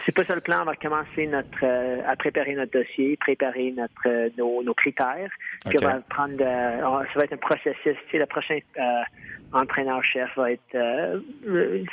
C'est 0.06 0.12
pas 0.12 0.24
ça 0.24 0.34
le 0.34 0.40
plan. 0.40 0.62
On 0.62 0.64
va 0.64 0.76
commencer 0.76 1.26
notre 1.26 1.64
euh, 1.64 2.00
à 2.06 2.16
préparer 2.16 2.54
notre 2.54 2.72
dossier, 2.72 3.16
préparer 3.18 3.72
notre 3.76 3.92
euh, 4.06 4.28
nos, 4.38 4.62
nos, 4.62 4.74
critères. 4.74 5.30
Puis 5.66 5.78
on 5.80 5.84
va 5.84 6.00
prendre 6.08 6.40
euh, 6.40 7.04
ça 7.12 7.18
va 7.18 7.24
être 7.24 7.34
un 7.34 7.36
processus. 7.36 7.76
Tu 7.84 8.10
sais, 8.10 8.18
le 8.18 8.26
prochain 8.26 8.58
entraîneur-chef 9.52 10.30
va 10.36 10.52
être 10.52 11.22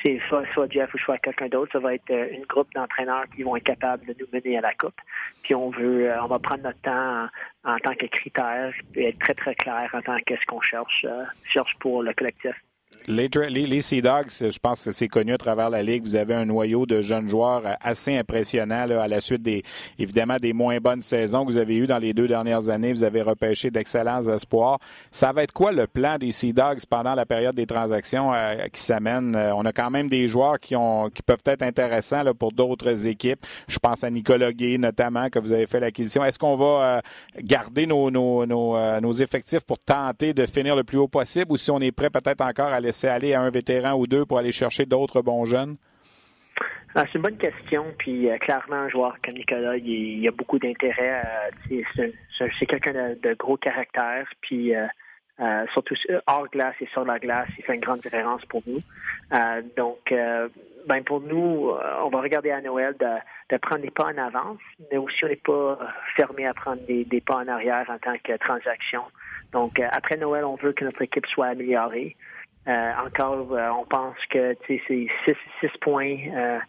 c'est 0.03 0.19
soit, 0.27 0.43
soit, 0.53 0.71
Jeff 0.71 0.93
ou 0.93 0.97
soit 0.99 1.17
quelqu'un 1.17 1.47
d'autre. 1.47 1.71
Ça 1.73 1.79
va 1.79 1.95
être 1.95 2.09
une 2.09 2.45
groupe 2.45 2.71
d'entraîneurs 2.73 3.25
qui 3.35 3.43
vont 3.43 3.55
être 3.55 3.63
capables 3.63 4.05
de 4.05 4.15
nous 4.19 4.27
mener 4.31 4.57
à 4.57 4.61
la 4.61 4.73
coupe. 4.73 4.99
Puis 5.43 5.55
on 5.55 5.69
veut 5.69 6.11
on 6.21 6.27
va 6.27 6.39
prendre 6.39 6.63
notre 6.63 6.81
temps 6.81 7.27
en, 7.63 7.77
tant 7.79 7.95
que 7.95 8.05
critère 8.07 8.73
et 8.95 9.09
être 9.09 9.19
très 9.19 9.33
très 9.33 9.55
clair 9.55 9.89
en 9.93 10.01
tant 10.01 10.17
qu'est-ce 10.25 10.45
qu'on 10.45 10.61
cherche 10.61 11.05
cherche 11.43 11.75
pour 11.79 12.03
le 12.03 12.13
collectif. 12.13 12.55
Les, 13.09 13.29
les, 13.29 13.79
Sea 13.79 14.01
Dogs, 14.01 14.31
je 14.41 14.59
pense 14.59 14.83
que 14.83 14.91
c'est 14.91 15.07
connu 15.07 15.31
à 15.31 15.37
travers 15.37 15.69
la 15.69 15.81
Ligue. 15.81 16.03
Vous 16.03 16.17
avez 16.17 16.33
un 16.33 16.43
noyau 16.43 16.85
de 16.85 16.99
jeunes 16.99 17.29
joueurs 17.29 17.63
assez 17.79 18.17
impressionnant 18.17 18.81
à 18.81 19.07
la 19.07 19.21
suite 19.21 19.41
des, 19.41 19.63
évidemment, 19.97 20.35
des 20.35 20.51
moins 20.51 20.79
bonnes 20.79 21.01
saisons 21.01 21.45
que 21.45 21.51
vous 21.51 21.57
avez 21.57 21.77
eues 21.77 21.87
dans 21.87 21.99
les 21.99 22.13
deux 22.13 22.27
dernières 22.27 22.67
années. 22.67 22.91
Vous 22.91 23.05
avez 23.05 23.21
repêché 23.21 23.71
d'excellents 23.71 24.27
espoirs. 24.27 24.79
Ça 25.09 25.31
va 25.31 25.43
être 25.43 25.53
quoi 25.53 25.71
le 25.71 25.87
plan 25.87 26.17
des 26.17 26.33
Sea 26.33 26.51
Dogs 26.51 26.81
pendant 26.89 27.15
la 27.15 27.25
période 27.25 27.55
des 27.55 27.65
transactions 27.65 28.33
euh, 28.33 28.67
qui 28.73 28.81
s'amènent? 28.81 29.37
Euh, 29.37 29.55
on 29.55 29.63
a 29.63 29.71
quand 29.71 29.89
même 29.89 30.09
des 30.09 30.27
joueurs 30.27 30.59
qui, 30.59 30.75
ont, 30.75 31.09
qui 31.09 31.23
peuvent 31.23 31.37
être 31.45 31.63
intéressants 31.63 32.23
là, 32.23 32.33
pour 32.33 32.51
d'autres 32.51 33.07
équipes. 33.07 33.39
Je 33.69 33.79
pense 33.79 34.03
à 34.03 34.09
Nicolas 34.09 34.51
Gay, 34.51 34.77
notamment, 34.77 35.29
que 35.29 35.39
vous 35.39 35.53
avez 35.53 35.65
fait 35.65 35.79
l'acquisition. 35.79 36.25
Est-ce 36.25 36.37
qu'on 36.37 36.57
va 36.57 36.65
euh, 36.65 37.01
garder 37.41 37.85
nos, 37.85 38.11
nos, 38.11 38.45
nos, 38.45 38.99
nos 38.99 39.13
effectifs 39.13 39.63
pour 39.63 39.79
tenter 39.79 40.33
de 40.33 40.45
finir 40.45 40.75
le 40.75 40.83
plus 40.83 40.97
haut 40.97 41.07
possible 41.07 41.53
ou 41.53 41.55
si 41.55 41.71
on 41.71 41.79
est 41.79 41.93
prêt 41.93 42.09
peut-être 42.09 42.41
encore 42.41 42.67
à 42.67 42.81
laisser 42.81 42.96
c'est 42.97 43.09
aller 43.09 43.33
à 43.33 43.41
un 43.41 43.49
vétéran 43.51 43.93
ou 43.93 44.07
deux 44.07 44.25
pour 44.25 44.39
aller 44.39 44.51
chercher 44.51 44.85
d'autres 44.85 45.21
bons 45.21 45.45
jeunes? 45.45 45.77
Ah, 46.95 47.03
c'est 47.05 47.19
une 47.19 47.21
bonne 47.21 47.37
question. 47.37 47.85
Puis 47.99 48.29
euh, 48.29 48.37
clairement, 48.39 48.77
un 48.77 48.89
joueur 48.89 49.17
comme 49.23 49.35
Nicolas, 49.35 49.77
il, 49.77 50.19
y 50.19 50.27
a 50.27 50.31
beaucoup 50.31 50.57
d'intérêt. 50.57 51.21
Euh, 51.69 52.11
c'est 52.59 52.65
quelqu'un 52.65 53.13
de, 53.21 53.33
gros 53.35 53.57
caractère. 53.57 54.27
Puis 54.41 54.75
euh, 54.75 54.87
surtout 55.73 55.93
hors 56.25 56.49
glace 56.49 56.73
et 56.81 56.87
sur 56.87 57.05
la 57.05 57.19
glace, 57.19 57.49
il 57.59 57.63
fait 57.63 57.75
une 57.75 57.81
grande 57.81 58.01
différence 58.01 58.43
pour 58.45 58.63
nous. 58.65 58.79
donc, 59.77 60.11
ben 60.87 61.03
pour 61.03 61.21
nous, 61.21 61.71
on 62.03 62.09
va 62.09 62.21
regarder 62.21 62.49
à 62.49 62.61
Noël 62.61 62.95
de, 62.99 63.57
prendre 63.57 63.81
des 63.81 63.91
pas 63.91 64.05
en 64.05 64.17
avance, 64.17 64.57
mais 64.89 64.97
aussi 64.97 65.23
on 65.23 65.27
n'est 65.27 65.35
pas 65.35 65.77
fermé 66.15 66.47
à 66.47 66.55
prendre 66.55 66.81
des, 66.87 67.05
des, 67.05 67.21
pas 67.21 67.35
en 67.35 67.47
arrière 67.47 67.85
en 67.89 67.99
tant 67.99 68.17
que 68.23 68.35
transaction. 68.37 69.03
Donc, 69.51 69.79
après 69.91 70.17
Noël, 70.17 70.45
on 70.45 70.55
veut 70.55 70.73
que 70.73 70.85
notre 70.85 71.03
équipe 71.03 71.27
soit 71.27 71.47
améliorée. 71.47 72.15
Euh, 72.67 72.91
encore, 73.05 73.53
euh, 73.53 73.69
on 73.69 73.85
pense 73.85 74.17
que 74.29 74.55
c'est 74.67 74.81
six, 74.87 75.07
points. 75.79 76.17
Euh, 76.35 76.59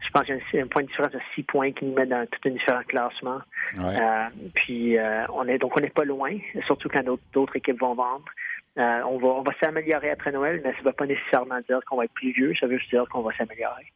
je 0.00 0.10
pense 0.10 0.24
qu'il 0.24 0.36
y 0.54 0.58
a 0.58 0.62
un, 0.62 0.66
point 0.66 0.82
de 0.82 0.88
différence 0.88 1.12
de 1.12 1.20
six 1.34 1.44
points 1.44 1.72
qui 1.72 1.84
nous 1.84 1.94
met 1.94 2.06
dans 2.06 2.26
tout 2.26 2.48
un 2.48 2.52
différent 2.52 2.82
classement. 2.88 3.40
puis 4.54 4.96
on 5.32 5.46
est 5.46 5.58
donc 5.58 5.76
on 5.76 5.80
n'est 5.80 5.90
pas 5.90 6.04
loin, 6.04 6.36
surtout 6.66 6.88
quand 6.88 7.04
d'autres 7.32 7.56
équipes 7.56 7.80
vont 7.80 7.94
vendre. 7.94 8.24
on 8.76 9.18
va 9.18 9.28
on 9.28 9.42
va 9.42 9.52
s'améliorer 9.62 10.10
après 10.10 10.32
Noël, 10.32 10.60
mais 10.64 10.72
ça 10.72 10.80
ne 10.80 10.84
veut 10.84 10.92
pas 10.92 11.06
nécessairement 11.06 11.60
dire 11.68 11.80
qu'on 11.86 11.96
va 11.96 12.04
être 12.04 12.14
plus 12.14 12.32
vieux, 12.32 12.52
ça 12.58 12.66
veut 12.66 12.76
juste 12.76 12.90
dire 12.90 13.08
qu'on 13.08 13.22
va 13.22 13.34
s'améliorer. 13.36 13.92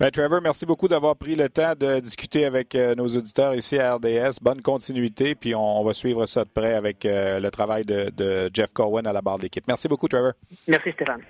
Ben, 0.00 0.10
Trevor, 0.10 0.40
merci 0.40 0.64
beaucoup 0.64 0.88
d'avoir 0.88 1.14
pris 1.14 1.36
le 1.36 1.50
temps 1.50 1.74
de 1.78 2.00
discuter 2.00 2.46
avec 2.46 2.74
euh, 2.74 2.94
nos 2.94 3.06
auditeurs 3.06 3.54
ici 3.54 3.78
à 3.78 3.96
RDS. 3.96 4.40
Bonne 4.40 4.62
continuité, 4.62 5.34
puis 5.34 5.54
on, 5.54 5.84
va 5.84 5.92
suivre 5.92 6.24
ça 6.24 6.42
de 6.42 6.48
près 6.48 6.72
avec 6.72 7.04
euh, 7.04 7.38
le 7.38 7.50
travail 7.50 7.84
de, 7.84 8.08
de 8.08 8.48
Jeff 8.50 8.70
Cohen 8.72 9.04
à 9.04 9.12
la 9.12 9.20
barre 9.20 9.38
d'équipe. 9.38 9.68
Merci 9.68 9.88
beaucoup, 9.88 10.08
Trevor. 10.08 10.32
Merci, 10.66 10.92
Stéphane. 10.92 11.20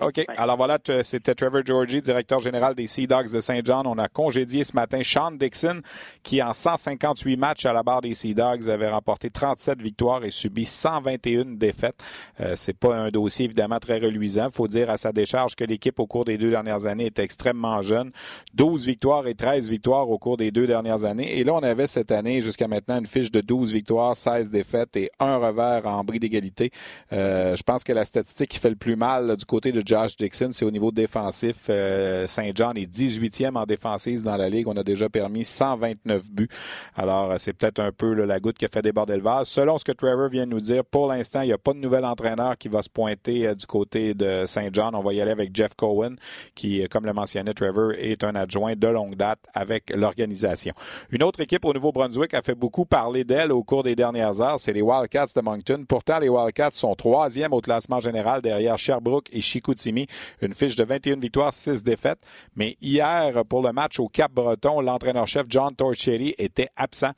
OK. 0.00 0.24
Alors 0.36 0.56
voilà, 0.56 0.78
c'était 1.04 1.34
Trevor 1.34 1.60
Georgie, 1.64 2.00
directeur 2.00 2.40
général 2.40 2.74
des 2.74 2.86
Sea 2.86 3.06
Dogs 3.06 3.30
de 3.30 3.40
Saint 3.40 3.60
John. 3.62 3.86
On 3.86 3.98
a 3.98 4.08
congédié 4.08 4.64
ce 4.64 4.74
matin 4.74 5.00
Sean 5.02 5.32
Dixon, 5.32 5.82
qui 6.22 6.42
en 6.42 6.54
158 6.54 7.36
matchs 7.36 7.66
à 7.66 7.74
la 7.74 7.82
barre 7.82 8.00
des 8.00 8.14
Sea 8.14 8.34
Dogs 8.34 8.70
avait 8.70 8.88
remporté 8.88 9.28
37 9.28 9.82
victoires 9.82 10.24
et 10.24 10.30
subi 10.30 10.64
121 10.64 11.56
défaites. 11.56 11.98
Euh, 12.40 12.54
c'est 12.56 12.76
pas 12.76 12.96
un 12.96 13.10
dossier 13.10 13.44
évidemment 13.44 13.78
très 13.78 13.98
reluisant. 13.98 14.48
Faut 14.50 14.68
dire 14.68 14.88
à 14.88 14.96
sa 14.96 15.12
décharge 15.12 15.54
que 15.54 15.64
l'équipe 15.64 15.98
au 16.00 16.06
cours 16.06 16.24
des 16.24 16.38
deux 16.38 16.50
dernières 16.50 16.86
années 16.86 17.06
était 17.06 17.24
extrêmement 17.24 17.82
jeune. 17.82 18.10
12 18.54 18.86
victoires 18.86 19.26
et 19.26 19.34
13 19.34 19.68
victoires 19.68 20.08
au 20.08 20.18
cours 20.18 20.38
des 20.38 20.50
deux 20.50 20.66
dernières 20.66 21.04
années. 21.04 21.38
Et 21.38 21.44
là, 21.44 21.54
on 21.54 21.62
avait 21.62 21.86
cette 21.86 22.10
année 22.10 22.40
jusqu'à 22.40 22.68
maintenant 22.68 22.98
une 22.98 23.06
fiche 23.06 23.30
de 23.30 23.42
12 23.42 23.72
victoires, 23.72 24.16
16 24.16 24.48
défaites 24.48 24.96
et 24.96 25.10
un 25.18 25.36
revers 25.36 25.86
en 25.86 26.04
bris 26.04 26.20
d'égalité. 26.20 26.70
Euh, 27.12 27.54
je 27.54 27.62
pense 27.62 27.84
que 27.84 27.92
la 27.92 28.06
statistique 28.06 28.50
qui 28.50 28.58
fait 28.58 28.70
le 28.70 28.76
plus 28.76 28.96
mal 28.96 29.36
du 29.36 29.44
côté 29.44 29.72
de 29.72 29.89
Josh 29.90 30.16
Dixon, 30.16 30.50
c'est 30.52 30.64
au 30.64 30.70
niveau 30.70 30.92
défensif. 30.92 31.66
Euh, 31.68 32.28
Saint 32.28 32.52
John 32.54 32.76
est 32.76 32.88
18e 32.88 33.56
en 33.56 33.66
défensive 33.66 34.22
dans 34.22 34.36
la 34.36 34.48
Ligue. 34.48 34.68
On 34.68 34.76
a 34.76 34.84
déjà 34.84 35.08
permis 35.08 35.44
129 35.44 36.30
buts. 36.30 36.48
Alors, 36.94 37.32
euh, 37.32 37.36
c'est 37.40 37.54
peut-être 37.54 37.80
un 37.80 37.90
peu 37.90 38.14
la 38.14 38.38
goutte 38.38 38.56
qui 38.56 38.64
a 38.64 38.68
fait 38.72 38.82
déborder 38.82 39.16
le 39.16 39.22
vase. 39.22 39.48
Selon 39.48 39.78
ce 39.78 39.84
que 39.84 39.90
Trevor 39.90 40.28
vient 40.28 40.46
de 40.46 40.52
nous 40.52 40.60
dire, 40.60 40.84
pour 40.84 41.08
l'instant, 41.08 41.40
il 41.40 41.46
n'y 41.46 41.52
a 41.52 41.58
pas 41.58 41.72
de 41.72 41.78
nouvel 41.78 42.04
entraîneur 42.04 42.56
qui 42.56 42.68
va 42.68 42.82
se 42.82 42.88
pointer 42.88 43.48
euh, 43.48 43.56
du 43.56 43.66
côté 43.66 44.14
de 44.14 44.44
Saint 44.46 44.68
John. 44.72 44.94
On 44.94 45.02
va 45.02 45.12
y 45.12 45.20
aller 45.20 45.32
avec 45.32 45.50
Jeff 45.52 45.74
Cohen, 45.74 46.14
qui, 46.54 46.86
comme 46.88 47.04
le 47.04 47.12
mentionnait 47.12 47.52
Trevor, 47.52 47.94
est 47.98 48.22
un 48.22 48.36
adjoint 48.36 48.76
de 48.76 48.86
longue 48.86 49.16
date 49.16 49.40
avec 49.54 49.90
l'organisation. 49.92 50.72
Une 51.10 51.24
autre 51.24 51.40
équipe 51.40 51.64
au 51.64 51.72
Nouveau-Brunswick 51.72 52.32
a 52.34 52.42
fait 52.42 52.54
beaucoup 52.54 52.84
parler 52.84 53.24
d'elle 53.24 53.50
au 53.50 53.64
cours 53.64 53.82
des 53.82 53.96
dernières 53.96 54.40
heures, 54.40 54.60
c'est 54.60 54.72
les 54.72 54.82
Wildcats 54.82 55.32
de 55.34 55.40
Moncton. 55.40 55.84
Pourtant, 55.88 56.20
les 56.20 56.28
Wildcats 56.28 56.70
sont 56.74 56.94
troisième 56.94 57.52
au 57.52 57.60
classement 57.60 57.98
général 57.98 58.40
derrière 58.40 58.78
Sherbrooke 58.78 59.26
et 59.32 59.40
Chicoutimi 59.40 59.79
une 59.86 60.54
fiche 60.54 60.76
de 60.76 60.84
21 60.84 61.16
victoires, 61.16 61.54
6 61.54 61.82
défaites. 61.82 62.20
Mais 62.56 62.76
hier, 62.80 63.44
pour 63.44 63.62
le 63.62 63.72
match 63.72 63.98
au 63.98 64.08
Cap-Breton, 64.08 64.80
l'entraîneur-chef 64.80 65.46
John 65.48 65.74
Torchetti 65.74 66.34
était 66.38 66.68
absent. 66.76 67.12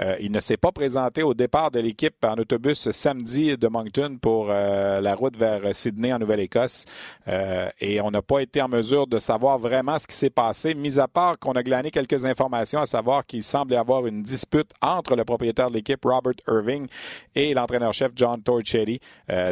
Euh, 0.00 0.16
il 0.20 0.30
ne 0.30 0.40
s'est 0.40 0.56
pas 0.56 0.72
présenté 0.72 1.22
au 1.22 1.34
départ 1.34 1.70
de 1.70 1.80
l'équipe 1.80 2.16
en 2.24 2.34
autobus 2.34 2.90
samedi 2.90 3.56
de 3.56 3.68
Moncton 3.68 4.18
pour 4.20 4.48
euh, 4.50 5.00
la 5.00 5.14
route 5.14 5.36
vers 5.36 5.74
Sydney 5.74 6.12
en 6.12 6.18
Nouvelle-Écosse. 6.18 6.84
Euh, 7.28 7.68
et 7.80 8.00
on 8.00 8.10
n'a 8.10 8.22
pas 8.22 8.40
été 8.40 8.60
en 8.60 8.68
mesure 8.68 9.06
de 9.06 9.18
savoir 9.18 9.58
vraiment 9.58 9.98
ce 9.98 10.06
qui 10.06 10.14
s'est 10.14 10.30
passé, 10.30 10.74
mis 10.74 10.98
à 10.98 11.08
part 11.08 11.38
qu'on 11.38 11.52
a 11.52 11.62
glané 11.62 11.90
quelques 11.90 12.24
informations, 12.26 12.80
à 12.80 12.86
savoir 12.86 13.24
qu'il 13.24 13.42
semble 13.42 13.72
y 13.72 13.76
avoir 13.76 14.06
une 14.06 14.22
dispute 14.22 14.70
entre 14.82 15.16
le 15.16 15.24
propriétaire 15.24 15.70
de 15.70 15.76
l'équipe, 15.76 16.04
Robert 16.04 16.34
Irving, 16.46 16.86
et 17.34 17.54
l'entraîneur-chef 17.54 18.12
John 18.14 18.42
Torchetti. 18.42 19.00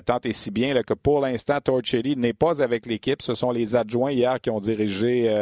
tant 0.04 0.18
et 0.24 0.32
si 0.32 0.50
bien 0.50 0.74
que 0.82 0.94
pour 0.94 1.20
l'instant, 1.20 1.58
Torchetti 1.60 2.16
n'est 2.16 2.32
pas 2.32 2.53
avec 2.60 2.86
l'équipe. 2.86 3.22
Ce 3.22 3.34
sont 3.34 3.50
les 3.50 3.76
adjoints 3.76 4.12
hier 4.12 4.40
qui 4.40 4.50
ont 4.50 4.60
dirigé 4.60 5.32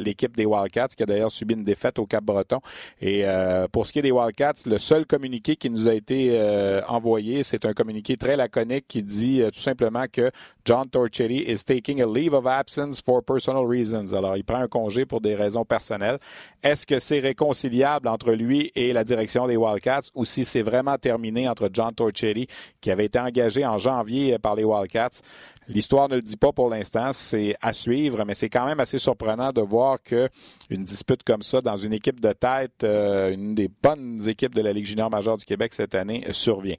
l'équipe 0.00 0.36
des 0.36 0.46
Wildcats, 0.46 0.88
qui 0.96 1.02
a 1.02 1.06
d'ailleurs 1.06 1.32
subi 1.32 1.54
une 1.54 1.64
défaite 1.64 1.98
au 1.98 2.06
Cap-Breton. 2.06 2.60
Et 3.00 3.24
pour 3.72 3.86
ce 3.86 3.92
qui 3.92 3.98
est 3.98 4.02
des 4.02 4.12
Wildcats, 4.12 4.66
le 4.66 4.78
seul 4.78 5.06
communiqué 5.06 5.56
qui 5.56 5.70
nous 5.70 5.88
a 5.88 5.94
été 5.94 6.30
euh, 6.32 6.80
envoyé, 6.88 7.42
c'est 7.42 7.64
un 7.64 7.72
communiqué 7.72 8.16
très 8.16 8.36
laconique 8.36 8.86
qui 8.88 9.02
dit 9.02 9.40
euh, 9.40 9.50
tout 9.50 9.60
simplement 9.60 10.04
que 10.10 10.30
John 10.64 10.88
Torchetti 10.88 11.44
is 11.50 11.64
taking 11.64 12.02
a 12.02 12.06
leave 12.06 12.34
of 12.34 12.46
absence 12.46 13.00
for 13.00 13.22
personal 13.22 13.64
reasons. 13.66 14.12
Alors, 14.12 14.36
il 14.36 14.44
prend 14.44 14.58
un 14.58 14.68
congé 14.68 15.06
pour 15.06 15.20
des 15.20 15.34
raisons 15.34 15.64
personnelles. 15.64 16.18
Est-ce 16.62 16.86
que 16.86 16.98
c'est 16.98 17.20
réconciliable 17.20 18.08
entre 18.08 18.32
lui 18.32 18.72
et 18.74 18.92
la 18.92 19.04
direction 19.04 19.46
des 19.46 19.56
Wildcats 19.56 20.10
ou 20.14 20.24
si 20.24 20.44
c'est 20.44 20.62
vraiment 20.62 20.98
terminé 20.98 21.48
entre 21.48 21.68
John 21.72 21.94
Torchetti, 21.94 22.48
qui 22.80 22.90
avait 22.90 23.06
été 23.06 23.18
engagé 23.18 23.64
en 23.64 23.78
janvier 23.78 24.38
par 24.38 24.56
les 24.56 24.64
Wildcats, 24.64 25.20
L'histoire 25.68 26.08
ne 26.08 26.14
le 26.16 26.22
dit 26.22 26.36
pas 26.36 26.52
pour 26.52 26.70
l'instant, 26.70 27.12
c'est 27.12 27.56
à 27.60 27.72
suivre, 27.72 28.24
mais 28.24 28.34
c'est 28.34 28.48
quand 28.48 28.66
même 28.66 28.78
assez 28.78 28.98
surprenant 28.98 29.52
de 29.52 29.60
voir 29.60 29.98
qu'une 30.00 30.84
dispute 30.84 31.24
comme 31.24 31.42
ça 31.42 31.60
dans 31.60 31.76
une 31.76 31.92
équipe 31.92 32.20
de 32.20 32.32
tête, 32.32 32.84
euh, 32.84 33.32
une 33.32 33.54
des 33.54 33.68
bonnes 33.82 34.20
équipes 34.28 34.54
de 34.54 34.62
la 34.62 34.72
Ligue 34.72 34.84
junior 34.84 35.10
majeure 35.10 35.36
du 35.36 35.44
Québec 35.44 35.74
cette 35.74 35.96
année, 35.96 36.24
survient. 36.30 36.76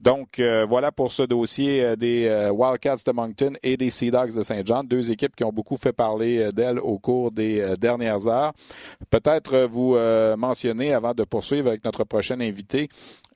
Donc, 0.00 0.38
euh, 0.38 0.64
voilà 0.68 0.92
pour 0.92 1.10
ce 1.10 1.24
dossier 1.24 1.82
euh, 1.82 1.96
des 1.96 2.48
Wildcats 2.52 3.02
de 3.04 3.12
Moncton. 3.12 3.54
Et 3.62 3.76
des 3.76 3.90
Sea 3.90 4.10
Dogs 4.10 4.34
de 4.34 4.42
Saint-Jean, 4.42 4.84
deux 4.84 5.10
équipes 5.10 5.34
qui 5.34 5.42
ont 5.42 5.52
beaucoup 5.52 5.76
fait 5.76 5.92
parler 5.92 6.52
d'elles 6.52 6.78
au 6.78 6.98
cours 6.98 7.32
des 7.32 7.74
dernières 7.78 8.28
heures. 8.28 8.52
Peut-être 9.10 9.66
vous 9.70 9.96
mentionner, 10.36 10.92
avant 10.92 11.14
de 11.14 11.24
poursuivre 11.24 11.68
avec 11.68 11.84
notre 11.84 12.04
prochain 12.04 12.40
invité, 12.40 12.88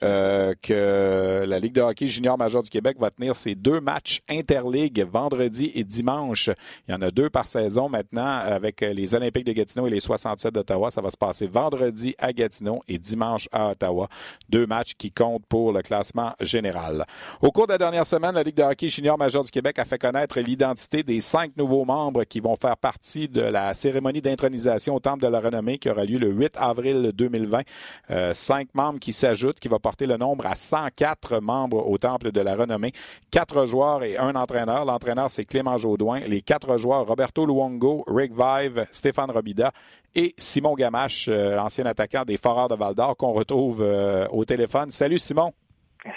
euh, 0.03 0.55
que 0.61 1.45
la 1.47 1.59
Ligue 1.59 1.75
de 1.75 1.81
hockey 1.81 2.09
junior 2.09 2.37
major 2.37 2.63
du 2.63 2.71
Québec 2.71 2.97
va 2.99 3.11
tenir 3.11 3.37
ses 3.37 3.55
deux 3.55 3.81
matchs 3.81 4.21
interligues 4.29 5.07
vendredi 5.11 5.71
et 5.75 5.85
dimanche. 5.85 6.51
Il 6.89 6.93
y 6.93 6.95
en 6.95 7.03
a 7.03 7.11
deux 7.11 7.31
par 7.31 7.47
saison 7.47 7.89
maintenant 7.89 8.39
avec 8.39 8.81
les 8.81 9.15
Olympiques 9.15 9.47
de 9.47 9.53
Gatineau 9.53 9.87
et 9.87 9.91
les 9.91 10.01
67 10.01 10.53
d'Ottawa. 10.53 10.91
Ça 10.91 11.01
va 11.01 11.11
se 11.11 11.17
passer 11.17 11.47
vendredi 11.47 12.15
à 12.19 12.33
Gatineau 12.33 12.83
et 12.89 12.99
dimanche 12.99 13.49
à 13.53 13.71
Ottawa. 13.71 14.09
Deux 14.49 14.67
matchs 14.67 14.95
qui 14.95 15.13
comptent 15.13 15.47
pour 15.47 15.73
le 15.73 15.83
classement 15.83 16.35
général. 16.41 17.05
Au 17.41 17.51
cours 17.53 17.67
de 17.67 17.73
la 17.73 17.79
dernière 17.79 18.07
semaine, 18.07 18.35
la 18.35 18.43
Ligue 18.43 18.57
de 18.57 18.63
hockey 18.63 18.89
junior 18.89 19.17
major 19.17 19.45
du 19.45 19.51
Québec 19.51 19.79
a 19.79 19.85
fait 19.85 19.99
connaître 19.99 20.41
l'identité 20.41 21.03
des 21.03 21.21
cinq 21.21 21.57
nouveaux 21.57 21.85
membres 21.85 22.25
qui 22.25 22.41
vont 22.41 22.57
faire 22.57 22.77
partie 22.77 23.29
de 23.29 23.41
la 23.41 23.75
cérémonie 23.75 24.21
d'intronisation 24.21 24.97
au 24.97 25.01
Temple 25.01 25.23
de 25.23 25.29
la 25.29 25.41
Renommée 25.41 25.79
qui 25.79 25.89
aura 25.89 26.05
lieu 26.05 26.19
le 26.19 26.31
8 26.31 26.57
avril 26.57 27.13
2020. 27.15 27.63
Euh, 28.11 28.35
cinq 28.35 28.69
membres 28.75 28.99
qui 28.99 29.13
s'ajoutent, 29.13 29.61
qui 29.61 29.69
va 29.69 29.79
porter 29.79 29.92
le 30.01 30.17
nombre 30.17 30.47
à 30.47 30.57
104 30.57 31.41
membres 31.41 31.89
au 31.89 31.99
Temple 31.99 32.33
de 32.33 32.41
la 32.41 32.57
Renommée. 32.57 32.93
Quatre 33.31 33.67
joueurs 33.67 34.03
et 34.03 34.17
un 34.17 34.35
entraîneur. 34.35 34.85
L'entraîneur, 34.85 35.31
c'est 35.31 35.45
Clément 35.45 35.77
Jaudoin. 35.77 36.21
Les 36.21 36.43
quatre 36.43 36.79
joueurs, 36.79 37.07
Roberto 37.07 37.47
Luongo, 37.47 38.05
Rick 38.07 38.33
Vive, 38.33 38.87
Stéphane 38.91 39.31
Robida 39.31 39.73
et 40.15 40.35
Simon 40.37 40.75
Gamache, 40.75 41.29
euh, 41.29 41.59
ancien 41.59 41.87
attaquant 41.87 42.25
des 42.25 42.37
Foreurs 42.37 42.69
de 42.69 42.75
Val-d'Or, 42.75 43.17
qu'on 43.17 43.33
retrouve 43.33 43.83
euh, 43.83 44.27
au 44.31 44.45
téléphone. 44.45 44.91
Salut 44.91 45.19
Simon. 45.19 45.53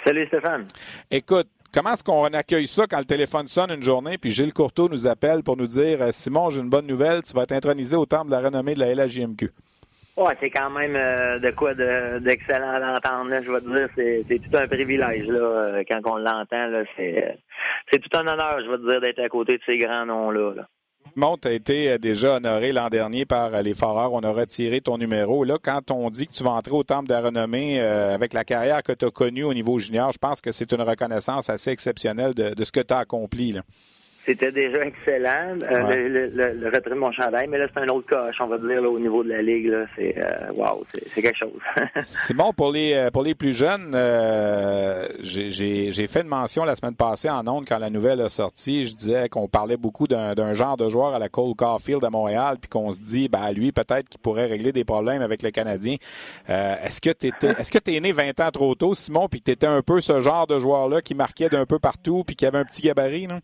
Salut 0.04 0.26
Stéphane. 0.26 0.66
Écoute, 1.10 1.48
Comment 1.74 1.92
est-ce 1.92 2.04
qu'on 2.04 2.24
accueille 2.24 2.66
ça 2.66 2.86
quand 2.86 2.98
le 2.98 3.04
téléphone 3.04 3.46
sonne 3.48 3.70
une 3.70 3.82
journée, 3.82 4.16
puis 4.16 4.30
Gilles 4.30 4.54
Courteau 4.54 4.88
nous 4.88 5.06
appelle 5.06 5.42
pour 5.42 5.58
nous 5.58 5.66
dire 5.66 5.98
Simon, 6.10 6.48
j'ai 6.48 6.60
une 6.60 6.70
bonne 6.70 6.86
nouvelle, 6.86 7.20
tu 7.20 7.34
vas 7.34 7.42
être 7.42 7.52
intronisé 7.52 7.96
au 7.96 8.06
temple 8.06 8.28
de 8.28 8.30
la 8.30 8.40
renommée 8.40 8.72
de 8.74 8.80
la 8.80 8.94
LHJMQ? 8.94 9.50
Ouais, 10.16 10.34
c'est 10.40 10.48
quand 10.48 10.70
même 10.70 10.96
euh, 10.96 11.38
de 11.38 11.50
quoi 11.50 11.74
d'excellent 11.74 12.80
d'entendre. 12.80 13.30
Je 13.44 13.52
vais 13.52 13.60
te 13.60 13.76
dire, 13.76 14.24
c'est 14.26 14.38
tout 14.38 14.56
un 14.56 14.66
privilège 14.66 15.26
là 15.26 15.38
euh, 15.38 15.84
quand 15.86 16.00
on 16.06 16.16
l'entend. 16.16 16.70
C'est 16.96 17.22
euh, 17.22 17.32
c'est 17.92 17.98
tout 17.98 18.16
un 18.16 18.26
honneur, 18.26 18.58
je 18.64 18.70
vais 18.70 18.78
te 18.78 18.90
dire, 18.90 19.00
d'être 19.02 19.18
à 19.18 19.28
côté 19.28 19.58
de 19.58 19.62
ces 19.66 19.76
grands 19.76 20.06
noms-là. 20.06 20.54
Là. 20.54 20.68
Monte 21.16 21.44
a 21.46 21.52
été 21.52 21.98
déjà 21.98 22.36
honoré 22.36 22.72
l'an 22.72 22.88
dernier 22.88 23.26
par 23.26 23.62
les 23.62 23.74
Foreurs. 23.74 24.14
On 24.14 24.20
a 24.20 24.32
retiré 24.32 24.80
ton 24.80 24.96
numéro. 24.96 25.44
Là, 25.44 25.58
quand 25.62 25.90
on 25.90 26.08
dit 26.08 26.26
que 26.26 26.32
tu 26.32 26.42
vas 26.42 26.50
entrer 26.50 26.72
au 26.72 26.82
Temple 26.82 27.08
de 27.08 27.12
la 27.12 27.20
renommée 27.20 27.80
avec 27.80 28.32
la 28.32 28.44
carrière 28.44 28.82
que 28.82 28.92
tu 28.92 29.04
as 29.04 29.10
connue 29.10 29.44
au 29.44 29.54
niveau 29.54 29.78
junior, 29.78 30.12
je 30.12 30.18
pense 30.18 30.40
que 30.40 30.50
c'est 30.50 30.72
une 30.72 30.82
reconnaissance 30.82 31.48
assez 31.48 31.70
exceptionnelle 31.70 32.34
de, 32.34 32.54
de 32.54 32.64
ce 32.64 32.72
que 32.72 32.80
tu 32.80 32.92
as 32.92 32.98
accompli. 32.98 33.52
Là. 33.52 33.62
C'était 34.26 34.50
déjà 34.50 34.84
excellent, 34.84 35.56
euh, 35.70 36.28
le, 36.32 36.66
retrait 36.66 36.90
de 36.90 36.94
mon 36.96 37.12
chandail, 37.12 37.46
mais 37.46 37.58
là, 37.58 37.68
c'est 37.72 37.80
un 37.80 37.86
autre 37.88 38.08
coche, 38.08 38.34
on 38.40 38.48
va 38.48 38.58
dire, 38.58 38.82
au 38.82 38.98
niveau 38.98 39.22
de 39.22 39.28
la 39.28 39.40
Ligue. 39.40 39.72
C'est 39.94 40.18
euh, 40.18 40.52
wow, 40.52 40.84
c'est 41.14 41.22
quelque 41.22 41.38
chose. 41.38 41.60
Simon, 42.02 42.52
pour 42.52 42.72
les 42.72 42.94
euh, 42.94 43.10
pour 43.12 43.22
les 43.22 43.36
plus 43.36 43.52
jeunes, 43.52 43.92
j'ai 45.22 46.06
fait 46.08 46.22
une 46.22 46.28
mention 46.28 46.64
la 46.64 46.74
semaine 46.74 46.96
passée 46.96 47.30
en 47.30 47.46
ondes 47.46 47.66
quand 47.68 47.78
la 47.78 47.88
nouvelle 47.88 48.20
a 48.20 48.28
sorti. 48.28 48.86
Je 48.86 48.96
disais 48.96 49.28
qu'on 49.28 49.46
parlait 49.46 49.76
beaucoup 49.76 50.08
d'un 50.08 50.54
genre 50.54 50.76
de 50.76 50.88
joueur 50.88 51.14
à 51.14 51.20
la 51.20 51.28
Cole 51.28 51.54
Caulfield 51.54 52.04
à 52.04 52.10
Montréal, 52.10 52.56
puis 52.60 52.68
qu'on 52.68 52.90
se 52.90 53.02
dit, 53.02 53.28
ben, 53.28 53.52
lui, 53.52 53.70
peut-être 53.70 54.08
qu'il 54.08 54.20
pourrait 54.20 54.46
régler 54.46 54.72
des 54.72 54.84
problèmes 54.84 55.22
avec 55.22 55.42
le 55.42 55.52
Canadien. 55.52 55.96
est-ce 56.48 57.00
que 57.00 57.10
tu 57.10 57.28
est-ce 57.28 57.70
que 57.70 57.78
tu 57.78 57.94
es 57.94 58.00
né 58.00 58.10
20 58.10 58.40
ans 58.40 58.50
trop 58.50 58.74
tôt, 58.74 58.96
Simon, 58.96 59.28
puis 59.28 59.38
que 59.38 59.44
tu 59.44 59.50
étais 59.52 59.68
un 59.68 59.82
peu 59.82 60.00
ce 60.00 60.18
genre 60.18 60.48
de 60.48 60.58
joueur-là 60.58 61.00
qui 61.00 61.14
marquait 61.14 61.48
d'un 61.48 61.64
peu 61.64 61.78
partout, 61.78 62.24
puis 62.26 62.34
qui 62.34 62.44
avait 62.44 62.58
un 62.58 62.64
petit 62.64 62.82
gabarit, 62.82 63.28
non? 63.28 63.40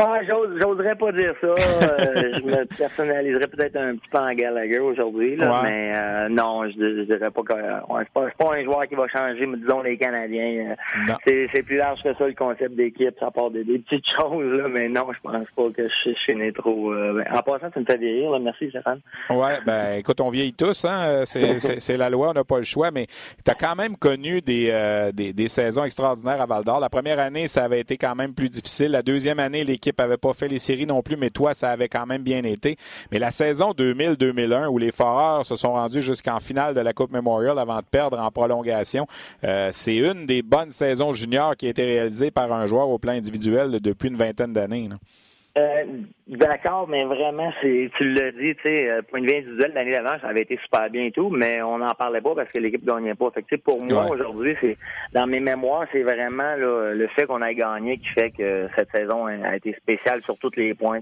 Ah, 0.00 0.20
j'oserais 0.24 0.94
pas 0.94 1.10
dire 1.10 1.34
ça. 1.40 1.48
Euh, 1.48 2.32
je 2.38 2.44
me 2.44 2.64
personnaliserais 2.66 3.48
peut-être 3.48 3.74
un 3.74 3.96
petit 3.96 4.08
peu 4.08 4.18
en 4.18 4.32
Gallagher 4.32 4.78
aujourd'hui, 4.78 5.34
là, 5.34 5.60
mais 5.64 5.92
euh, 5.92 6.28
non, 6.28 6.68
je, 6.68 6.78
je, 6.78 7.02
dirais 7.02 7.32
pas 7.32 7.42
que 7.42 7.52
ouais, 7.52 8.04
c'est 8.04 8.12
pas, 8.12 8.28
pas 8.38 8.54
un 8.54 8.62
joueur 8.62 8.86
qui 8.86 8.94
va 8.94 9.08
changer, 9.08 9.44
mais 9.44 9.56
disons 9.56 9.82
les 9.82 9.98
Canadiens. 9.98 10.76
Euh, 11.08 11.14
c'est 11.26 11.62
plus 11.64 11.78
large 11.78 12.00
que 12.04 12.14
ça 12.14 12.28
le 12.28 12.34
concept 12.34 12.76
d'équipe, 12.76 13.12
ça 13.18 13.32
part 13.32 13.50
des, 13.50 13.64
des, 13.64 13.80
petites 13.80 14.08
choses, 14.20 14.52
là, 14.52 14.68
mais 14.68 14.88
non, 14.88 15.08
je 15.12 15.18
pense 15.20 15.48
pas 15.56 15.70
que 15.76 15.88
je, 15.88 16.12
suis 16.14 16.36
né 16.36 16.52
trop. 16.52 16.94
Ben, 16.94 17.24
en 17.32 17.42
passant, 17.42 17.68
tu 17.72 17.80
me 17.80 17.84
fais 17.84 17.96
vieillir, 17.96 18.30
là. 18.30 18.38
merci 18.38 18.68
Stéphane. 18.70 19.00
Ouais, 19.30 19.58
ben 19.66 19.98
écoute, 19.98 20.20
on 20.20 20.30
vieillit 20.30 20.54
tous, 20.54 20.84
hein. 20.84 21.24
C'est 21.24 21.96
la 21.96 22.08
loi, 22.08 22.30
on 22.30 22.34
n'a 22.34 22.44
pas 22.44 22.58
le 22.58 22.64
choix, 22.64 22.92
mais 22.92 23.08
tu 23.44 23.50
as 23.50 23.54
quand 23.54 23.74
même 23.74 23.96
connu 23.96 24.42
des, 24.42 25.10
des, 25.12 25.32
des 25.32 25.48
saisons 25.48 25.82
extraordinaires 25.82 26.40
à 26.40 26.46
Val 26.46 26.62
d'Or. 26.62 26.78
La 26.78 26.88
première 26.88 27.18
année, 27.18 27.48
ça 27.48 27.64
avait 27.64 27.80
été 27.80 27.96
quand 27.96 28.14
même 28.14 28.32
plus 28.32 28.48
difficile. 28.48 28.92
La 28.92 29.02
deuxième 29.02 29.40
année, 29.40 29.64
l'équipe 29.64 29.87
n'avait 29.98 30.16
pas 30.16 30.32
fait 30.32 30.48
les 30.48 30.58
séries 30.58 30.86
non 30.86 31.02
plus, 31.02 31.16
mais 31.16 31.30
toi, 31.30 31.54
ça 31.54 31.70
avait 31.70 31.88
quand 31.88 32.06
même 32.06 32.22
bien 32.22 32.42
été. 32.44 32.76
Mais 33.10 33.18
la 33.18 33.30
saison 33.30 33.72
2000-2001, 33.72 34.66
où 34.66 34.78
les 34.78 34.90
Foreurs 34.90 35.46
se 35.46 35.56
sont 35.56 35.72
rendus 35.72 36.02
jusqu'en 36.02 36.40
finale 36.40 36.74
de 36.74 36.80
la 36.80 36.92
Coupe 36.92 37.12
Memorial 37.12 37.58
avant 37.58 37.78
de 37.78 37.86
perdre 37.90 38.18
en 38.18 38.30
prolongation, 38.30 39.06
euh, 39.44 39.70
c'est 39.72 39.96
une 39.96 40.26
des 40.26 40.42
bonnes 40.42 40.70
saisons 40.70 41.12
juniors 41.12 41.56
qui 41.56 41.66
a 41.66 41.70
été 41.70 41.84
réalisée 41.84 42.30
par 42.30 42.52
un 42.52 42.66
joueur 42.66 42.88
au 42.88 42.98
plan 42.98 43.12
individuel 43.12 43.78
depuis 43.80 44.08
une 44.08 44.16
vingtaine 44.16 44.52
d'années. 44.52 44.88
Euh, 45.58 45.84
d'accord, 46.26 46.86
mais 46.88 47.04
vraiment, 47.04 47.50
c'est 47.60 47.90
tu 47.96 48.12
l'as 48.12 48.30
dit, 48.32 48.54
tu 48.56 48.62
sais, 48.62 48.90
euh, 48.90 49.02
point 49.02 49.20
de 49.20 49.26
vue 49.26 49.38
individuel, 49.38 49.72
l'année 49.74 49.92
d'avant, 49.92 50.18
ça 50.20 50.28
avait 50.28 50.42
été 50.42 50.58
super 50.62 50.88
bien 50.90 51.06
et 51.06 51.10
tout, 51.10 51.30
mais 51.30 51.62
on 51.62 51.78
n'en 51.78 51.94
parlait 51.94 52.20
pas 52.20 52.34
parce 52.34 52.52
que 52.52 52.60
l'équipe 52.60 52.84
gagnait 52.84 53.14
pas. 53.14 53.30
Fait 53.30 53.42
que, 53.42 53.56
pour 53.56 53.82
moi, 53.82 54.06
aujourd'hui, 54.10 54.56
c'est 54.60 54.76
dans 55.14 55.26
mes 55.26 55.40
mémoires, 55.40 55.86
c'est 55.90 56.02
vraiment 56.02 56.54
le 56.56 57.08
fait 57.16 57.26
qu'on 57.26 57.42
a 57.42 57.52
gagné 57.54 57.98
qui 57.98 58.08
fait 58.08 58.30
que 58.30 58.68
cette 58.76 58.90
saison 58.90 59.26
a 59.26 59.56
été 59.56 59.74
spéciale 59.74 60.22
sur 60.22 60.38
tous 60.38 60.54
les 60.56 60.74
points. 60.74 61.00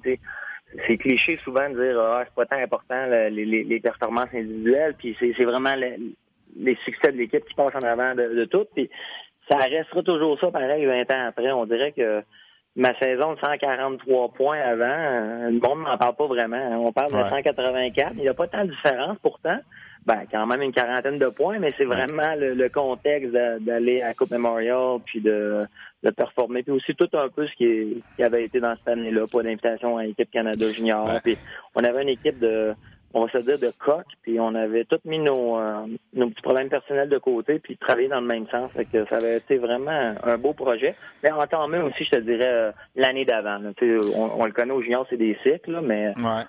C'est 0.87 0.97
cliché 0.97 1.39
souvent 1.45 1.69
de 1.71 1.83
dire 1.83 1.99
ah 2.01 2.23
c'est 2.25 2.35
pas 2.35 2.47
tant 2.47 2.63
important 2.63 3.07
les, 3.31 3.81
performances 3.81 4.33
individuelles, 4.35 4.95
puis 4.99 5.17
c'est 5.19 5.45
vraiment 5.45 5.75
les 5.75 6.77
succès 6.85 7.13
de 7.13 7.19
l'équipe 7.19 7.45
qui 7.45 7.55
passent 7.55 7.75
en 7.75 7.87
avant 7.87 8.15
de, 8.15 8.35
de 8.35 8.45
tout. 8.45 8.67
Puis 8.75 8.89
ça 9.51 9.59
restera 9.59 10.03
toujours 10.03 10.39
ça 10.41 10.51
pareil 10.51 10.87
20 10.87 11.11
ans 11.11 11.27
après. 11.29 11.53
On 11.53 11.67
dirait 11.67 11.93
que 11.93 12.23
ma 12.77 12.95
saison 12.99 13.33
de 13.33 13.39
143 13.41 14.29
points 14.33 14.61
avant, 14.61 14.85
euh, 14.85 15.51
le 15.51 15.59
monde 15.59 15.85
n'en 15.85 15.97
parle 15.97 16.15
pas 16.15 16.27
vraiment. 16.27 16.87
On 16.87 16.93
parle 16.93 17.13
de 17.13 17.29
184. 17.29 18.13
Il 18.17 18.21
n'y 18.21 18.29
a 18.29 18.35
pas 18.35 18.47
tant 18.47 18.65
de 18.65 18.71
différence 18.71 19.17
pourtant. 19.23 19.59
Ben, 20.05 20.23
quand 20.31 20.47
même 20.47 20.63
une 20.63 20.73
quarantaine 20.73 21.19
de 21.19 21.27
points, 21.27 21.59
mais 21.59 21.71
c'est 21.77 21.85
vraiment 21.85 22.35
le, 22.37 22.69
contexte 22.69 23.33
d'aller 23.33 24.03
à 24.03 24.15
Coupe 24.15 24.31
Memorial 24.31 25.01
puis 25.05 25.21
de, 25.21 25.65
de 26.05 26.11
performer. 26.11 26.63
Puis 26.63 26.71
aussi 26.71 26.95
tout 26.95 27.09
un 27.15 27.29
peu 27.29 27.49
ce 27.49 27.55
qui, 27.57 28.05
qui 28.15 28.23
avait 28.23 28.45
été 28.45 28.61
dans 28.61 28.77
cette 28.77 28.87
année-là, 28.87 29.27
pas 29.27 29.43
d'invitation 29.43 29.97
à 29.97 30.05
l'équipe 30.05 30.31
Canada 30.31 30.71
Junior. 30.71 31.09
Puis 31.25 31.37
on 31.75 31.83
avait 31.83 32.03
une 32.03 32.11
équipe 32.11 32.39
de 32.39 32.73
on 33.15 33.25
va 33.25 33.33
se 33.33 33.39
dire, 33.39 33.59
de 33.59 33.73
coq, 33.79 34.05
puis 34.23 34.39
on 34.41 34.55
avait 34.55 34.85
tous 34.85 35.01
mis 35.05 35.19
nos, 35.19 35.59
euh, 35.59 35.87
nos 36.15 36.29
petits 36.29 36.43
problèmes 36.43 36.69
personnels 36.69 37.09
de 37.09 37.19
côté, 37.19 37.59
puis 37.59 37.77
travaillé 37.77 38.09
dans 38.09 38.21
le 38.21 38.27
même 38.27 38.47
sens. 38.49 38.71
Fait 38.73 38.85
que 38.85 39.07
ça 39.09 39.17
avait 39.17 39.39
été 39.39 39.57
vraiment 39.59 40.15
un 40.23 40.39
beau 40.39 40.53
projet. 40.53 40.95
Mais 41.23 41.31
en 41.31 41.47
temps 41.47 41.67
même 41.69 41.85
aussi, 41.85 42.05
je 42.05 42.11
te 42.11 42.21
dirais, 42.21 42.47
euh, 42.47 42.73
l'année 42.95 43.25
d'avant. 43.25 43.59
On, 43.83 44.41
on, 44.41 44.45
le 44.45 44.53
connaît 44.53 44.73
au 44.73 44.83
junior, 44.83 45.07
c'est 45.09 45.17
des 45.17 45.37
cycles, 45.43 45.81
mais 45.83 46.09
ouais. 46.19 46.45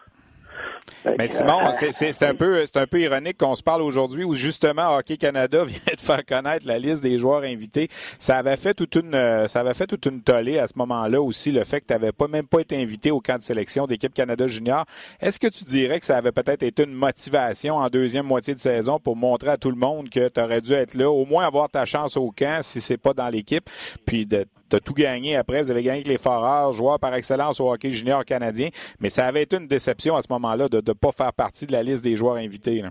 Mais 1.18 1.28
Simon, 1.28 1.72
c'est 1.74 2.24
un 2.24 2.36
peu 2.36 2.64
un 2.76 2.88
peu 2.88 3.00
ironique 3.00 3.38
qu'on 3.38 3.56
se 3.56 3.64
parle 3.64 3.82
aujourd'hui 3.82 4.24
où 4.24 4.34
justement 4.34 4.96
Hockey 4.96 5.18
Canada 5.18 5.64
vient 5.66 5.80
de 5.96 6.02
faire 6.02 6.26
connaître 6.26 6.68
la 6.68 6.80
liste 6.80 7.02
des 7.02 7.18
joueurs 7.18 7.44
invités. 7.44 7.90
Ça 8.20 8.38
avait 8.38 8.58
fait 8.58 8.74
toute 8.74 8.96
une 8.96 9.48
ça 9.48 9.62
avait 9.62 9.74
fait 9.74 9.88
toute 9.88 10.06
une 10.06 10.22
tollée 10.22 10.60
à 10.60 10.68
ce 10.68 10.74
moment-là 10.78 11.22
aussi 11.22 11.52
le 11.52 11.64
fait 11.64 11.82
que 11.82 11.88
tu 11.88 11.94
n'avais 11.94 12.12
pas 12.12 12.28
même 12.28 12.48
pas 12.48 12.60
été 12.60 12.82
invité 12.82 13.12
au 13.12 13.20
camp 13.20 13.38
de 13.38 13.44
sélection 13.44 13.88
d'équipe 13.88 14.14
Canada 14.14 14.48
Junior. 14.48 14.86
Est-ce 15.22 15.40
que 15.40 15.48
tu 15.48 15.64
dirais 15.64 16.00
que 16.00 16.06
ça 16.06 16.18
avait 16.18 16.32
peut-être 16.32 16.64
été 16.64 16.84
une 16.84 16.94
motivation 16.94 17.76
en 17.78 17.90
deuxième 17.90 18.26
moitié 18.26 18.54
de 18.54 18.60
saison 18.60 19.00
pour 19.00 19.16
montrer 19.16 19.50
à 19.50 19.58
tout 19.58 19.72
le 19.72 19.78
monde 19.78 20.10
que 20.10 20.28
tu 20.28 20.42
aurais 20.42 20.62
dû 20.62 20.74
être 20.74 20.94
là, 20.94 21.10
au 21.10 21.26
moins 21.26 21.46
avoir 21.46 21.70
ta 21.70 21.86
chance 21.86 22.18
au 22.18 22.32
camp 22.32 22.60
si 22.62 22.82
c'est 22.82 22.98
pas 22.98 23.14
dans 23.14 23.30
l'équipe, 23.30 23.70
puis 24.06 24.26
de 24.26 24.46
tu 24.70 24.82
tout 24.82 24.94
gagné 24.94 25.36
après. 25.36 25.62
Vous 25.62 25.72
avez 25.72 25.84
gagné 25.84 25.98
avec 25.98 26.08
les 26.08 26.18
Foreurs, 26.18 26.74
joueurs 26.74 27.00
par 27.00 27.14
excellence 27.14 27.60
au 27.60 27.72
hockey 27.72 27.92
junior 27.92 28.26
canadien. 28.26 28.70
Mais 29.00 29.10
ça 29.10 29.26
avait 29.26 29.44
été 29.44 29.58
une 29.58 29.68
déception 29.68 30.16
à 30.16 30.22
ce 30.22 30.28
moment-là 30.32 30.70
de 30.70 30.78
ne 30.78 30.94
pas 30.94 31.12
faire 31.12 31.34
partie 31.34 31.66
de 31.66 31.72
la 31.72 31.84
liste 31.84 32.04
des 32.04 32.16
joueurs 32.16 32.36
invités. 32.36 32.84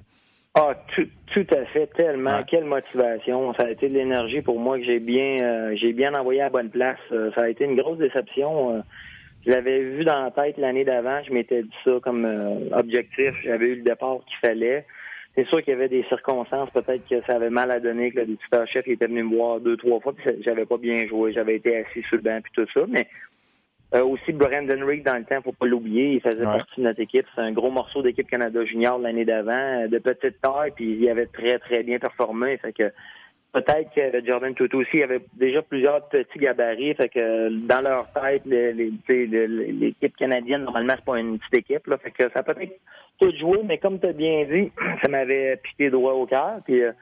Ah, 0.58 0.74
tout, 0.94 1.06
tout, 1.34 1.46
à 1.54 1.66
fait, 1.66 1.86
tellement. 1.88 2.42
Quelle 2.44 2.64
motivation. 2.64 3.52
Ça 3.54 3.66
a 3.66 3.70
été 3.70 3.90
de 3.90 3.94
l'énergie 3.94 4.40
pour 4.40 4.58
moi 4.58 4.78
que 4.78 4.84
j'ai 4.84 5.00
bien 5.00 5.36
euh, 5.42 5.76
j'ai 5.76 5.92
bien 5.92 6.14
envoyé 6.14 6.40
à 6.40 6.48
bonne 6.48 6.70
place. 6.70 6.96
Euh, 7.12 7.30
ça 7.34 7.42
a 7.42 7.48
été 7.50 7.64
une 7.64 7.76
grosse 7.76 7.98
déception. 7.98 8.74
Euh, 8.74 8.80
je 9.44 9.50
l'avais 9.50 9.80
vu 9.80 10.04
dans 10.04 10.22
la 10.22 10.30
tête 10.30 10.56
l'année 10.56 10.84
d'avant. 10.84 11.22
Je 11.28 11.32
m'étais 11.34 11.62
dit 11.62 11.76
ça 11.84 11.90
comme 12.02 12.26
objectif. 12.72 13.34
J'avais 13.44 13.66
eu 13.66 13.74
le 13.76 13.82
départ 13.82 14.16
qu'il 14.26 14.48
fallait. 14.48 14.86
C'est 15.36 15.46
sûr 15.48 15.62
qu'il 15.62 15.74
y 15.74 15.76
avait 15.76 15.90
des 15.90 16.02
circonstances, 16.04 16.70
peut-être 16.70 17.06
que 17.06 17.20
ça 17.26 17.34
avait 17.34 17.50
mal 17.50 17.70
à 17.70 17.78
donner, 17.78 18.10
que 18.10 18.20
le 18.20 18.38
super 18.42 18.66
chef 18.66 18.88
était 18.88 19.06
venu 19.06 19.22
me 19.22 19.36
voir 19.36 19.60
deux, 19.60 19.76
trois 19.76 20.00
fois, 20.00 20.14
puis 20.14 20.24
j'avais 20.42 20.64
pas 20.64 20.78
bien 20.78 21.06
joué, 21.06 21.34
j'avais 21.34 21.56
été 21.56 21.76
assis 21.76 22.02
sur 22.08 22.16
le 22.16 22.22
banc, 22.22 22.40
puis 22.42 22.52
tout 22.54 22.66
ça. 22.72 22.86
Mais 22.88 23.06
euh, 23.94 24.02
aussi, 24.02 24.32
Brandon 24.32 24.84
Rick, 24.86 25.04
dans 25.04 25.16
le 25.16 25.24
temps, 25.24 25.42
faut 25.42 25.52
pas 25.52 25.66
l'oublier, 25.66 26.14
il 26.14 26.20
faisait 26.22 26.42
partie 26.42 26.80
de 26.80 26.84
notre 26.84 27.00
équipe. 27.00 27.26
C'est 27.34 27.42
un 27.42 27.52
gros 27.52 27.70
morceau 27.70 28.02
d'équipe 28.02 28.28
Canada 28.28 28.64
Junior 28.64 28.98
l'année 28.98 29.26
d'avant, 29.26 29.86
de 29.86 29.98
petite 29.98 30.40
taille, 30.40 30.72
puis 30.74 30.96
il 30.98 31.08
avait 31.10 31.26
très, 31.26 31.58
très 31.58 31.82
bien 31.82 31.98
performé. 31.98 32.56
Fait 32.56 32.72
que 32.72 32.90
peut-être 33.56 33.90
que 33.94 34.26
Jordan 34.26 34.54
Tutu 34.54 34.76
aussi 34.76 35.02
avait 35.02 35.22
déjà 35.32 35.62
plusieurs 35.62 36.06
petits 36.08 36.38
gabarits, 36.38 36.94
fait 36.94 37.08
que 37.08 37.48
dans 37.66 37.80
leur 37.80 38.06
tête, 38.12 38.42
l'équipe 38.44 40.14
canadienne, 40.16 40.64
normalement, 40.64 40.92
c'est 40.96 41.04
pas 41.04 41.18
une 41.18 41.38
petite 41.38 41.70
équipe, 41.70 41.90
fait 42.02 42.10
que 42.10 42.30
ça 42.34 42.42
peut 42.42 42.54
être 42.60 42.78
tout 43.18 43.32
joué, 43.38 43.60
mais 43.64 43.78
comme 43.78 43.98
tu 43.98 44.08
as 44.08 44.12
bien 44.12 44.44
dit, 44.44 44.70
ça 45.02 45.08
m'avait 45.08 45.56
piqué 45.56 45.88
droit 45.88 46.12
au 46.12 46.26
cœur, 46.26 46.60
euh, 46.68 46.92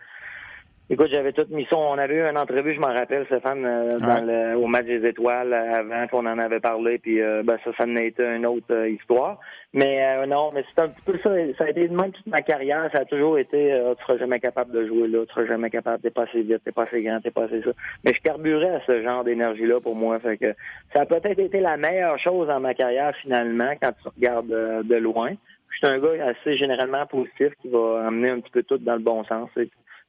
Écoute, 0.90 1.08
j'avais 1.10 1.32
tout 1.32 1.46
mis 1.48 1.64
ça. 1.70 1.78
On 1.78 1.96
avait 1.96 2.16
eu 2.16 2.28
une 2.28 2.36
entrevue, 2.36 2.74
je 2.74 2.80
m'en 2.80 2.92
rappelle, 2.92 3.24
Stéphane, 3.24 3.64
euh, 3.64 3.98
dans 3.98 4.22
le, 4.22 4.54
au 4.58 4.66
match 4.66 4.84
des 4.84 5.08
étoiles 5.08 5.54
euh, 5.54 5.80
avant 5.80 6.06
qu'on 6.08 6.26
en 6.26 6.38
avait 6.38 6.60
parlé, 6.60 6.98
puis 6.98 7.22
euh, 7.22 7.42
ben, 7.42 7.56
ça, 7.64 7.70
ça 7.78 7.86
n'a 7.86 8.02
été 8.02 8.22
une 8.22 8.44
autre 8.44 8.86
histoire. 8.88 9.38
Mais 9.72 10.26
non, 10.26 10.52
mais 10.54 10.62
c'est 10.68 10.82
un 10.82 10.88
petit 10.88 11.02
peu 11.06 11.18
ça. 11.22 11.30
Ça 11.56 11.64
a 11.64 11.70
été 11.70 11.88
de 11.88 11.96
même 11.96 12.12
toute 12.12 12.26
ma 12.26 12.42
carrière. 12.42 12.90
Ça 12.92 13.00
a 13.00 13.04
toujours 13.06 13.38
été 13.38 13.76
tu 13.98 14.04
seras 14.04 14.18
jamais 14.18 14.38
capable 14.38 14.72
de 14.72 14.86
jouer 14.86 15.08
là, 15.08 15.24
tu 15.26 15.32
seras 15.32 15.46
jamais 15.46 15.70
capable, 15.70 16.00
t'es 16.00 16.10
pas 16.10 16.24
assez 16.24 16.42
vite, 16.42 16.62
t'es 16.64 16.70
pas 16.70 16.84
assez 16.84 17.02
grand, 17.02 17.20
t'es 17.20 17.32
pas 17.32 17.44
assez 17.44 17.60
ça. 17.62 17.70
Mais 18.04 18.12
je 18.14 18.20
carburais 18.20 18.76
à 18.76 18.80
ce 18.86 19.02
genre 19.02 19.24
d'énergie-là 19.24 19.80
pour 19.80 19.96
moi. 19.96 20.20
Fait 20.20 20.36
que 20.36 20.54
ça 20.94 21.00
a 21.02 21.06
peut-être 21.06 21.40
été 21.40 21.58
la 21.58 21.76
meilleure 21.76 22.20
chose 22.20 22.46
dans 22.46 22.60
ma 22.60 22.74
carrière 22.74 23.16
finalement, 23.22 23.72
quand 23.82 23.92
tu 24.00 24.08
regardes 24.16 24.46
de 24.86 24.96
loin. 24.96 25.32
Je 25.70 25.86
suis 25.86 25.92
un 25.92 25.98
gars 25.98 26.26
assez 26.26 26.56
généralement 26.56 27.04
positif 27.06 27.52
qui 27.60 27.68
va 27.68 28.04
amener 28.06 28.30
un 28.30 28.38
petit 28.38 28.52
peu 28.52 28.62
tout 28.62 28.78
dans 28.78 28.94
le 28.94 29.00
bon 29.00 29.24
sens 29.24 29.50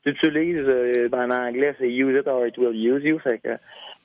tu 0.06 0.12
utilises, 0.12 0.66
euh, 0.68 1.10
en 1.12 1.32
anglais, 1.32 1.76
c'est 1.80 1.90
use 1.90 2.20
it 2.20 2.28
or 2.28 2.46
it 2.46 2.58
will 2.58 2.76
use 2.76 3.04
you. 3.04 3.20
Fait 3.20 3.40
que 3.40 3.58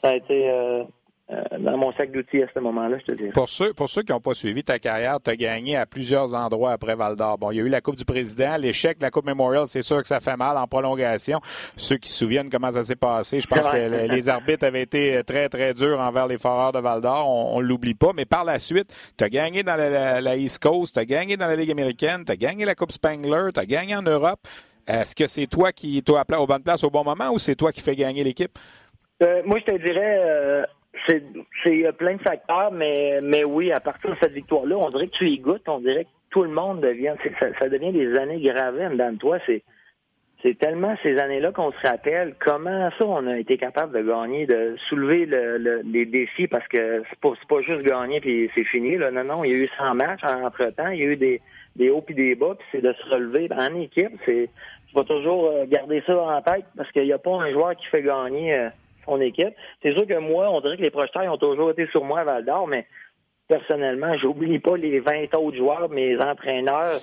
ça 0.03 0.11
a 0.11 0.15
été 0.15 0.51
euh, 0.51 0.85
euh, 1.31 1.43
dans 1.59 1.77
mon 1.77 1.93
sac 1.93 2.11
d'outils 2.11 2.43
à 2.43 2.47
ce 2.55 2.59
moment-là, 2.61 2.97
je 3.01 3.15
te 3.15 3.23
dis. 3.23 3.29
Pour 3.31 3.49
ceux, 3.49 3.75
pour 3.75 3.89
ceux 3.89 4.03
qui 4.03 4.11
n'ont 4.11 4.21
pas 4.21 4.33
suivi 4.33 4.65
ta 4.65 4.79
carrière, 4.79 5.19
tu 5.23 5.31
as 5.31 5.37
gagné 5.37 5.77
à 5.77 5.85
plusieurs 5.85 6.35
endroits 6.35 6.73
après 6.73 6.97
Val 6.97 7.17
d'Or. 7.17 7.37
Bon, 7.37 7.51
il 7.51 7.59
y 7.59 7.61
a 7.61 7.65
eu 7.65 7.69
la 7.69 7.83
Coupe 7.83 7.97
du 7.97 8.07
Président, 8.07 8.57
l'échec 8.57 8.99
de 8.99 9.03
la 9.03 9.11
Coupe 9.11 9.27
Memorial, 9.27 9.67
c'est 9.67 9.83
sûr 9.83 10.01
que 10.01 10.09
ça 10.09 10.21
fait 10.21 10.37
mal 10.37 10.57
en 10.57 10.67
prolongation. 10.67 11.41
Ceux 11.77 11.99
qui 11.99 12.09
se 12.09 12.19
souviennent 12.19 12.49
comment 12.49 12.73
ça 12.73 12.83
s'est 12.83 12.97
passé, 12.97 13.41
je 13.41 13.47
pense 13.47 13.69
que 13.69 14.09
les 14.11 14.29
arbitres 14.29 14.65
avaient 14.65 14.83
été 14.83 15.23
très, 15.25 15.49
très 15.51 15.75
durs 15.75 16.01
envers 16.01 16.27
les 16.27 16.39
foreurs 16.39 16.73
de 16.73 16.79
Val 16.79 17.03
d'Or. 17.03 17.29
On, 17.29 17.61
ne 17.61 17.67
l'oublie 17.67 17.95
pas. 17.95 18.13
Mais 18.17 18.25
par 18.25 18.45
la 18.45 18.59
suite, 18.59 18.89
tu 19.19 19.23
as 19.23 19.29
gagné 19.29 19.63
dans 19.63 19.77
la, 19.77 20.37
East 20.37 20.63
Coast, 20.63 20.95
tu 20.95 21.01
as 21.01 21.05
gagné 21.05 21.37
dans 21.37 21.47
la 21.47 21.57
Ligue 21.57 21.71
américaine, 21.71 22.25
tu 22.25 22.33
as 22.33 22.37
gagné 22.37 22.65
la 22.65 22.75
Coupe 22.75 22.91
Spangler, 22.91 23.51
tu 23.53 23.61
as 23.61 23.67
gagné 23.67 23.95
en 23.95 24.03
Europe. 24.03 24.41
Est-ce 24.91 25.15
que 25.15 25.29
c'est 25.29 25.47
toi 25.47 25.71
qui 25.71 25.99
es 25.99 26.11
au 26.11 26.47
bonne 26.47 26.63
place 26.63 26.83
au 26.83 26.91
bon 26.91 27.05
moment 27.05 27.31
ou 27.33 27.39
c'est 27.39 27.55
toi 27.55 27.71
qui 27.71 27.81
fais 27.81 27.95
gagner 27.95 28.25
l'équipe? 28.25 28.59
Euh, 29.23 29.43
moi, 29.45 29.59
je 29.61 29.73
te 29.73 29.79
dirais, 29.79 30.19
euh, 30.19 30.65
c'est 31.07 31.23
plein 31.97 32.17
de 32.17 32.23
facteurs, 32.23 32.73
mais, 32.73 33.21
mais 33.23 33.45
oui, 33.45 33.71
à 33.71 33.81
partir 33.81 34.11
de 34.11 34.17
cette 34.21 34.33
victoire-là, 34.33 34.77
on 34.83 34.89
dirait 34.89 35.07
que 35.07 35.17
tu 35.17 35.29
y 35.29 35.39
goûtes, 35.39 35.69
on 35.69 35.79
dirait 35.79 36.05
que 36.05 36.11
tout 36.31 36.43
le 36.43 36.51
monde 36.51 36.81
devient, 36.81 37.15
ça, 37.41 37.69
devient 37.69 37.93
des 37.93 38.17
années 38.17 38.41
gravées 38.41 38.89
dans 38.97 39.17
toi. 39.17 39.39
C'est 39.47 40.59
tellement 40.59 40.97
ces 41.03 41.19
années-là 41.19 41.53
qu'on 41.53 41.71
se 41.71 41.87
rappelle 41.87 42.35
comment 42.41 42.91
ça 42.99 43.05
on 43.05 43.27
a 43.27 43.39
été 43.39 43.59
capable 43.59 43.93
de 43.93 44.03
gagner, 44.03 44.47
de 44.47 44.75
soulever 44.89 45.27
le, 45.27 45.83
les 45.85 46.07
défis 46.07 46.47
parce 46.47 46.67
que 46.69 47.03
c'est 47.11 47.21
pas, 47.21 47.33
pas 47.47 47.61
juste 47.61 47.83
gagner 47.83 48.21
puis 48.21 48.51
c'est 48.55 48.65
fini. 48.65 48.97
Là. 48.97 49.11
Non, 49.11 49.25
non, 49.25 49.45
il 49.45 49.51
y 49.51 49.55
a 49.55 49.57
eu 49.57 49.69
100 49.77 49.95
matchs 49.97 50.25
entre-temps, 50.25 50.89
il 50.89 50.99
y 50.99 51.03
a 51.03 51.07
eu 51.07 51.17
des, 51.17 51.43
des 51.77 51.91
hauts 51.91 52.03
puis 52.03 52.15
des 52.15 52.35
bas, 52.35 52.55
puis 52.59 52.67
c'est 52.73 52.83
de 52.83 52.93
se 52.93 53.09
relever 53.11 53.49
en 53.53 53.75
équipe. 53.81 54.13
Tu 54.91 54.97
vas 54.97 55.05
toujours 55.05 55.47
euh, 55.47 55.67
garder 55.67 56.03
ça 56.05 56.21
en 56.21 56.43
tête 56.43 56.65
parce 56.77 56.91
qu'il 56.91 57.05
n'y 57.05 57.13
a 57.13 57.19
pas 57.19 57.31
un 57.31 57.53
joueur 57.53 57.77
qui 57.77 57.87
fait 57.87 58.03
gagner 58.03 58.55
euh, 58.55 58.69
son 59.05 59.21
équipe. 59.21 59.55
C'est 59.83 59.93
sûr 59.93 60.07
que 60.07 60.19
moi, 60.19 60.51
on 60.51 60.61
dirait 60.61 60.77
que 60.77 60.83
les 60.83 60.91
projecteurs 60.91 61.33
ont 61.33 61.39
toujours 61.39 61.71
été 61.71 61.87
sur 61.89 62.05
moi 62.05 62.21
à 62.21 62.25
Val 62.25 62.45
d'Or, 62.45 62.67
mais 62.67 62.87
personnellement, 63.49 64.17
j'oublie 64.19 64.59
pas 64.59 64.77
les 64.77 64.99
20 64.99 65.35
autres 65.37 65.57
joueurs, 65.57 65.89
mes 65.91 66.19
entraîneurs, 66.21 67.01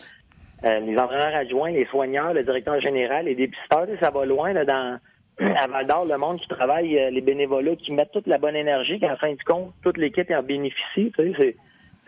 euh, 0.66 0.80
les 0.80 0.98
entraîneurs 0.98 1.36
adjoints, 1.36 1.72
les 1.72 1.86
soigneurs, 1.86 2.34
le 2.34 2.44
directeur 2.44 2.80
général, 2.82 3.26
les 3.26 3.36
dépisteurs, 3.36 3.88
ça 4.02 4.10
va 4.10 4.26
loin 4.26 4.52
là, 4.52 4.66
dans 4.66 5.00
à 5.40 5.68
Val 5.68 5.88
d'Or, 5.88 6.06
le 6.06 6.18
monde 6.18 6.42
qui 6.42 6.48
travaille, 6.50 7.10
les 7.12 7.22
bénévolats, 7.22 7.76
qui 7.78 7.94
mettent 7.94 8.12
toute 8.12 8.28
la 8.28 8.38
bonne 8.38 8.56
énergie, 8.56 9.00
la 9.00 9.16
fin 9.16 9.32
du 9.32 9.44
compte, 9.46 9.72
toute 9.82 9.98
l'équipe 9.98 10.30
en 10.32 10.44
bénéficie. 10.44 11.14
Tu 11.18 11.34
sais, 11.36 11.56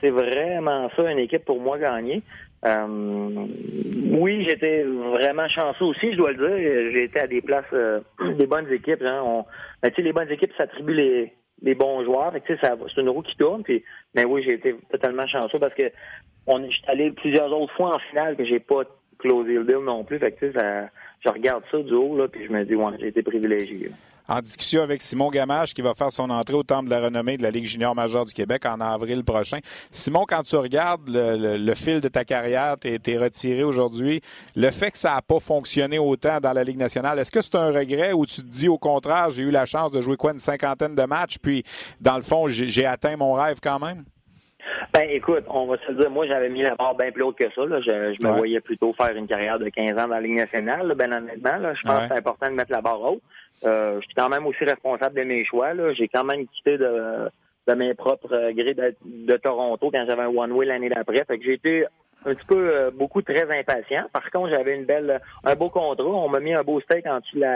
c'est 0.01 0.09
vraiment 0.09 0.89
ça, 0.95 1.09
une 1.09 1.19
équipe 1.19 1.45
pour 1.45 1.59
moi 1.59 1.77
gagner. 1.77 2.21
Euh, 2.65 3.47
oui, 4.11 4.45
j'étais 4.47 4.83
vraiment 4.83 5.47
chanceux 5.47 5.85
aussi, 5.85 6.11
je 6.11 6.17
dois 6.17 6.31
le 6.31 6.37
dire. 6.37 6.91
J'ai 6.91 7.03
été 7.05 7.19
à 7.19 7.27
des 7.27 7.41
places, 7.41 7.65
euh, 7.73 8.01
des 8.37 8.47
bonnes 8.47 8.71
équipes. 8.71 9.01
Hein. 9.01 9.45
Ben, 9.81 9.91
les 9.97 10.13
bonnes 10.13 10.29
équipes 10.29 10.51
s'attribuent 10.57 11.31
les, 11.61 11.75
bons 11.75 12.03
joueurs. 12.03 12.33
c'est 12.45 13.01
une 13.01 13.09
roue 13.09 13.21
qui 13.21 13.35
tourne. 13.37 13.63
Puis, 13.63 13.83
mais 14.15 14.25
oui, 14.25 14.43
j'ai 14.43 14.53
été 14.53 14.75
totalement 14.91 15.27
chanceux 15.27 15.59
parce 15.59 15.73
que 15.73 15.91
on 16.47 16.63
est 16.63 16.69
allé 16.87 17.11
plusieurs 17.11 17.51
autres 17.51 17.73
fois 17.75 17.95
en 17.95 17.99
finale 18.09 18.35
que 18.35 18.45
j'ai 18.45 18.59
pas 18.59 18.83
closé 19.19 19.53
le 19.53 19.63
deal 19.63 19.83
non 19.83 20.03
plus. 20.03 20.19
Fait 20.19 20.31
que, 20.31 20.51
je 20.51 21.29
regarde 21.29 21.63
ça 21.71 21.77
du 21.79 21.93
haut 21.93 22.17
là, 22.17 22.27
puis 22.27 22.45
je 22.45 22.51
me 22.51 22.63
dis 22.65 22.75
ouais, 22.75 22.93
j'ai 22.99 23.07
été 23.07 23.21
privilégié 23.21 23.91
en 24.29 24.39
discussion 24.41 24.83
avec 24.83 25.01
Simon 25.01 25.29
Gamache 25.29 25.73
qui 25.73 25.81
va 25.81 25.95
faire 25.95 26.11
son 26.11 26.29
entrée 26.29 26.53
au 26.53 26.63
Temple 26.63 26.85
de 26.85 26.91
la 26.91 27.01
renommée 27.01 27.35
de 27.35 27.43
la 27.43 27.49
Ligue 27.49 27.65
junior 27.65 27.95
majeure 27.95 28.25
du 28.25 28.33
Québec 28.33 28.65
en 28.65 28.79
avril 28.79 29.23
prochain. 29.23 29.57
Simon, 29.91 30.25
quand 30.27 30.43
tu 30.43 30.55
regardes 30.55 31.09
le, 31.09 31.73
fil 31.73 31.99
de 31.99 32.07
ta 32.07 32.23
carrière, 32.23 32.75
tu 32.79 32.87
es, 32.87 33.17
retiré 33.17 33.63
aujourd'hui, 33.63 34.21
le 34.55 34.69
fait 34.69 34.91
que 34.91 34.97
ça 34.97 35.15
n'a 35.15 35.21
pas 35.21 35.39
fonctionné 35.39 35.97
autant 35.97 36.39
dans 36.39 36.53
la 36.53 36.63
Ligue 36.63 36.77
nationale, 36.77 37.17
est-ce 37.17 37.31
que 37.31 37.41
c'est 37.41 37.55
un 37.55 37.71
regret 37.71 38.13
ou 38.13 38.25
tu 38.27 38.41
te 38.41 38.47
dis 38.47 38.69
au 38.69 38.77
contraire, 38.77 39.31
j'ai 39.31 39.43
eu 39.43 39.51
la 39.51 39.65
chance 39.65 39.91
de 39.91 40.01
jouer 40.01 40.15
quoi 40.15 40.31
une 40.31 40.39
cinquantaine 40.39 40.93
de 40.93 41.03
matchs, 41.03 41.39
puis 41.39 41.63
dans 41.99 42.15
le 42.15 42.21
fond, 42.21 42.47
j'ai 42.47 42.85
atteint 42.85 43.17
mon 43.17 43.33
rêve 43.33 43.57
quand 43.61 43.79
même? 43.79 44.03
Ben, 44.93 45.07
écoute, 45.09 45.45
on 45.47 45.65
va 45.65 45.77
se 45.77 45.91
le 45.91 45.97
dire, 45.97 46.11
moi, 46.11 46.27
j'avais 46.27 46.49
mis 46.49 46.61
la 46.61 46.75
barre 46.75 46.95
bien 46.95 47.11
plus 47.11 47.23
haute 47.23 47.37
que 47.37 47.45
ça. 47.45 47.61
Je, 47.81 48.23
me 48.23 48.31
voyais 48.31 48.59
plutôt 48.59 48.93
faire 48.93 49.15
une 49.15 49.27
carrière 49.27 49.57
de 49.57 49.69
15 49.69 49.91
ans 49.93 50.07
dans 50.07 50.07
la 50.07 50.21
Ligue 50.21 50.37
nationale, 50.37 50.93
ben 50.95 51.11
honnêtement. 51.11 51.73
je 51.73 51.81
pense 51.83 52.01
que 52.01 52.07
c'est 52.09 52.17
important 52.17 52.47
de 52.47 52.55
mettre 52.55 52.71
la 52.71 52.81
barre 52.81 53.01
haute. 53.01 53.21
Euh, 53.65 53.99
je 53.99 54.05
suis 54.05 54.15
quand 54.15 54.29
même 54.29 54.45
aussi 54.45 54.63
responsable 54.63 55.15
de 55.15 55.23
mes 55.23 55.45
choix. 55.45 55.73
J'ai 55.93 56.07
quand 56.07 56.23
même 56.23 56.47
quitté 56.47 56.77
de, 56.77 57.29
de 57.67 57.73
mes 57.73 57.93
propres 57.93 58.51
grilles 58.51 58.75
de, 58.75 59.37
Toronto 59.37 59.89
quand 59.91 60.05
j'avais 60.07 60.23
un 60.23 60.27
one-way 60.27 60.65
l'année 60.65 60.89
d'après. 60.89 61.23
Fait 61.25 61.37
que 61.37 61.45
j'ai 61.45 61.53
été 61.53 61.85
un 62.25 62.35
petit 62.35 62.45
peu 62.45 62.69
euh, 62.69 62.91
beaucoup 62.91 63.21
très 63.21 63.43
impatient. 63.43 64.05
Par 64.13 64.29
contre, 64.31 64.49
j'avais 64.49 64.75
une 64.75 64.85
belle 64.85 65.21
un 65.43 65.55
beau 65.55 65.69
contrat. 65.69 66.05
On 66.05 66.29
m'a 66.29 66.39
mis 66.39 66.53
un 66.53 66.63
beau 66.63 66.79
steak 66.81 67.05
en 67.05 67.19
dessous 67.19 67.39
la, 67.39 67.55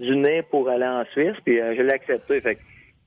du 0.00 0.16
nez 0.16 0.42
pour 0.42 0.68
aller 0.68 0.86
en 0.86 1.04
Suisse, 1.12 1.36
puis 1.44 1.60
euh, 1.60 1.74
je 1.76 1.82
l'ai 1.82 1.92
accepté. 1.92 2.40
Fait 2.40 2.58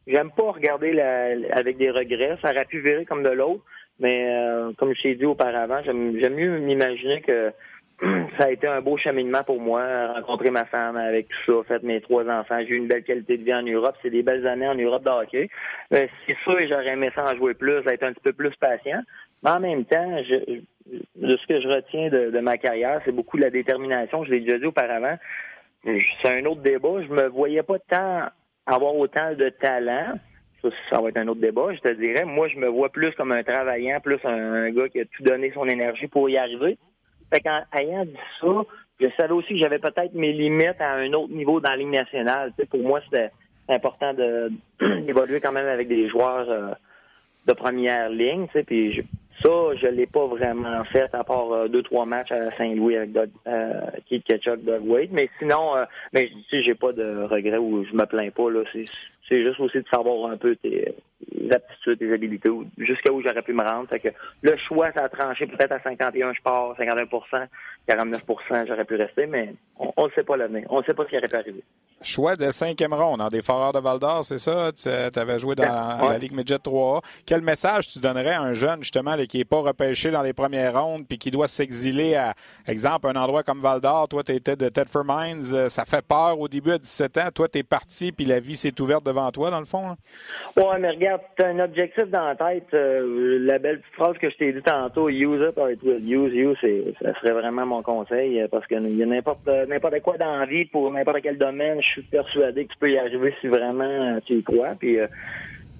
j'aime 0.08 0.32
pas 0.32 0.52
regarder 0.52 0.94
la, 0.94 1.32
avec 1.52 1.78
des 1.78 1.92
regrets. 1.92 2.38
Ça 2.42 2.52
aurait 2.52 2.66
pu 2.66 2.80
virer 2.80 3.06
comme 3.06 3.24
de 3.24 3.30
l'autre. 3.30 3.64
Mais 4.00 4.34
comme 4.80 4.96
je 4.96 5.02
t'ai 5.04 5.14
dit 5.14 5.28
auparavant, 5.28 5.80
j'aime 5.86 6.14
mieux 6.34 6.58
m'imaginer 6.58 7.22
que 7.22 7.54
ça 8.38 8.45
a 8.45 8.52
été 8.52 8.68
un 8.68 8.82
beau 8.82 8.97
cheminement 8.97 9.43
pour 9.43 9.60
moi, 9.62 10.14
rencontrer 10.14 10.49
ma 10.49 10.66
femme 10.66 10.97
avec 10.97 11.28
tout 11.30 11.64
ça, 11.64 11.64
fait 11.68 11.84
mes 11.84 12.02
trois 12.02 12.28
enfants. 12.28 12.60
J'ai 12.62 12.74
eu 12.74 12.78
une 12.78 12.88
belle 12.88 13.04
qualité 13.04 13.38
de 13.38 13.43
vie 13.43 13.54
en 13.54 13.62
Europe. 13.62 13.95
C'est 14.02 14.10
des 14.10 14.24
belles 14.24 14.47
années 14.47 14.68
en 14.68 14.76
Europe 14.76 15.04
de 15.04 15.10
hockey. 15.10 15.49
Euh, 15.93 16.08
c'est 16.26 16.38
sûr 16.43 16.58
j'aurais 16.68 16.88
aimé 16.88 17.12
ça 17.14 17.32
en 17.32 17.36
jouer 17.36 17.54
plus, 17.54 17.78
être 17.88 18.04
un 18.04 18.14
petit 18.14 18.24
peu 18.24 18.34
plus 18.34 18.56
patient. 18.56 19.02
Mais 19.43 19.52
en 19.52 19.60
même 19.60 19.86
temps, 19.86 20.18
je, 20.24 20.62
de 21.16 21.38
ce 21.38 21.47
que 21.47 21.62
je 21.62 21.68
retiens 21.68 22.10
de, 22.10 22.39
ma 22.39 22.58
carrière, 22.58 23.02
c'est 23.06 23.12
beaucoup 23.12 23.38
la 23.38 23.52
détermination. 23.52 24.24
Je 24.24 24.32
l'ai 24.32 24.39
déjà 24.41 24.58
dit 24.58 24.66
auparavant. 24.66 25.18
C'est 25.84 26.39
un 26.39 26.45
autre 26.45 26.62
débat. 26.62 27.04
Je 27.08 27.14
me 27.14 27.28
voyais 27.28 27.64
pas 27.64 27.78
tant 27.80 28.30
avoir 28.66 28.95
autant 28.95 29.34
de 29.36 29.49
talent. 29.49 30.14
Ça, 30.64 30.70
ça 30.91 31.02
va 31.02 31.10
être 31.10 31.18
un 31.18 31.28
autre 31.28 31.41
débat, 31.41 31.74
je 31.74 31.80
te 31.80 31.93
dirais. 31.93 32.24
Moi, 32.26 32.47
je 32.47 32.58
me 32.58 32.68
vois 32.68 32.89
plus 32.89 33.12
comme 33.14 33.32
un 33.32 33.43
travaillant, 33.43 33.99
plus 33.99 34.24
un 34.24 34.70
gars 34.72 34.89
qui 34.89 35.02
a 35.02 35.06
tout 35.06 35.24
donné 35.24 35.52
son 35.54 35.68
énergie 35.68 36.08
pour 36.08 36.30
y 36.30 36.38
arriver. 36.38 36.78
Fait 37.32 37.42
qu'en 37.42 37.62
ayant 37.74 38.06
dit 38.06 38.16
ça, 38.40 38.48
je 39.00 39.08
savais 39.18 39.34
aussi 39.34 39.54
que 39.54 39.60
j'avais 39.60 39.80
peut-être 39.80 40.14
mes 40.14 40.32
limites 40.32 40.80
à 40.80 40.94
un 40.94 41.12
autre 41.14 41.34
niveau 41.34 41.60
dans 41.60 41.70
la 41.70 41.78
ligne 41.78 41.92
nationale. 41.92 42.54
pour 42.70 42.82
moi, 42.82 43.02
c'était 43.06 43.32
important 43.70 44.14
d'évoluer 44.14 45.40
quand 45.44 45.52
même 45.52 45.68
avec 45.68 45.88
des 45.88 46.10
joueurs 46.10 46.50
euh, 46.50 46.74
de 47.48 47.54
première 47.54 48.10
ligne. 48.10 48.48
Puis 48.68 48.94
je, 48.94 49.02
ça, 49.44 49.76
je 49.76 49.88
l'ai 49.88 50.06
pas 50.06 50.26
vraiment 50.28 50.84
fait 50.86 51.14
à 51.14 51.24
part 51.24 51.52
euh, 51.52 51.68
deux, 51.68 51.84
trois 51.84 52.06
matchs 52.06 52.32
à 52.32 52.56
Saint-Louis 52.58 52.98
avec 52.98 53.12
Doug, 53.12 53.30
euh, 53.48 53.82
Keith 54.08 54.24
Ketchuk, 54.24 54.64
Doug 54.64 54.86
Wade. 54.86 55.10
Mais 55.12 55.30
sinon, 55.40 55.76
euh, 55.76 55.86
mais 56.14 56.30
je 56.52 56.62
j'ai 56.62 56.76
pas 56.76 56.92
de 56.92 57.24
regrets 57.24 57.58
ou 57.58 57.84
je 57.86 57.94
me 57.94 58.06
plains 58.06 58.30
pas. 58.30 58.50
Là. 58.50 58.64
C'est, 58.72 58.86
c'est 59.28 59.44
juste 59.44 59.60
aussi 59.60 59.80
de 59.80 59.88
savoir 59.92 60.32
un 60.32 60.38
peu 60.38 60.56
tes, 60.56 60.94
aptitudes, 61.52 62.00
tes 62.00 62.14
habilités, 62.14 62.50
jusqu'à 62.78 63.12
où 63.12 63.22
j'aurais 63.22 63.42
pu 63.42 63.54
me 63.54 63.64
rendre. 63.64 63.88
Fait 63.90 64.00
que 64.00 64.10
le 64.42 64.58
choix, 64.58 64.92
ça 64.92 65.06
a 65.06 65.10
tranché 65.10 65.48
peut-être 65.48 65.72
à 65.72 65.80
51, 65.80 66.34
je 66.34 66.42
pars, 66.42 66.76
51% 66.78 67.48
49% 67.88 68.68
j'aurais 68.68 68.86
pu 68.86 68.96
rester, 68.96 69.26
mais 69.26 69.54
on 69.78 70.06
ne 70.06 70.12
sait 70.12 70.24
pas 70.24 70.38
l'avenir. 70.38 70.66
On 70.70 70.80
ne 70.80 70.84
sait 70.84 70.94
pas 70.94 71.04
ce 71.06 71.10
qui 71.10 71.18
aurait 71.18 71.28
pu 71.28 71.36
arriver. 71.36 71.64
Choix 72.04 72.36
de 72.36 72.50
cinquième 72.50 72.94
ronde 72.94 73.20
dans 73.20 73.30
des 73.30 73.44
Foreurs 73.44 73.74
de 73.74 73.80
Val 73.80 74.00
d'Or, 74.00 74.26
c'est 74.26 74.40
ça? 74.40 74.72
Tu 74.72 74.90
avais 74.90 75.38
joué 75.38 75.56
dans 75.56 75.64
la 75.64 76.18
Ligue 76.18 76.34
Midget 76.34 76.56
3A. 76.56 77.02
Quel 77.28 77.42
message 77.42 77.88
tu 77.88 78.00
donnerais 78.00 78.32
à 78.32 78.42
un 78.42 78.54
jeune, 78.54 78.82
justement, 78.82 79.16
qui 79.30 79.38
n'est 79.38 79.46
pas 79.46 79.60
repêché 79.60 80.10
dans 80.10 80.24
les 80.24 80.34
premières 80.34 80.82
rondes 80.82 81.06
puis 81.08 81.20
qui 81.20 81.30
doit 81.30 81.48
s'exiler 81.48 82.16
à, 82.16 82.34
exemple, 82.68 83.08
un 83.08 83.16
endroit 83.16 83.44
comme 83.44 83.62
Val 83.62 83.82
d'Or? 83.82 84.08
Toi, 84.08 84.24
tu 84.24 84.32
étais 84.32 84.56
de 84.56 84.70
Tedford 84.70 85.06
Mines. 85.06 85.44
Euh, 85.54 85.70
ça 85.70 85.86
fait 85.86 86.02
peur 86.02 86.40
au 86.40 86.48
début 86.48 86.72
à 86.72 86.78
17 86.80 87.18
ans. 87.18 87.30
Toi, 87.34 87.48
tu 87.48 87.60
es 87.60 87.64
parti 87.64 88.12
puis 88.12 88.26
la 88.26 88.40
vie 88.40 88.56
s'est 88.56 88.80
ouverte 88.82 89.06
devant 89.06 89.30
toi, 89.32 89.52
dans 89.52 89.60
le 89.60 89.66
fond? 89.66 89.96
Oui, 90.58 90.64
mais 90.80 90.90
regarde, 90.90 91.21
tu 91.38 91.44
as 91.44 91.48
un 91.48 91.60
objectif 91.60 92.06
dans 92.10 92.28
la 92.28 92.36
tête, 92.36 92.74
euh, 92.74 93.40
la 93.40 93.60
belle 93.60 93.80
petite 93.80 93.96
phrase 93.96 94.18
que 94.18 94.30
je 94.30 94.38
t'ai 94.38 94.54
dit 94.54 94.62
tantôt, 94.62 95.10
use 95.10 95.42
it 95.42 95.58
or 95.58 95.70
it 95.70 95.82
will 95.84 96.04
use 96.04 96.34
you, 96.34 96.56
c'est, 96.62 96.94
ça 97.02 97.14
serait 97.20 97.34
vraiment 97.34 97.66
mon 97.66 97.82
conseil 97.82 98.42
euh, 98.42 98.48
parce 98.50 98.66
qu'il 98.68 98.98
y 98.98 99.04
a 99.04 99.06
n'importe, 99.06 99.48
n'importe 99.68 100.02
quoi 100.02 100.18
dans 100.18 100.40
la 100.40 100.46
vie 100.46 100.66
pour 100.66 100.92
n'importe 100.92 101.22
quel 101.22 101.38
domaine, 101.38 101.82
je 101.82 101.88
suis 101.88 102.02
persuadé 102.04 102.66
que 102.66 102.74
tu 102.74 102.80
peux 102.80 102.92
y 102.92 102.98
arriver 102.98 103.34
si 103.42 103.48
vraiment 103.48 104.20
tu 104.26 104.34
y 104.34 104.44
crois. 104.44 104.76
Puis, 104.80 104.98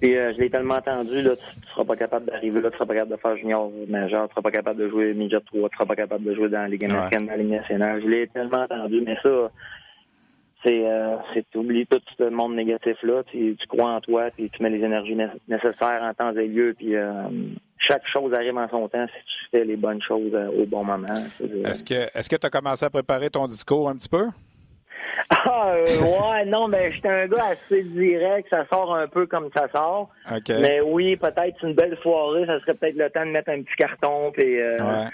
puis 0.00 0.14
je 0.14 0.40
l'ai 0.40 0.50
tellement 0.50 0.76
entendu, 0.76 1.22
là, 1.22 1.36
tu, 1.36 1.68
seras 1.70 1.84
pas 1.84 1.96
capable 1.96 2.26
d'arriver 2.26 2.60
là, 2.60 2.70
tu 2.70 2.76
seras 2.76 2.86
pas 2.86 2.94
capable 2.94 3.12
de 3.12 3.20
faire 3.20 3.36
junior 3.36 3.70
majeur, 3.88 4.28
tu 4.28 4.32
seras 4.32 4.42
pas 4.42 4.50
capable 4.50 4.80
de 4.80 4.88
jouer 4.88 5.14
midget 5.14 5.40
3, 5.40 5.68
tu 5.68 5.76
seras 5.76 5.86
pas 5.86 5.96
capable 5.96 6.24
de 6.24 6.34
jouer 6.34 6.48
dans 6.48 6.62
la 6.62 6.68
Ligue 6.68 6.84
américaine, 6.84 7.26
dans 7.26 7.32
la 7.32 7.36
Ligue 7.36 7.52
nationale. 7.52 8.02
Je 8.02 8.08
l'ai 8.08 8.26
tellement 8.28 8.62
entendu, 8.62 9.02
mais 9.04 9.16
ça, 9.22 9.50
c'est 10.64 10.86
euh, 10.86 11.16
oublier 11.54 11.86
tout 11.86 12.00
ce 12.18 12.28
monde 12.28 12.54
négatif 12.54 12.96
là 13.02 13.22
tu, 13.24 13.56
tu 13.58 13.66
crois 13.66 13.90
en 13.90 14.00
toi 14.00 14.30
puis 14.36 14.50
tu 14.50 14.62
mets 14.62 14.70
les 14.70 14.84
énergies 14.84 15.16
nécessaires 15.48 16.02
en 16.02 16.14
temps 16.14 16.36
et 16.36 16.46
lieu 16.46 16.74
puis 16.76 16.96
euh, 16.96 17.12
chaque 17.78 18.06
chose 18.06 18.32
arrive 18.32 18.56
en 18.56 18.68
son 18.68 18.88
temps 18.88 19.06
si 19.06 19.24
tu 19.24 19.50
fais 19.50 19.64
les 19.64 19.76
bonnes 19.76 20.02
choses 20.02 20.32
euh, 20.34 20.62
au 20.62 20.66
bon 20.66 20.84
moment. 20.84 21.08
Est-ce 21.64 21.82
que 21.82 22.08
est-ce 22.16 22.28
que 22.28 22.36
tu 22.36 22.46
as 22.46 22.50
commencé 22.50 22.84
à 22.84 22.90
préparer 22.90 23.30
ton 23.30 23.46
discours 23.46 23.88
un 23.88 23.96
petit 23.96 24.08
peu? 24.08 24.26
Ah 25.44 25.74
ouais 25.74 26.44
non 26.46 26.68
mais 26.68 26.92
j'étais 26.92 27.08
un 27.08 27.26
gars 27.26 27.46
assez 27.52 27.82
direct 27.82 28.48
ça 28.50 28.64
sort 28.72 28.94
un 28.94 29.08
peu 29.08 29.26
comme 29.26 29.50
ça 29.54 29.68
sort. 29.74 30.10
Mais 30.48 30.80
oui 30.80 31.16
peut-être 31.16 31.64
une 31.64 31.74
belle 31.74 31.98
soirée 32.02 32.46
ça 32.46 32.60
serait 32.60 32.74
peut-être 32.74 32.96
le 32.96 33.10
temps 33.10 33.26
de 33.26 33.30
mettre 33.30 33.50
un 33.50 33.62
petit 33.62 33.74
carton 33.76 34.30
puis 34.32 34.56
ouais. 34.56 35.08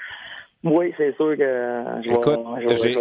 Oui, 0.65 0.93
c'est 0.97 1.15
sûr 1.15 1.37
que 1.37 2.05
Écoute, 2.05 2.41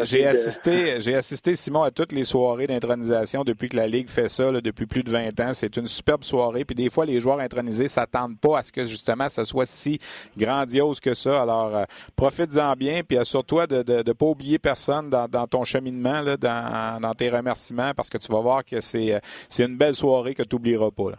j'ai 0.03 0.27
assisté, 0.27 1.01
j'ai 1.01 1.15
assisté 1.15 1.55
Simon 1.55 1.81
à 1.81 1.89
toutes 1.89 2.11
les 2.11 2.23
soirées 2.23 2.67
d'intronisation 2.67 3.43
depuis 3.43 3.67
que 3.67 3.75
la 3.75 3.87
Ligue 3.87 4.09
fait 4.09 4.29
ça, 4.29 4.51
depuis 4.51 4.85
plus 4.85 5.01
de 5.01 5.09
20 5.09 5.39
ans. 5.39 5.51
C'est 5.55 5.75
une 5.75 5.87
superbe 5.87 6.23
soirée. 6.23 6.65
Puis 6.65 6.75
des 6.75 6.91
fois, 6.91 7.07
les 7.07 7.19
joueurs 7.19 7.39
intronisés 7.39 7.87
s'attendent 7.87 8.39
pas 8.39 8.59
à 8.59 8.63
ce 8.63 8.71
que 8.71 8.85
justement 8.85 9.27
ça 9.27 9.43
soit 9.43 9.65
si 9.65 9.97
grandiose 10.37 10.99
que 10.99 11.15
ça. 11.15 11.41
Alors, 11.41 11.75
euh, 11.75 11.83
profites-en 12.15 12.73
bien, 12.73 13.01
puis 13.01 13.17
assure-toi 13.17 13.65
de 13.65 14.03
ne 14.03 14.13
pas 14.13 14.25
oublier 14.27 14.59
personne 14.59 15.09
dans, 15.09 15.47
ton 15.47 15.63
cheminement, 15.63 16.21
là, 16.21 16.37
dans, 16.37 17.01
dans, 17.01 17.13
tes 17.15 17.29
remerciements, 17.29 17.93
parce 17.95 18.09
que 18.09 18.19
tu 18.19 18.31
vas 18.31 18.39
voir 18.39 18.63
que 18.63 18.81
c'est 18.81 19.15
euh, 19.15 19.19
une 19.65 19.77
belle 19.77 19.95
soirée 19.95 20.35
que 20.35 20.43
tu 20.43 20.55
n'oublieras 20.55 20.91
pas. 20.91 21.11
Là. 21.11 21.17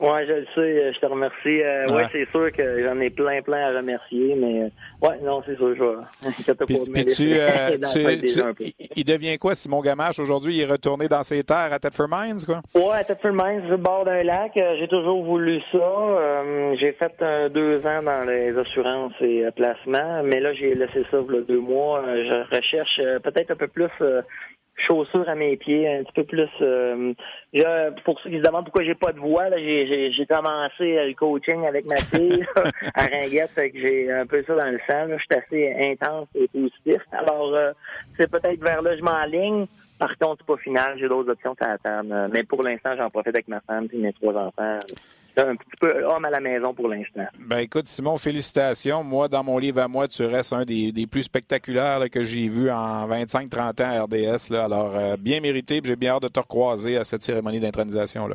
Ouais, 0.00 0.26
je 0.26 0.32
le 0.32 0.46
sais, 0.54 0.92
je 0.94 0.98
te 0.98 1.04
remercie. 1.04 1.60
Euh, 1.62 1.86
ouais, 1.88 2.06
c'est 2.10 2.26
sûr 2.30 2.50
que 2.52 2.82
j'en 2.82 2.98
ai 3.00 3.10
plein, 3.10 3.42
plein 3.42 3.68
à 3.68 3.76
remercier, 3.76 4.34
mais 4.34 4.62
euh, 4.62 5.06
ouais, 5.06 5.18
non, 5.22 5.42
c'est 5.44 5.56
sûr, 5.56 5.76
je 5.76 5.82
vais. 5.82 6.64
puis, 6.66 6.78
puis 6.90 7.04
tu, 7.04 7.34
euh, 7.34 7.76
tu, 7.92 8.74
il 8.96 9.04
devient 9.04 9.36
quoi, 9.36 9.54
Simon 9.54 9.82
Gamache, 9.82 10.18
aujourd'hui? 10.18 10.54
Il 10.54 10.62
est 10.62 10.72
retourné 10.72 11.06
dans 11.06 11.22
ses 11.22 11.44
terres 11.44 11.70
à 11.70 11.78
Thetford 11.78 12.08
Mines, 12.10 12.40
quoi? 12.46 12.62
Ouais, 12.74 12.96
à 12.96 13.04
Thetford 13.04 13.34
Mines, 13.34 13.70
au 13.70 13.76
bord 13.76 14.06
d'un 14.06 14.22
lac. 14.22 14.52
J'ai 14.54 14.88
toujours 14.88 15.22
voulu 15.22 15.60
ça. 15.70 16.44
j'ai 16.80 16.92
fait 16.92 17.22
deux 17.52 17.86
ans 17.86 18.02
dans 18.02 18.24
les 18.24 18.56
assurances 18.56 19.12
et 19.20 19.44
placements, 19.54 20.22
mais 20.24 20.40
là, 20.40 20.54
j'ai 20.54 20.74
laissé 20.74 21.04
ça 21.10 21.18
il 21.28 21.34
y 21.34 21.38
a 21.38 21.42
deux 21.42 21.60
mois. 21.60 22.02
je 22.06 22.56
recherche 22.56 23.00
peut-être 23.22 23.50
un 23.50 23.56
peu 23.56 23.68
plus 23.68 23.90
chaussures 24.86 25.28
à 25.28 25.34
mes 25.34 25.56
pieds, 25.56 25.88
un 25.88 26.02
petit 26.02 26.12
peu 26.12 26.24
plus. 26.24 26.48
Euh, 26.60 27.12
pour 28.04 28.20
ceux 28.20 28.30
qui 28.30 28.38
se 28.38 28.42
demandent 28.42 28.64
pourquoi 28.64 28.84
j'ai 28.84 28.94
pas 28.94 29.12
de 29.12 29.18
voix, 29.18 29.48
j'ai, 29.56 30.12
j'ai, 30.12 30.26
commencé 30.26 31.06
le 31.06 31.14
coaching 31.14 31.66
avec 31.66 31.86
ma 31.86 31.96
fille 31.96 32.44
à 32.94 33.06
Ringuette, 33.06 33.50
fait 33.50 33.70
que 33.70 33.78
j'ai 33.80 34.12
un 34.12 34.26
peu 34.26 34.42
ça 34.44 34.54
dans 34.54 34.70
le 34.70 34.78
sang. 34.88 35.08
Je 35.08 35.16
suis 35.16 35.70
assez 35.70 35.92
intense 35.92 36.28
et 36.34 36.48
positif. 36.48 37.02
Alors, 37.12 37.54
euh, 37.54 37.72
c'est 38.18 38.30
peut-être 38.30 38.62
vers 38.62 38.82
là 38.82 38.96
je 38.96 39.02
m'enligne. 39.02 39.66
Par 39.98 40.16
contre, 40.16 40.38
c'est 40.38 40.46
pas 40.46 40.56
final, 40.56 40.98
j'ai 40.98 41.08
d'autres 41.08 41.30
options 41.30 41.54
à 41.60 41.72
attendre. 41.72 42.28
Mais 42.32 42.42
pour 42.42 42.62
l'instant, 42.62 42.96
j'en 42.96 43.10
profite 43.10 43.34
avec 43.34 43.48
ma 43.48 43.60
femme 43.60 43.86
et 43.92 43.98
mes 43.98 44.12
trois 44.14 44.34
enfants 44.34 44.78
un 45.36 45.56
petit 45.56 45.76
peu 45.80 46.04
homme 46.04 46.24
à 46.24 46.30
la 46.30 46.40
maison 46.40 46.74
pour 46.74 46.88
l'instant. 46.88 47.26
Ben 47.38 47.58
écoute, 47.58 47.86
Simon, 47.86 48.16
félicitations. 48.18 49.02
Moi, 49.02 49.28
dans 49.28 49.44
mon 49.44 49.58
livre 49.58 49.80
à 49.80 49.88
moi, 49.88 50.08
tu 50.08 50.24
restes 50.24 50.52
un 50.52 50.64
des, 50.64 50.92
plus 51.10 51.22
spectaculaires 51.22 52.00
que 52.10 52.24
j'ai 52.24 52.48
vu 52.48 52.70
en 52.70 53.08
25-30 53.08 53.82
ans 53.82 53.90
à 53.90 54.02
RDS. 54.02 54.54
Alors, 54.54 54.96
euh, 54.96 55.16
bien 55.18 55.40
mérité, 55.40 55.80
j'ai 55.82 55.96
bien 55.96 56.12
hâte 56.12 56.22
de 56.22 56.28
te 56.28 56.40
recroiser 56.40 56.96
à 56.96 57.04
cette 57.04 57.22
cérémonie 57.22 57.60
d'intronisation. 57.60 58.28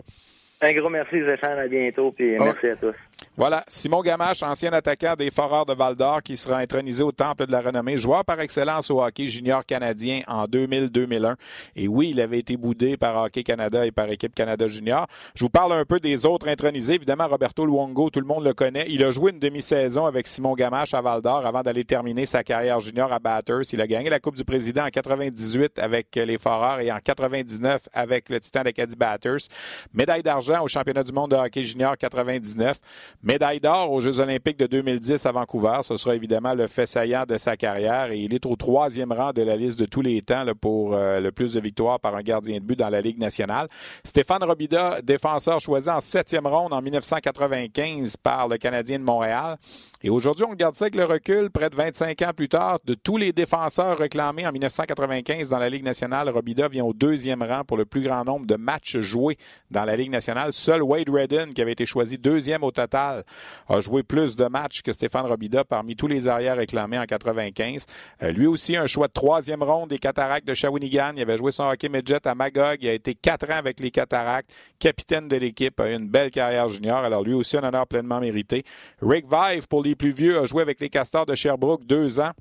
Un 0.62 0.74
gros 0.74 0.89
merci, 0.89 1.24
Zéphane. 1.24 1.60
À 1.60 1.68
bientôt, 1.68 2.12
puis 2.12 2.36
merci 2.39 2.68
à 2.68 2.76
tous. 2.76 2.96
Voilà, 3.38 3.66
Simon 3.68 4.02
Gamache, 4.02 4.44
ancien 4.44 4.72
attaquant 4.72 5.16
des 5.18 5.30
Foreurs 5.30 5.66
de 5.66 5.74
Val-d'Or, 5.74 6.24
qui 6.24 6.38
sera 6.38 6.60
intronisé 6.60 7.04
au 7.04 7.12
Temple 7.12 7.48
de 7.48 7.52
la 7.52 7.60
Renommée, 7.60 7.98
joueur 7.98 8.24
par 8.24 8.40
excellence 8.40 8.90
au 8.90 9.04
hockey 9.04 9.28
junior 9.28 9.66
canadien 9.66 10.22
en 10.28 10.46
2000-2001. 10.46 11.36
Et 11.76 11.90
oui, 11.90 12.12
il 12.12 12.22
avait 12.22 12.40
été 12.40 12.56
boudé 12.56 12.96
par 12.96 13.22
Hockey 13.22 13.44
Canada 13.44 13.86
et 13.86 13.92
par 13.92 14.10
Équipe 14.10 14.34
Canada 14.34 14.70
Junior. 14.70 15.08
Je 15.36 15.44
vous 15.44 15.50
parle 15.50 15.74
un 15.74 15.84
peu 15.84 16.00
des 16.00 16.26
autres 16.26 16.48
intronisés. 16.48 16.94
Évidemment, 16.94 17.28
Roberto 17.28 17.66
Luongo, 17.66 18.10
tout 18.10 18.22
le 18.22 18.26
monde 18.26 18.46
le 18.46 18.54
connaît. 18.54 18.86
Il 18.88 19.04
a 19.04 19.12
joué 19.12 19.32
une 19.32 19.40
demi-saison 19.40 20.06
avec 20.06 20.28
Simon 20.28 20.54
Gamache 20.54 20.94
à 20.94 21.02
Val-d'Or 21.02 21.46
avant 21.46 21.62
d'aller 21.62 21.84
terminer 21.84 22.26
sa 22.26 22.42
carrière 22.42 22.80
junior 22.80 23.12
à 23.12 23.20
Batters. 23.20 23.64
Il 23.74 23.82
a 23.82 23.88
gagné 23.88 24.10
la 24.10 24.22
Coupe 24.22 24.38
du 24.38 24.46
Président 24.46 24.86
en 24.86 24.90
98 24.90 25.78
avec 25.80 26.16
les 26.16 26.38
Foreurs 26.38 26.80
et 26.80 26.90
en 26.90 27.00
99 27.04 27.82
avec 27.92 28.30
le 28.30 28.40
Titan 28.40 28.64
d'Acadie 28.64 28.96
Batters. 28.96 29.50
Médaille 29.94 30.24
d'argent 30.24 30.64
au 30.64 30.70
championnat 30.70 31.04
du 31.04 31.12
monde 31.12 31.32
de 31.32 31.36
hockey 31.36 31.66
junior 31.66 31.98
99. 31.98 32.78
Médaille 33.26 33.60
d'or 33.60 33.92
aux 33.92 34.02
Jeux 34.02 34.20
olympiques 34.20 34.60
de 34.60 34.68
2010 34.68 35.26
à 35.26 35.32
Vancouver. 35.32 35.80
Ce 35.82 35.98
sera 35.98 36.16
évidemment 36.16 36.54
le 36.54 36.68
fait 36.68 36.86
saillant 36.86 37.24
de 37.28 37.40
sa 37.40 37.58
carrière 37.58 38.12
et 38.12 38.20
il 38.20 38.36
est 38.36 38.46
au 38.46 38.56
troisième 38.56 39.12
rang 39.12 39.34
de 39.34 39.42
la 39.42 39.56
liste 39.56 39.80
de 39.80 39.88
tous 39.88 40.02
les 40.02 40.22
temps 40.22 40.46
pour 40.62 40.94
euh, 40.94 41.20
le 41.20 41.32
plus 41.32 41.54
de 41.54 41.60
victoires 41.60 42.00
par 42.00 42.16
un 42.16 42.22
gardien 42.22 42.60
de 42.60 42.64
but 42.64 42.78
dans 42.78 42.90
la 42.90 43.02
Ligue 43.02 43.18
nationale. 43.18 43.68
Stéphane 44.04 44.44
Robida, 44.44 45.02
défenseur 45.02 45.60
choisi 45.60 45.90
en 45.90 46.02
septième 46.02 46.46
ronde 46.46 46.72
en 46.72 46.84
1995 46.84 48.16
par 48.18 48.48
le 48.48 48.58
Canadien 48.58 49.00
de 49.00 49.04
Montréal. 49.04 49.58
Et 50.06 50.10
aujourd'hui, 50.12 50.45
on 50.45 50.51
regarde 50.51 50.76
ça 50.76 50.86
avec 50.86 50.93
le 50.93 51.03
recul, 51.03 51.49
près 51.49 51.72
de 51.72 51.76
25 51.76 52.22
ans 52.22 52.32
plus 52.32 52.47
tard, 52.47 52.78
de 52.86 52.93
tous 52.93 53.18
les 53.18 53.34
défenseurs 53.34 53.97
réclamés 53.97 54.45
en 54.45 54.51
1995 54.51 55.49
dans 55.49 55.58
la 55.58 55.68
Ligue 55.68 55.84
nationale, 55.84 56.30
Robida 56.30 56.68
vient 56.68 56.86
au 56.86 56.93
deuxième 56.93 57.41
rang 57.41 57.64
pour 57.64 57.76
le 57.76 57.86
plus 57.86 58.03
grand 58.03 58.24
nombre 58.24 58.45
de 58.45 58.56
matchs 58.56 58.99
joués 58.99 59.36
dans 59.72 59.84
la 59.84 59.95
Ligue 59.95 60.12
nationale. 60.12 60.53
Seul 60.53 60.84
Wade 60.84 61.10
Redden, 61.10 61.56
qui 61.56 61.62
avait 61.64 61.72
été 61.72 61.88
choisi 61.88 62.20
deuxième 62.20 62.62
au 62.62 62.70
total, 62.70 63.24
a 63.68 63.80
joué 63.80 64.03
plus 64.03 64.36
de 64.36 64.45
matchs 64.45 64.84
que 64.84 64.93
Stéphane 64.93 65.26
Robida 65.26 65.64
parmi 65.64 65.95
tous 65.95 66.06
les 66.06 66.28
arrières 66.28 66.58
réclamés 66.58 66.99
en 66.99 67.06
95. 67.06 67.88
Euh, 68.22 68.32
lui 68.32 68.45
aussi, 68.45 68.78
un 68.78 68.86
choix 68.86 69.08
de 69.08 69.14
troisième 69.14 69.64
ronde 69.64 69.89
des 69.89 69.97
Cataractes 69.97 70.47
de 70.47 70.53
Shawinigan. 70.53 71.14
Il 71.16 71.24
avait 71.24 71.38
joué 71.39 71.51
son 71.51 71.64
hockey 71.64 71.89
midget 71.89 72.28
à 72.28 72.36
Magog. 72.36 72.78
Il 72.80 72.89
a 72.89 72.93
été 72.93 73.16
quatre 73.16 73.49
ans 73.49 73.58
avec 73.58 73.80
les 73.80 73.89
Cataractes, 73.89 74.51
capitaine 74.78 75.28
de 75.28 75.36
l'équipe, 75.36 75.80
a 75.80 75.89
eu 75.89 75.95
une 75.95 76.08
belle 76.08 76.30
carrière 76.30 76.70
junior. 76.70 76.97
Alors 76.97 77.24
lui 77.24 77.34
aussi, 77.34 77.58
un 77.58 77.64
honneur 77.64 77.88
pleinement 77.88 78.20
mérité. 78.20 78.64
Rick 79.01 79.26
Vive, 79.28 79.68
pour 79.68 79.82
les 79.82 79.95
plus 79.96 80.12
vieux, 80.12 80.38
a 80.38 80.46
joué 80.46 80.62
avec 80.62 80.80
les 80.80 80.89
Castors 80.89 81.26
de 81.26 81.36
Sherbrooke 81.36 81.86
deux 81.86 82.20
ans 82.20 82.32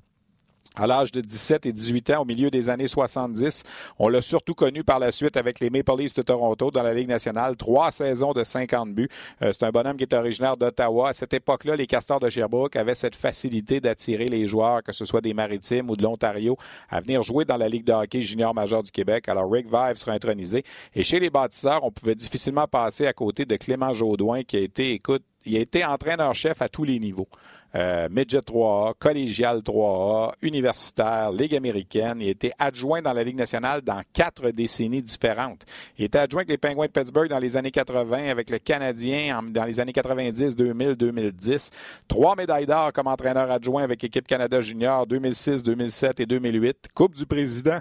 à 0.75 0.87
l'âge 0.87 1.11
de 1.11 1.21
17 1.21 1.65
et 1.65 1.73
18 1.73 2.09
ans 2.11 2.21
au 2.21 2.25
milieu 2.25 2.49
des 2.49 2.69
années 2.69 2.87
70. 2.87 3.63
On 3.99 4.09
l'a 4.09 4.21
surtout 4.21 4.53
connu 4.53 4.83
par 4.83 4.99
la 4.99 5.11
suite 5.11 5.37
avec 5.37 5.59
les 5.59 5.69
Maple 5.69 5.97
Leafs 5.97 6.15
de 6.15 6.21
Toronto 6.21 6.71
dans 6.71 6.83
la 6.83 6.93
Ligue 6.93 7.07
nationale. 7.07 7.55
Trois 7.55 7.91
saisons 7.91 8.33
de 8.33 8.43
50 8.43 8.93
buts. 8.93 9.09
Euh, 9.41 9.51
c'est 9.53 9.65
un 9.65 9.71
bonhomme 9.71 9.97
qui 9.97 10.03
est 10.03 10.13
originaire 10.13 10.57
d'Ottawa. 10.57 11.09
À 11.09 11.13
cette 11.13 11.33
époque-là, 11.33 11.75
les 11.75 11.87
Castors 11.87 12.19
de 12.19 12.29
Sherbrooke 12.29 12.75
avaient 12.75 12.95
cette 12.95 13.15
facilité 13.15 13.79
d'attirer 13.79 14.27
les 14.27 14.47
joueurs, 14.47 14.83
que 14.83 14.91
ce 14.91 15.05
soit 15.05 15.21
des 15.21 15.33
Maritimes 15.33 15.89
ou 15.89 15.95
de 15.95 16.03
l'Ontario, 16.03 16.57
à 16.89 17.01
venir 17.01 17.23
jouer 17.23 17.45
dans 17.45 17.57
la 17.57 17.69
Ligue 17.69 17.85
de 17.85 17.93
hockey 17.93 18.21
junior 18.21 18.53
majeur 18.53 18.83
du 18.83 18.91
Québec. 18.91 19.29
Alors 19.29 19.49
Rick 19.49 19.67
Vive 19.67 19.95
sera 19.95 20.13
intronisé. 20.13 20.63
Et 20.93 21.03
chez 21.03 21.19
les 21.19 21.29
bâtisseurs, 21.29 21.83
on 21.83 21.91
pouvait 21.91 22.15
difficilement 22.15 22.67
passer 22.67 23.07
à 23.07 23.13
côté 23.13 23.45
de 23.45 23.55
Clément 23.55 23.93
Jaudoin 23.93 24.43
qui 24.43 24.57
a 24.57 24.59
été, 24.59 24.91
écoute, 24.91 25.23
il 25.45 25.57
a 25.57 25.59
été 25.59 25.85
entraîneur-chef 25.85 26.61
à 26.61 26.69
tous 26.69 26.83
les 26.83 26.99
niveaux. 26.99 27.27
Euh, 27.75 28.07
Midget 28.09 28.39
3A, 28.39 28.93
collégial 28.97 29.59
3A, 29.59 30.33
universitaire, 30.41 31.31
Ligue 31.33 31.55
américaine. 31.55 32.19
Il 32.21 32.27
a 32.27 32.31
été 32.31 32.53
adjoint 32.57 33.01
dans 33.01 33.11
la 33.11 33.23
Ligue 33.23 33.35
nationale 33.35 33.81
dans 33.81 34.01
quatre 34.13 34.51
décennies 34.51 35.01
différentes. 35.01 35.65
Il 35.97 36.05
était 36.05 36.19
adjoint 36.19 36.41
avec 36.41 36.49
les 36.49 36.57
Penguins 36.57 36.85
de 36.85 36.91
Pittsburgh 36.91 37.27
dans 37.27 37.39
les 37.39 37.57
années 37.57 37.71
80, 37.71 38.29
avec 38.29 38.49
le 38.49 38.59
Canadien 38.59 39.41
dans 39.49 39.65
les 39.65 39.79
années 39.81 39.91
90, 39.91 40.55
2000, 40.55 40.95
2010. 40.95 41.71
Trois 42.07 42.35
médailles 42.37 42.65
d'or 42.65 42.93
comme 42.93 43.07
entraîneur 43.07 43.51
adjoint 43.51 43.83
avec 43.83 44.01
l'équipe 44.01 44.25
Canada 44.25 44.61
Junior 44.61 45.05
2006, 45.05 45.61
2007 45.63 46.21
et 46.21 46.25
2008. 46.25 46.77
Coupe 46.93 47.15
du 47.15 47.25
Président 47.25 47.79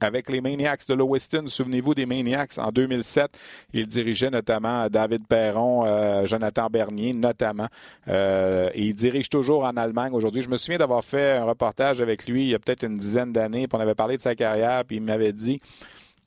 avec 0.00 0.28
les 0.28 0.40
Maniacs 0.40 0.86
de 0.88 0.94
Lewiston. 0.94 1.44
Souvenez-vous 1.46 1.94
des 1.94 2.06
Maniacs 2.06 2.58
en 2.58 2.70
2007. 2.70 3.30
Il 3.72 3.86
dirigeait 3.86 4.30
notamment 4.30 4.88
David 4.88 5.26
Perron, 5.26 5.84
euh, 5.86 6.26
Jonathan 6.26 6.68
Bernier, 6.68 7.12
notamment. 7.12 7.68
Euh, 8.08 8.70
et 8.74 8.82
il 8.82 8.94
dirige 8.94 9.28
toujours 9.28 9.64
en 9.64 9.76
Allemagne 9.76 10.12
aujourd'hui. 10.12 10.42
Je 10.42 10.50
me 10.50 10.56
souviens 10.56 10.78
d'avoir 10.78 11.04
fait 11.04 11.32
un 11.32 11.44
reportage 11.44 12.00
avec 12.00 12.26
lui 12.26 12.42
il 12.42 12.48
y 12.48 12.54
a 12.54 12.58
peut-être 12.58 12.84
une 12.84 12.96
dizaine 12.96 13.32
d'années. 13.32 13.66
On 13.72 13.80
avait 13.80 13.94
parlé 13.94 14.16
de 14.16 14.22
sa 14.22 14.34
carrière. 14.34 14.84
Puis 14.84 14.96
il 14.96 15.02
m'avait 15.02 15.32
dit 15.32 15.60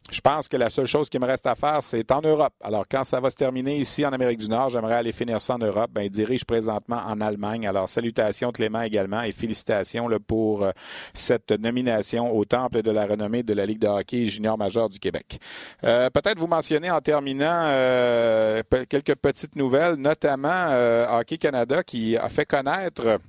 je 0.09 0.21
pense 0.21 0.47
que 0.47 0.55
la 0.55 0.69
seule 0.69 0.85
chose 0.85 1.09
qui 1.09 1.19
me 1.19 1.25
reste 1.25 1.45
à 1.47 1.55
faire, 1.55 1.79
c'est 1.83 2.11
en 2.11 2.21
Europe. 2.21 2.53
Alors, 2.61 2.85
quand 2.89 3.03
ça 3.03 3.19
va 3.19 3.29
se 3.29 3.35
terminer 3.35 3.75
ici 3.77 4.05
en 4.05 4.13
Amérique 4.13 4.39
du 4.39 4.47
Nord, 4.47 4.69
j'aimerais 4.69 4.95
aller 4.95 5.11
finir 5.11 5.41
ça 5.41 5.55
en 5.55 5.57
Europe. 5.57 5.91
Ben, 5.91 6.03
il 6.03 6.09
dirige 6.09 6.45
présentement 6.45 7.01
en 7.05 7.19
Allemagne. 7.19 7.67
Alors, 7.67 7.89
salutations 7.89 8.51
Clément 8.51 8.81
également 8.81 9.21
et 9.21 9.31
félicitations 9.31 10.07
là, 10.07 10.17
pour 10.19 10.63
euh, 10.63 10.71
cette 11.13 11.51
nomination 11.51 12.33
au 12.33 12.45
Temple 12.45 12.81
de 12.83 12.91
la 12.91 13.05
renommée 13.05 13.43
de 13.43 13.53
la 13.53 13.65
Ligue 13.65 13.79
de 13.79 13.87
hockey 13.87 14.27
junior 14.27 14.57
majeur 14.57 14.89
du 14.89 14.99
Québec. 14.99 15.39
Euh, 15.83 16.09
peut-être 16.09 16.39
vous 16.39 16.47
mentionner 16.47 16.89
en 16.89 17.01
terminant 17.01 17.63
euh, 17.65 18.63
quelques 18.89 19.15
petites 19.15 19.55
nouvelles, 19.55 19.95
notamment 19.95 20.67
Hockey 21.09 21.37
Canada 21.37 21.83
qui 21.83 22.15
a 22.17 22.29
fait 22.29 22.45
connaître 22.45 23.19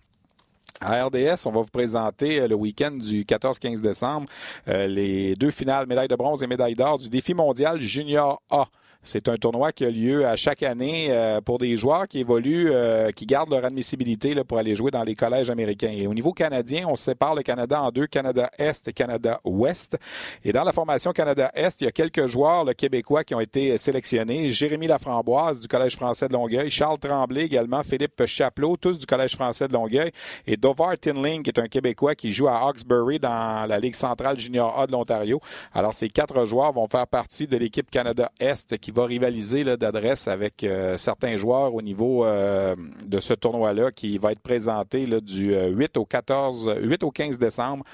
à 0.80 1.04
RDS, 1.04 1.46
on 1.46 1.50
va 1.50 1.60
vous 1.60 1.70
présenter 1.72 2.40
euh, 2.40 2.48
le 2.48 2.54
week-end 2.54 2.92
du 2.92 3.24
14-15 3.24 3.80
décembre 3.80 4.28
euh, 4.68 4.86
les 4.86 5.34
deux 5.34 5.50
finales 5.50 5.86
médailles 5.86 6.08
de 6.08 6.16
bronze 6.16 6.42
et 6.42 6.46
médaille 6.46 6.74
d'or 6.74 6.98
du 6.98 7.08
défi 7.08 7.34
mondial 7.34 7.80
junior 7.80 8.40
A. 8.50 8.68
C'est 9.04 9.28
un 9.28 9.36
tournoi 9.36 9.72
qui 9.72 9.84
a 9.84 9.90
lieu 9.90 10.26
à 10.26 10.34
chaque 10.36 10.62
année 10.62 11.06
euh, 11.10 11.40
pour 11.40 11.58
des 11.58 11.76
joueurs 11.76 12.08
qui 12.08 12.18
évoluent, 12.18 12.70
euh, 12.72 13.10
qui 13.12 13.26
gardent 13.26 13.50
leur 13.50 13.64
admissibilité 13.64 14.34
pour 14.44 14.58
aller 14.58 14.74
jouer 14.74 14.90
dans 14.90 15.04
les 15.04 15.14
collèges 15.14 15.50
américains. 15.50 15.92
Et 15.92 16.06
au 16.06 16.12
niveau 16.12 16.32
canadien, 16.32 16.84
on 16.88 16.96
sépare 16.96 17.34
le 17.34 17.42
Canada 17.42 17.80
en 17.80 17.90
deux, 17.90 18.06
Canada 18.08 18.50
Est 18.58 18.88
et 18.88 18.92
Canada 18.92 19.40
Ouest. 19.44 19.96
Et 20.44 20.52
dans 20.52 20.64
la 20.64 20.72
formation 20.72 21.12
Canada 21.12 21.50
Est, 21.54 21.80
il 21.80 21.84
y 21.84 21.86
a 21.86 21.92
quelques 21.92 22.26
joueurs 22.26 22.64
le 22.64 22.74
québécois 22.74 23.22
qui 23.22 23.34
ont 23.34 23.40
été 23.40 23.78
sélectionnés. 23.78 24.50
Jérémy 24.50 24.88
Laframboise 24.88 25.60
du 25.60 25.68
Collège 25.68 25.96
français 25.96 26.28
de 26.28 26.32
Longueuil, 26.32 26.68
Charles 26.68 26.98
Tremblay 26.98 27.44
également, 27.44 27.82
Philippe 27.84 28.26
Chapelot, 28.26 28.76
tous 28.76 28.98
du 28.98 29.06
Collège 29.06 29.36
français 29.36 29.68
de 29.68 29.72
Longueuil, 29.72 30.10
et 30.46 30.56
Dovar 30.56 30.98
Tinling, 30.98 31.44
qui 31.44 31.50
est 31.50 31.60
un 31.60 31.68
Québécois 31.68 32.16
qui 32.16 32.32
joue 32.32 32.48
à 32.48 32.58
Hawkesbury 32.66 33.20
dans 33.20 33.66
la 33.66 33.78
Ligue 33.78 33.94
centrale 33.94 34.38
junior 34.38 34.78
A 34.78 34.86
de 34.86 34.92
l'Ontario. 34.92 35.40
Alors, 35.72 35.94
ces 35.94 36.08
quatre 36.08 36.44
joueurs 36.44 36.72
vont 36.72 36.88
faire 36.88 37.06
partie 37.06 37.46
de 37.46 37.56
l'équipe 37.56 37.90
Canada 37.90 38.30
Est 38.40 38.76
va 38.90 39.04
rivaliser 39.06 39.64
d'adresse 39.76 40.28
avec 40.28 40.64
euh, 40.64 40.96
certains 40.98 41.36
joueurs 41.36 41.74
au 41.74 41.82
niveau 41.82 42.24
euh, 42.24 42.74
de 43.04 43.20
ce 43.20 43.34
tournoi-là 43.34 43.90
qui 43.90 44.18
va 44.18 44.32
être 44.32 44.40
présenté 44.40 45.06
du 45.20 45.54
8 45.54 45.96
euh, 45.96 46.00
au 46.00 46.04
14, 46.04 46.76
8 46.80 47.02
au 47.02 47.10
15 47.10 47.38
décembre 47.38 47.84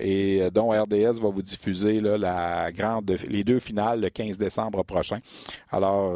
et 0.00 0.48
dont 0.52 0.70
RDS 0.70 1.20
va 1.20 1.28
vous 1.28 1.42
diffuser 1.42 2.00
la 2.00 2.72
grande, 2.72 3.14
les 3.28 3.44
deux 3.44 3.58
finales 3.58 4.00
le 4.00 4.08
15 4.08 4.38
décembre 4.38 4.82
prochain. 4.82 5.18
Alors 5.70 6.14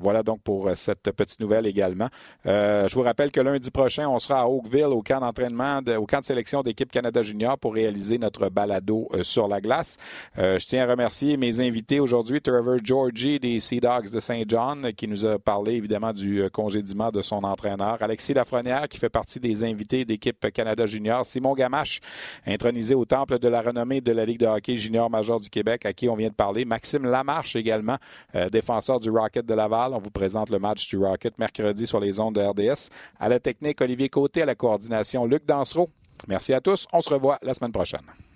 voilà 0.00 0.22
donc 0.22 0.40
pour 0.40 0.70
cette 0.74 1.02
petite 1.12 1.38
nouvelle 1.38 1.66
également. 1.66 2.08
je 2.46 2.94
vous 2.94 3.02
rappelle 3.02 3.30
que 3.30 3.40
lundi 3.40 3.70
prochain, 3.70 4.08
on 4.08 4.18
sera 4.18 4.40
à 4.40 4.46
Oakville 4.46 4.84
au 4.86 5.02
camp 5.02 5.20
d'entraînement, 5.20 5.80
au 5.98 6.06
camp 6.06 6.20
de 6.20 6.24
sélection 6.24 6.62
d'équipe 6.62 6.90
Canada 6.90 7.22
Junior 7.22 7.58
pour 7.58 7.74
réaliser 7.74 8.16
notre 8.16 8.48
balado 8.48 9.08
sur 9.22 9.48
la 9.48 9.60
glace. 9.60 9.98
je 10.36 10.66
tiens 10.66 10.88
à 10.88 10.90
remercier 10.90 11.36
mes 11.36 11.60
invités 11.60 12.00
aujourd'hui, 12.00 12.40
Trevor 12.40 12.78
Georgie 12.82 13.37
des 13.38 13.60
Sea 13.60 13.80
Dogs 13.80 14.10
de 14.10 14.20
Saint 14.20 14.42
John, 14.46 14.92
qui 14.92 15.08
nous 15.08 15.24
a 15.24 15.38
parlé 15.38 15.74
évidemment 15.74 16.12
du 16.12 16.42
euh, 16.42 16.48
congédiement 16.48 17.10
de 17.10 17.22
son 17.22 17.44
entraîneur. 17.44 17.98
Alexis 18.00 18.34
Lafrenière, 18.34 18.88
qui 18.88 18.98
fait 18.98 19.08
partie 19.08 19.40
des 19.40 19.64
invités 19.64 20.04
d'équipe 20.04 20.50
Canada 20.52 20.86
Junior. 20.86 21.24
Simon 21.24 21.54
Gamache, 21.54 22.00
intronisé 22.46 22.94
au 22.94 23.04
temple 23.04 23.38
de 23.38 23.48
la 23.48 23.62
renommée 23.62 24.00
de 24.00 24.12
la 24.12 24.24
Ligue 24.24 24.40
de 24.40 24.46
hockey 24.46 24.76
junior 24.76 25.10
major 25.10 25.40
du 25.40 25.50
Québec, 25.50 25.86
à 25.86 25.92
qui 25.92 26.08
on 26.08 26.16
vient 26.16 26.28
de 26.28 26.34
parler. 26.34 26.64
Maxime 26.64 27.04
Lamarche 27.04 27.56
également, 27.56 27.96
euh, 28.34 28.48
défenseur 28.48 29.00
du 29.00 29.10
Rocket 29.10 29.46
de 29.46 29.54
Laval. 29.54 29.92
On 29.94 29.98
vous 29.98 30.10
présente 30.10 30.50
le 30.50 30.58
match 30.58 30.88
du 30.88 30.98
Rocket 30.98 31.38
mercredi 31.38 31.86
sur 31.86 32.00
les 32.00 32.20
ondes 32.20 32.34
de 32.34 32.40
RDS. 32.40 32.90
À 33.18 33.28
la 33.28 33.40
technique, 33.40 33.80
Olivier 33.80 34.08
Côté, 34.08 34.42
à 34.42 34.46
la 34.46 34.54
coordination, 34.54 35.26
Luc 35.26 35.46
Dansereau. 35.46 35.88
Merci 36.26 36.52
à 36.52 36.60
tous. 36.60 36.86
On 36.92 37.00
se 37.00 37.10
revoit 37.10 37.38
la 37.42 37.54
semaine 37.54 37.72
prochaine. 37.72 38.27